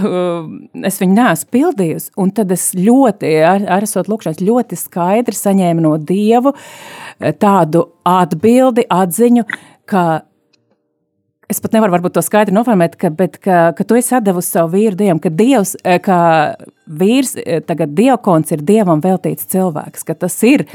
es 0.84 0.98
viņu 1.00 1.14
neesmu 1.16 1.48
pildījusi, 1.56 2.10
un 2.20 2.34
tad 2.36 2.50
es 2.52 2.66
ļoti, 2.76 3.30
ar, 3.48 3.64
ar 3.72 3.86
esot 3.88 4.10
lūkšanas, 4.12 4.42
ļoti 4.44 4.76
skaidri 4.76 5.38
saņēmu 5.38 5.86
no 5.86 5.94
Dievu 5.96 6.52
e, 6.52 7.32
tādu 7.40 7.86
atbildi, 8.04 8.84
atziņu, 8.92 9.46
ka 9.88 10.04
Es 11.52 11.62
pat 11.62 11.76
nevaru 11.76 11.94
varbūt, 11.94 12.16
to 12.16 12.24
skaidri 12.26 12.56
noformēt, 12.56 12.96
ka, 12.98 13.12
bet, 13.14 13.38
ka, 13.44 13.70
ka 13.78 13.86
tu 13.86 13.98
esi 14.00 14.18
devusi 14.26 14.56
savu 14.56 14.74
vīru 14.74 14.98
dievam, 14.98 15.20
ka, 15.22 15.30
dievs, 15.30 15.76
e, 15.86 16.00
ka 16.02 16.18
vīrs, 16.90 17.36
e, 17.38 17.60
tagad 17.62 17.94
diakons 17.98 18.56
ir 18.56 18.64
dievam 18.66 19.04
veltīts 19.04 19.46
cilvēks, 19.54 20.08
ka 20.08 20.18
tas 20.26 20.40
ir, 20.48 20.66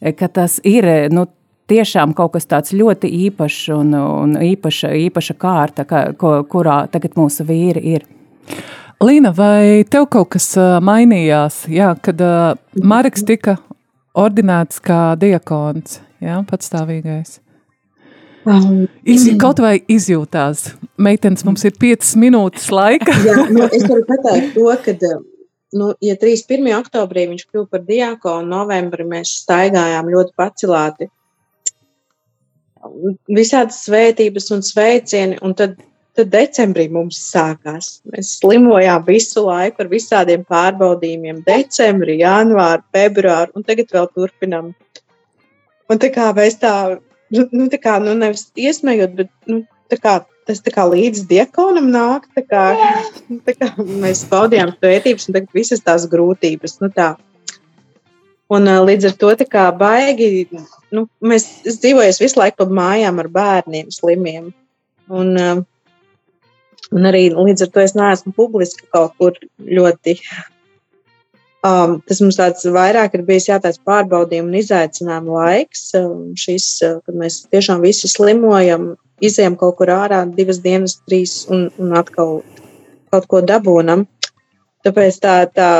e, 0.00 0.14
ka 0.16 0.30
tas 0.32 0.56
ir 0.64 0.88
nu, 1.12 1.26
tiešām 1.68 2.16
kaut 2.16 2.32
kas 2.38 2.48
tāds 2.48 2.72
ļoti 2.72 3.12
īpašs 3.28 3.60
un, 3.76 3.92
un 3.92 4.34
īpaša, 4.40 4.94
īpaša 5.04 5.36
kārta, 5.36 5.84
ka, 5.84 6.02
ko, 6.16 6.38
kurā 6.48 6.86
tagad 6.88 7.18
mūsu 7.20 7.44
vīri 7.44 7.84
ir. 7.98 8.08
Līna, 9.04 9.34
vai 9.36 9.84
tev 9.84 10.08
kaut 10.08 10.32
kas 10.32 10.54
mainījās, 10.80 11.66
jā, 11.68 11.92
kad 12.00 12.22
Marks 12.80 13.26
tika 13.28 13.58
ordinēts 14.16 14.80
kā 14.80 15.10
diakons, 15.20 16.00
jā, 16.24 16.40
patstāvīgais? 16.48 17.42
Um, 18.46 18.84
Iz, 19.02 19.24
kaut 19.42 19.58
vai 19.58 19.80
izjūtās. 19.90 20.68
Meitenes, 21.02 21.42
mums 21.46 21.64
ir 21.66 21.74
5 21.82 22.12
minūtes 22.22 22.68
laika. 22.70 23.16
Jā, 23.26 23.40
nu, 23.50 23.64
es 23.66 23.82
varu 23.88 24.04
pateikt 24.10 24.54
to, 24.54 24.68
ka, 24.84 24.94
nu, 25.74 25.90
ja 26.04 26.14
31. 26.20 26.68
oktobrī 26.78 27.26
viņš 27.32 27.42
kļuva 27.48 27.66
par 27.74 27.82
diakonu, 27.88 28.46
novembrī 28.52 29.06
mēs 29.08 29.34
staigājām 29.42 30.12
ļoti 30.14 30.34
pacilāti. 30.38 31.10
Visādas 33.34 33.80
svētības 33.88 34.46
un 34.54 34.62
sveicieni, 34.62 35.40
un 35.42 35.56
tad, 35.58 35.74
tad 36.14 36.30
decembrī 36.30 36.86
mums 36.94 37.18
sākās. 37.32 37.96
Mēs 38.12 38.36
slimojām 38.38 39.02
visu 39.08 39.42
laiku 39.48 39.82
ar 39.82 39.90
visādiem 39.90 40.46
pārbaudījumiem. 40.46 41.42
Decembrī, 41.48 42.20
janvāri, 42.22 42.86
februāri, 42.94 43.50
un 43.58 43.66
tagad 43.66 43.90
vēl 43.96 44.06
turpinām. 44.14 44.70
Un 45.90 46.02
tā 46.02 46.14
kā 46.14 46.30
mēs 46.34 46.60
tā 46.62 46.76
nu, 47.34 47.46
nu, 47.52 47.68
tā 47.72 47.80
kā, 47.82 47.98
nu, 48.02 48.14
nevis 48.18 48.48
iesmējot, 48.58 49.14
bet 49.18 49.30
nu, 49.50 49.62
tā 49.92 49.98
kā, 50.00 50.16
tas 50.46 50.62
tā 50.62 50.72
kā 50.74 50.86
līdz 50.90 51.26
diekonam 51.30 51.88
nāk. 51.92 52.28
Tā 52.36 52.44
kā, 52.46 52.64
tā 53.48 53.56
kā 53.58 53.70
mēs 53.82 54.24
baudījām 54.30 54.74
vērtības 54.82 55.28
un 55.28 55.38
tagad 55.38 55.56
visas 55.56 55.84
tās 55.84 56.06
grūtības. 56.10 56.78
Nu, 56.84 56.90
tā. 56.94 57.14
Un 58.52 58.68
līdz 58.86 59.08
ar 59.08 59.14
to 59.18 59.32
tā 59.40 59.46
kā 59.50 59.64
baigi, 59.74 60.46
nu, 60.94 61.08
mēs 61.18 61.48
dzīvojam 61.66 62.20
visu 62.22 62.38
laiku 62.38 62.62
pa 62.62 62.66
mājām 62.78 63.18
ar 63.18 63.30
bērniem 63.34 63.90
slimiem. 63.90 64.52
Un, 65.10 65.32
un 66.94 67.08
arī 67.10 67.28
līdz 67.34 67.66
ar 67.66 67.72
to 67.74 67.82
es 67.82 67.96
neesmu 67.98 68.34
publiski 68.36 68.86
kaut 68.94 69.16
kur 69.18 69.34
ļoti 69.58 70.14
Um, 71.66 71.96
tas 72.06 72.20
mums 72.22 72.36
tāds 72.38 72.66
vairāk 72.68 73.14
ir 73.16 73.24
bijis 73.26 73.48
jā, 73.48 73.56
tāds 73.62 73.80
pārbaudījuma 73.88 74.50
un 74.52 74.58
izaicinājuma 74.60 75.38
laiks. 75.40 75.88
Um, 75.98 76.34
šis, 76.38 76.66
uh, 76.84 76.98
kad 77.06 77.16
mēs 77.18 77.40
tiešām 77.52 77.80
visi 77.82 78.10
slimojam, 78.12 78.92
izējām 79.24 79.56
kaut 79.58 79.78
kur 79.80 79.90
ārā 79.94 80.20
divas 80.36 80.60
dienas, 80.62 80.98
trīs 81.08 81.40
un, 81.50 81.66
un 81.80 81.96
atkal 81.96 82.38
kaut 83.14 83.28
ko 83.32 83.42
dabūnam. 83.42 84.04
Tāpēc 84.86 85.18
tā, 85.24 85.34
tā, 85.56 85.70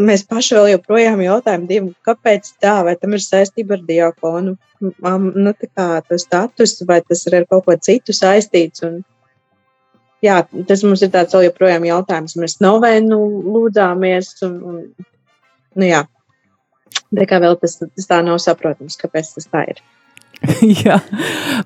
mēs 0.00 0.24
paši 0.28 0.56
vēl 0.56 0.70
joprojām 0.76 1.20
jautājam 1.24 1.66
Dievam, 1.68 1.90
kāpēc 2.06 2.52
tā, 2.62 2.78
vai 2.86 2.94
tam 3.00 3.16
ir 3.16 3.24
saistība 3.24 3.76
ar 3.76 3.82
diakonu, 3.88 4.54
nu, 4.80 5.54
tā 5.58 5.68
kā 5.68 5.88
tas 6.06 6.24
status, 6.24 6.78
vai 6.88 7.02
tas 7.04 7.26
ir 7.28 7.40
ar 7.42 7.48
kaut 7.50 7.66
ko 7.66 7.76
citu 7.76 8.14
saistīts. 8.16 8.86
Un, 8.86 9.02
jā, 10.24 10.40
tas 10.68 10.84
mums 10.86 11.02
ir 11.04 11.12
tāds 11.14 11.34
vēl 11.36 11.48
joprojām 11.48 11.86
jautājums. 11.88 12.36
Mēs 12.40 12.58
novēnu 12.64 13.18
lūdzāmies, 13.52 14.34
un, 14.46 14.58
un 14.72 15.06
nu 15.78 15.88
jā, 15.88 16.04
tā 17.12 17.28
kā 17.28 17.40
vēl 17.42 17.58
tas, 17.60 17.78
tas 17.82 18.10
tā 18.10 18.22
nav 18.24 18.40
saprotams, 18.42 18.98
kāpēc 19.00 19.34
tas 19.36 19.50
tā 19.52 19.66
ir. 19.74 19.82
jā, 20.84 20.98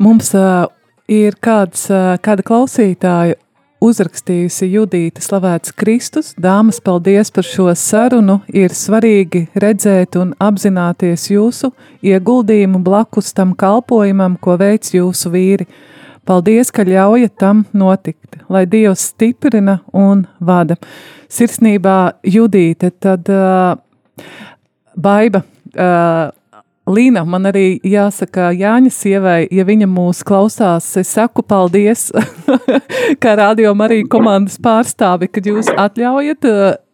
mums 0.03 0.33
uh, 0.37 0.67
ir 1.09 1.39
kāds, 1.43 1.89
ā, 1.93 2.17
kāda 2.23 2.45
klausītāja 2.47 3.41
uzrakstījusi 3.87 4.69
Judīta 4.73 5.23
Slavēts 5.23 5.75
Kristus. 5.77 6.33
Dāmas, 6.41 6.81
paldies 6.83 7.31
par 7.35 7.47
šo 7.47 7.69
sarunu. 7.77 8.41
Ir 8.49 8.75
svarīgi 8.75 9.47
redzēt 9.55 10.17
un 10.21 10.33
apzināties 10.43 11.29
jūsu 11.31 11.73
ieguldījumu 12.07 12.81
blakus 12.85 13.35
tam 13.37 13.55
kalpojumam, 13.59 14.39
ko 14.41 14.57
veic 14.61 14.89
jūsu 14.97 15.33
vīri. 15.35 15.69
Paldies, 16.27 16.73
ka 16.75 16.83
ļaujat 16.83 17.37
tam 17.39 17.65
notikt, 17.77 18.41
lai 18.51 18.65
Dievs 18.67 19.05
stiprina 19.13 19.79
un 19.95 20.25
vada. 20.43 20.75
Sirsnībā 21.31 22.17
Judīte, 22.27 22.91
tad 23.03 23.31
uh, 23.31 23.77
Baiba, 24.99 25.45
uh, 25.77 26.33
Līna, 26.87 27.25
man 27.27 27.49
arī 27.51 27.81
jāsaka 27.83 28.53
Jāņa 28.55 28.91
sievai, 28.95 29.41
ja 29.51 29.65
viņa 29.67 29.89
mūs 29.91 30.21
klausās, 30.27 30.87
es 31.01 31.11
saku 31.17 31.43
paldies, 31.43 32.13
kā 33.23 33.33
radio 33.39 33.73
arī 33.83 34.05
komandas 34.07 34.61
pārstāvi, 34.63 35.27
kad 35.31 35.47
jūs 35.51 35.71
atļaujat 35.75 36.47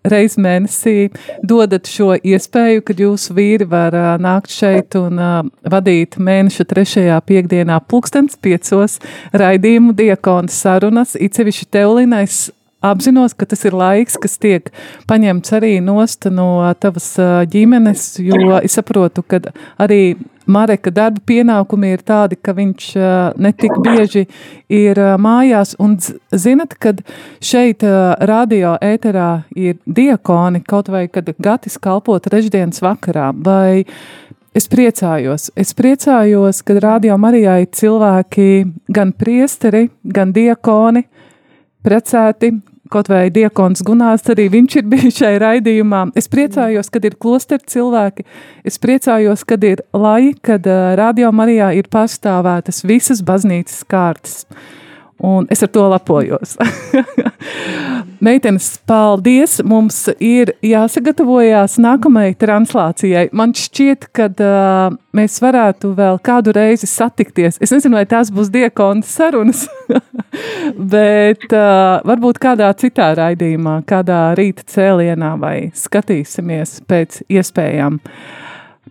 reiz 0.04 0.36
mēnesī 0.40 1.10
dodat 1.46 1.88
šo 1.90 2.12
iespēju, 2.16 2.84
kad 2.86 3.02
jūsu 3.02 3.36
vīri 3.36 3.68
var 3.68 3.96
uh, 3.96 4.08
nākt 4.22 4.52
šeit 4.54 4.96
un 4.98 5.20
uh, 5.20 5.42
vadīt 5.68 6.18
mēneša 6.18 6.66
trešajā 6.70 7.20
piekdienā 7.28 7.78
pulkstens 7.88 8.38
piecos 8.42 8.98
raidījumu 9.32 9.94
diakonu 9.98 10.52
sarunas, 10.52 11.16
it 11.18 11.38
sevišķi 11.38 11.70
Teulinais 11.72 12.50
apzinos, 12.82 13.34
ka 13.38 13.46
tas 13.46 13.62
ir 13.68 13.76
laiks, 13.78 14.18
kas 14.18 14.36
tiek 14.42 14.72
paņemts 15.10 15.54
arī 15.54 15.76
nost 15.84 16.26
no 16.34 16.66
tavas 16.82 17.12
ģimenes, 17.52 18.16
jo 18.26 18.58
es 18.58 18.74
saprotu, 18.78 19.22
ka 19.22 19.38
arī 19.82 20.16
Mareka 20.52 20.92
darba 20.94 21.22
pienākumi 21.28 21.92
ir 21.96 22.02
tādi, 22.06 22.36
ka 22.36 22.54
viņš 22.56 22.88
ā, 22.96 23.12
netik 23.40 23.76
bieži 23.84 24.26
ir 24.72 25.00
ā, 25.00 25.14
mājās, 25.20 25.74
un 25.82 25.96
zinat, 25.98 26.76
kad 26.82 27.00
šeit 27.42 27.84
ā, 27.86 28.16
radio 28.28 28.74
ēterā 28.82 29.30
ir 29.56 29.78
diakoni, 29.86 30.62
kaut 30.68 30.92
vai 30.92 31.06
kad 31.12 31.32
gatis 31.42 31.78
kalpot 31.82 32.28
reždienas 32.32 32.84
vakarā, 32.84 33.32
vai 33.32 33.84
Es 34.52 34.66
priecājos. 34.68 35.46
Es 35.56 35.70
priecājos, 35.72 36.58
kad 36.68 36.82
radio 36.84 37.14
Marijā 37.16 37.54
ir 37.62 37.70
cilvēki, 37.72 38.48
gan 38.92 39.14
priesteri, 39.16 39.86
gan 40.04 40.34
diakoni, 40.36 41.06
precēti, 41.80 42.50
kaut 42.92 43.08
vai 43.12 43.26
diakons 43.32 43.84
Gunārs, 43.86 44.26
arī 44.32 44.48
viņš 44.52 44.76
ir 44.80 44.86
bijis 44.92 45.20
šai 45.22 45.34
raidījumā. 45.42 46.04
Es 46.18 46.28
priecājos, 46.32 46.90
kad 46.92 47.08
ir 47.08 47.16
klosteri 47.20 47.64
cilvēki, 47.72 48.26
es 48.68 48.78
priecājos, 48.82 49.46
kad 49.48 49.64
ir 49.64 49.84
lai, 49.96 50.34
kad 50.44 50.66
uh, 50.68 50.92
radio 50.98 51.32
Marijā 51.32 51.72
ir 51.78 51.88
pārstāvētas 51.92 52.84
visas 52.88 53.24
baznīcas 53.24 53.82
kārtas. 53.88 54.42
Un 55.22 55.46
es 55.54 55.62
ar 55.62 55.70
to 55.70 55.84
lepojos. 55.86 56.56
Meitenes, 58.26 58.66
paldies! 58.86 59.60
Mums 59.66 60.08
ir 60.22 60.50
jāsagatavojās 60.66 61.76
nākamajai 61.82 62.34
translācijai. 62.38 63.22
Man 63.34 63.54
šķiet, 63.54 64.08
ka 64.14 64.26
uh, 64.30 64.96
mēs 65.14 65.38
varētu 65.42 65.92
vēl 65.98 66.18
kādu 66.26 66.54
reizi 66.56 66.90
satikties. 66.90 67.60
Es 67.62 67.74
nezinu, 67.74 68.00
vai 68.00 68.04
tās 68.10 68.32
būs 68.34 68.50
diakonas 68.54 69.10
sarunas, 69.14 69.64
bet 70.94 71.46
uh, 71.50 72.02
varbūt 72.08 72.42
kādā 72.42 72.72
citā 72.78 73.12
raidījumā, 73.18 73.80
kādā 73.86 74.24
rīta 74.38 74.66
cēlienā 74.74 75.36
vai 75.38 75.56
skatīsimies 75.74 76.80
pēc 76.90 77.22
iespējām. 77.30 78.00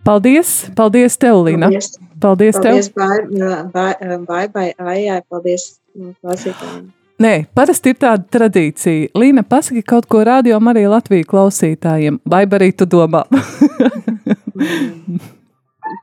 Paldies! 0.04 0.56
Paldies 0.76 1.20
tev, 1.20 1.44
Lina! 1.44 1.68
Paldies. 1.68 1.92
Paldies, 2.22 2.58
Paldies, 2.62 2.88
tev! 2.88 3.68
Bai- 3.76 4.18
Bai, 4.24 4.44
Bai, 4.48 4.68
Aijai, 4.78 5.20
paldies 5.28 5.81
mm, 5.94 6.14
klausītājiem. 6.22 6.90
Nē, 7.22 7.32
parasti 7.54 7.92
ir 7.92 7.98
tāda 8.02 8.24
tradīcija. 8.34 9.12
Līna, 9.18 9.44
pasaki 9.46 9.82
kaut 9.86 10.08
ko 10.10 10.24
radio 10.26 10.58
arī 10.72 10.86
Latvijas 10.90 11.28
klausītājiem, 11.30 12.18
vai 12.26 12.42
arī 12.46 12.72
tu 12.74 12.88
domā? 12.88 13.22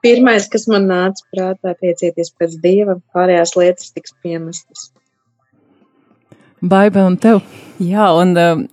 Pirmais, 0.04 0.48
kas 0.52 0.68
man 0.72 0.86
nāca 0.88 1.26
prātā, 1.34 1.74
tiecieties 1.82 2.32
pēc 2.40 2.56
Dieva, 2.64 2.96
pārējās 3.16 3.56
lietas 3.58 3.92
tiks 3.96 4.14
piemestas. 4.24 4.92
Baiba 6.62 7.06
un 7.08 7.18
tev. 7.20 7.42
Jā, 7.84 8.12
un 8.20 8.36
um, 8.38 8.64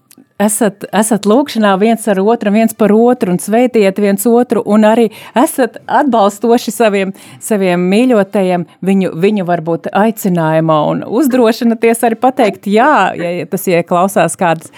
esat, 0.43 0.85
esat 0.95 1.27
lūkšanā 1.29 1.73
viens 1.81 2.05
ar 2.11 2.21
otru, 2.23 2.53
viens 2.55 2.75
par 2.77 2.93
otru, 2.95 3.33
un 3.35 3.41
sveitiet 3.43 3.99
viens 4.03 4.27
otru, 4.29 4.63
un 4.67 4.85
arī 4.89 5.09
esat 5.37 5.81
atbalstoši 5.87 6.75
saviem, 6.75 7.15
saviem 7.43 7.89
mīļotajiem, 7.93 8.67
viņu, 8.87 9.15
viņu 9.23 9.49
varbūt 9.49 9.91
aicinājumā, 9.97 10.79
un 10.93 11.03
uzdrošināties 11.21 12.05
arī 12.07 12.21
pateikt, 12.21 12.69
jā, 12.71 12.93
ja 13.17 13.51
tas 13.51 13.69
ieklausās 13.73 14.39
kādas. 14.41 14.73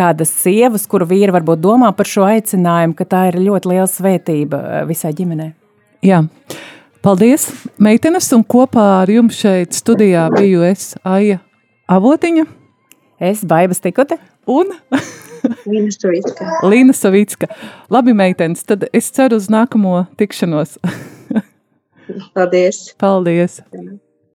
Kādas 0.00 0.30
sievas, 0.32 0.84
kuru 0.88 1.04
vīri 1.04 1.32
varbūt 1.34 1.60
domā 1.60 1.90
par 1.92 2.08
šo 2.08 2.22
aicinājumu, 2.24 2.94
ka 2.96 3.04
tā 3.10 3.24
ir 3.28 3.40
ļoti 3.42 3.68
liela 3.68 3.88
svētība 3.90 4.60
uh, 4.62 4.76
visai 4.88 5.10
ģimenei. 5.18 5.50
Jā. 6.06 6.22
Paldies, 7.04 7.48
meitenes, 7.76 8.30
un 8.32 8.46
kopā 8.46 8.86
ar 9.02 9.12
jums 9.12 9.42
šeit 9.42 9.76
studijā 9.76 10.28
biju 10.38 10.62
es, 10.70 10.94
Aija 11.04 11.42
Avotiņa 11.90 12.46
Es 13.20 13.42
baibas 13.44 13.82
tikote. 13.84 14.16
Un 14.50 14.74
Līnas 15.70 15.96
Tuvicka. 16.00 16.46
Līna 16.68 16.94
Savicka. 16.96 17.48
Labi, 17.92 18.14
meitenes, 18.16 18.64
tad 18.68 18.84
es 18.92 19.08
ceru 19.14 19.38
uz 19.40 19.48
nākamo 19.52 20.04
tikšanos. 20.20 20.76
Paldies! 22.36 22.84
Paldies! 23.00 23.60
Jā. 23.72 23.84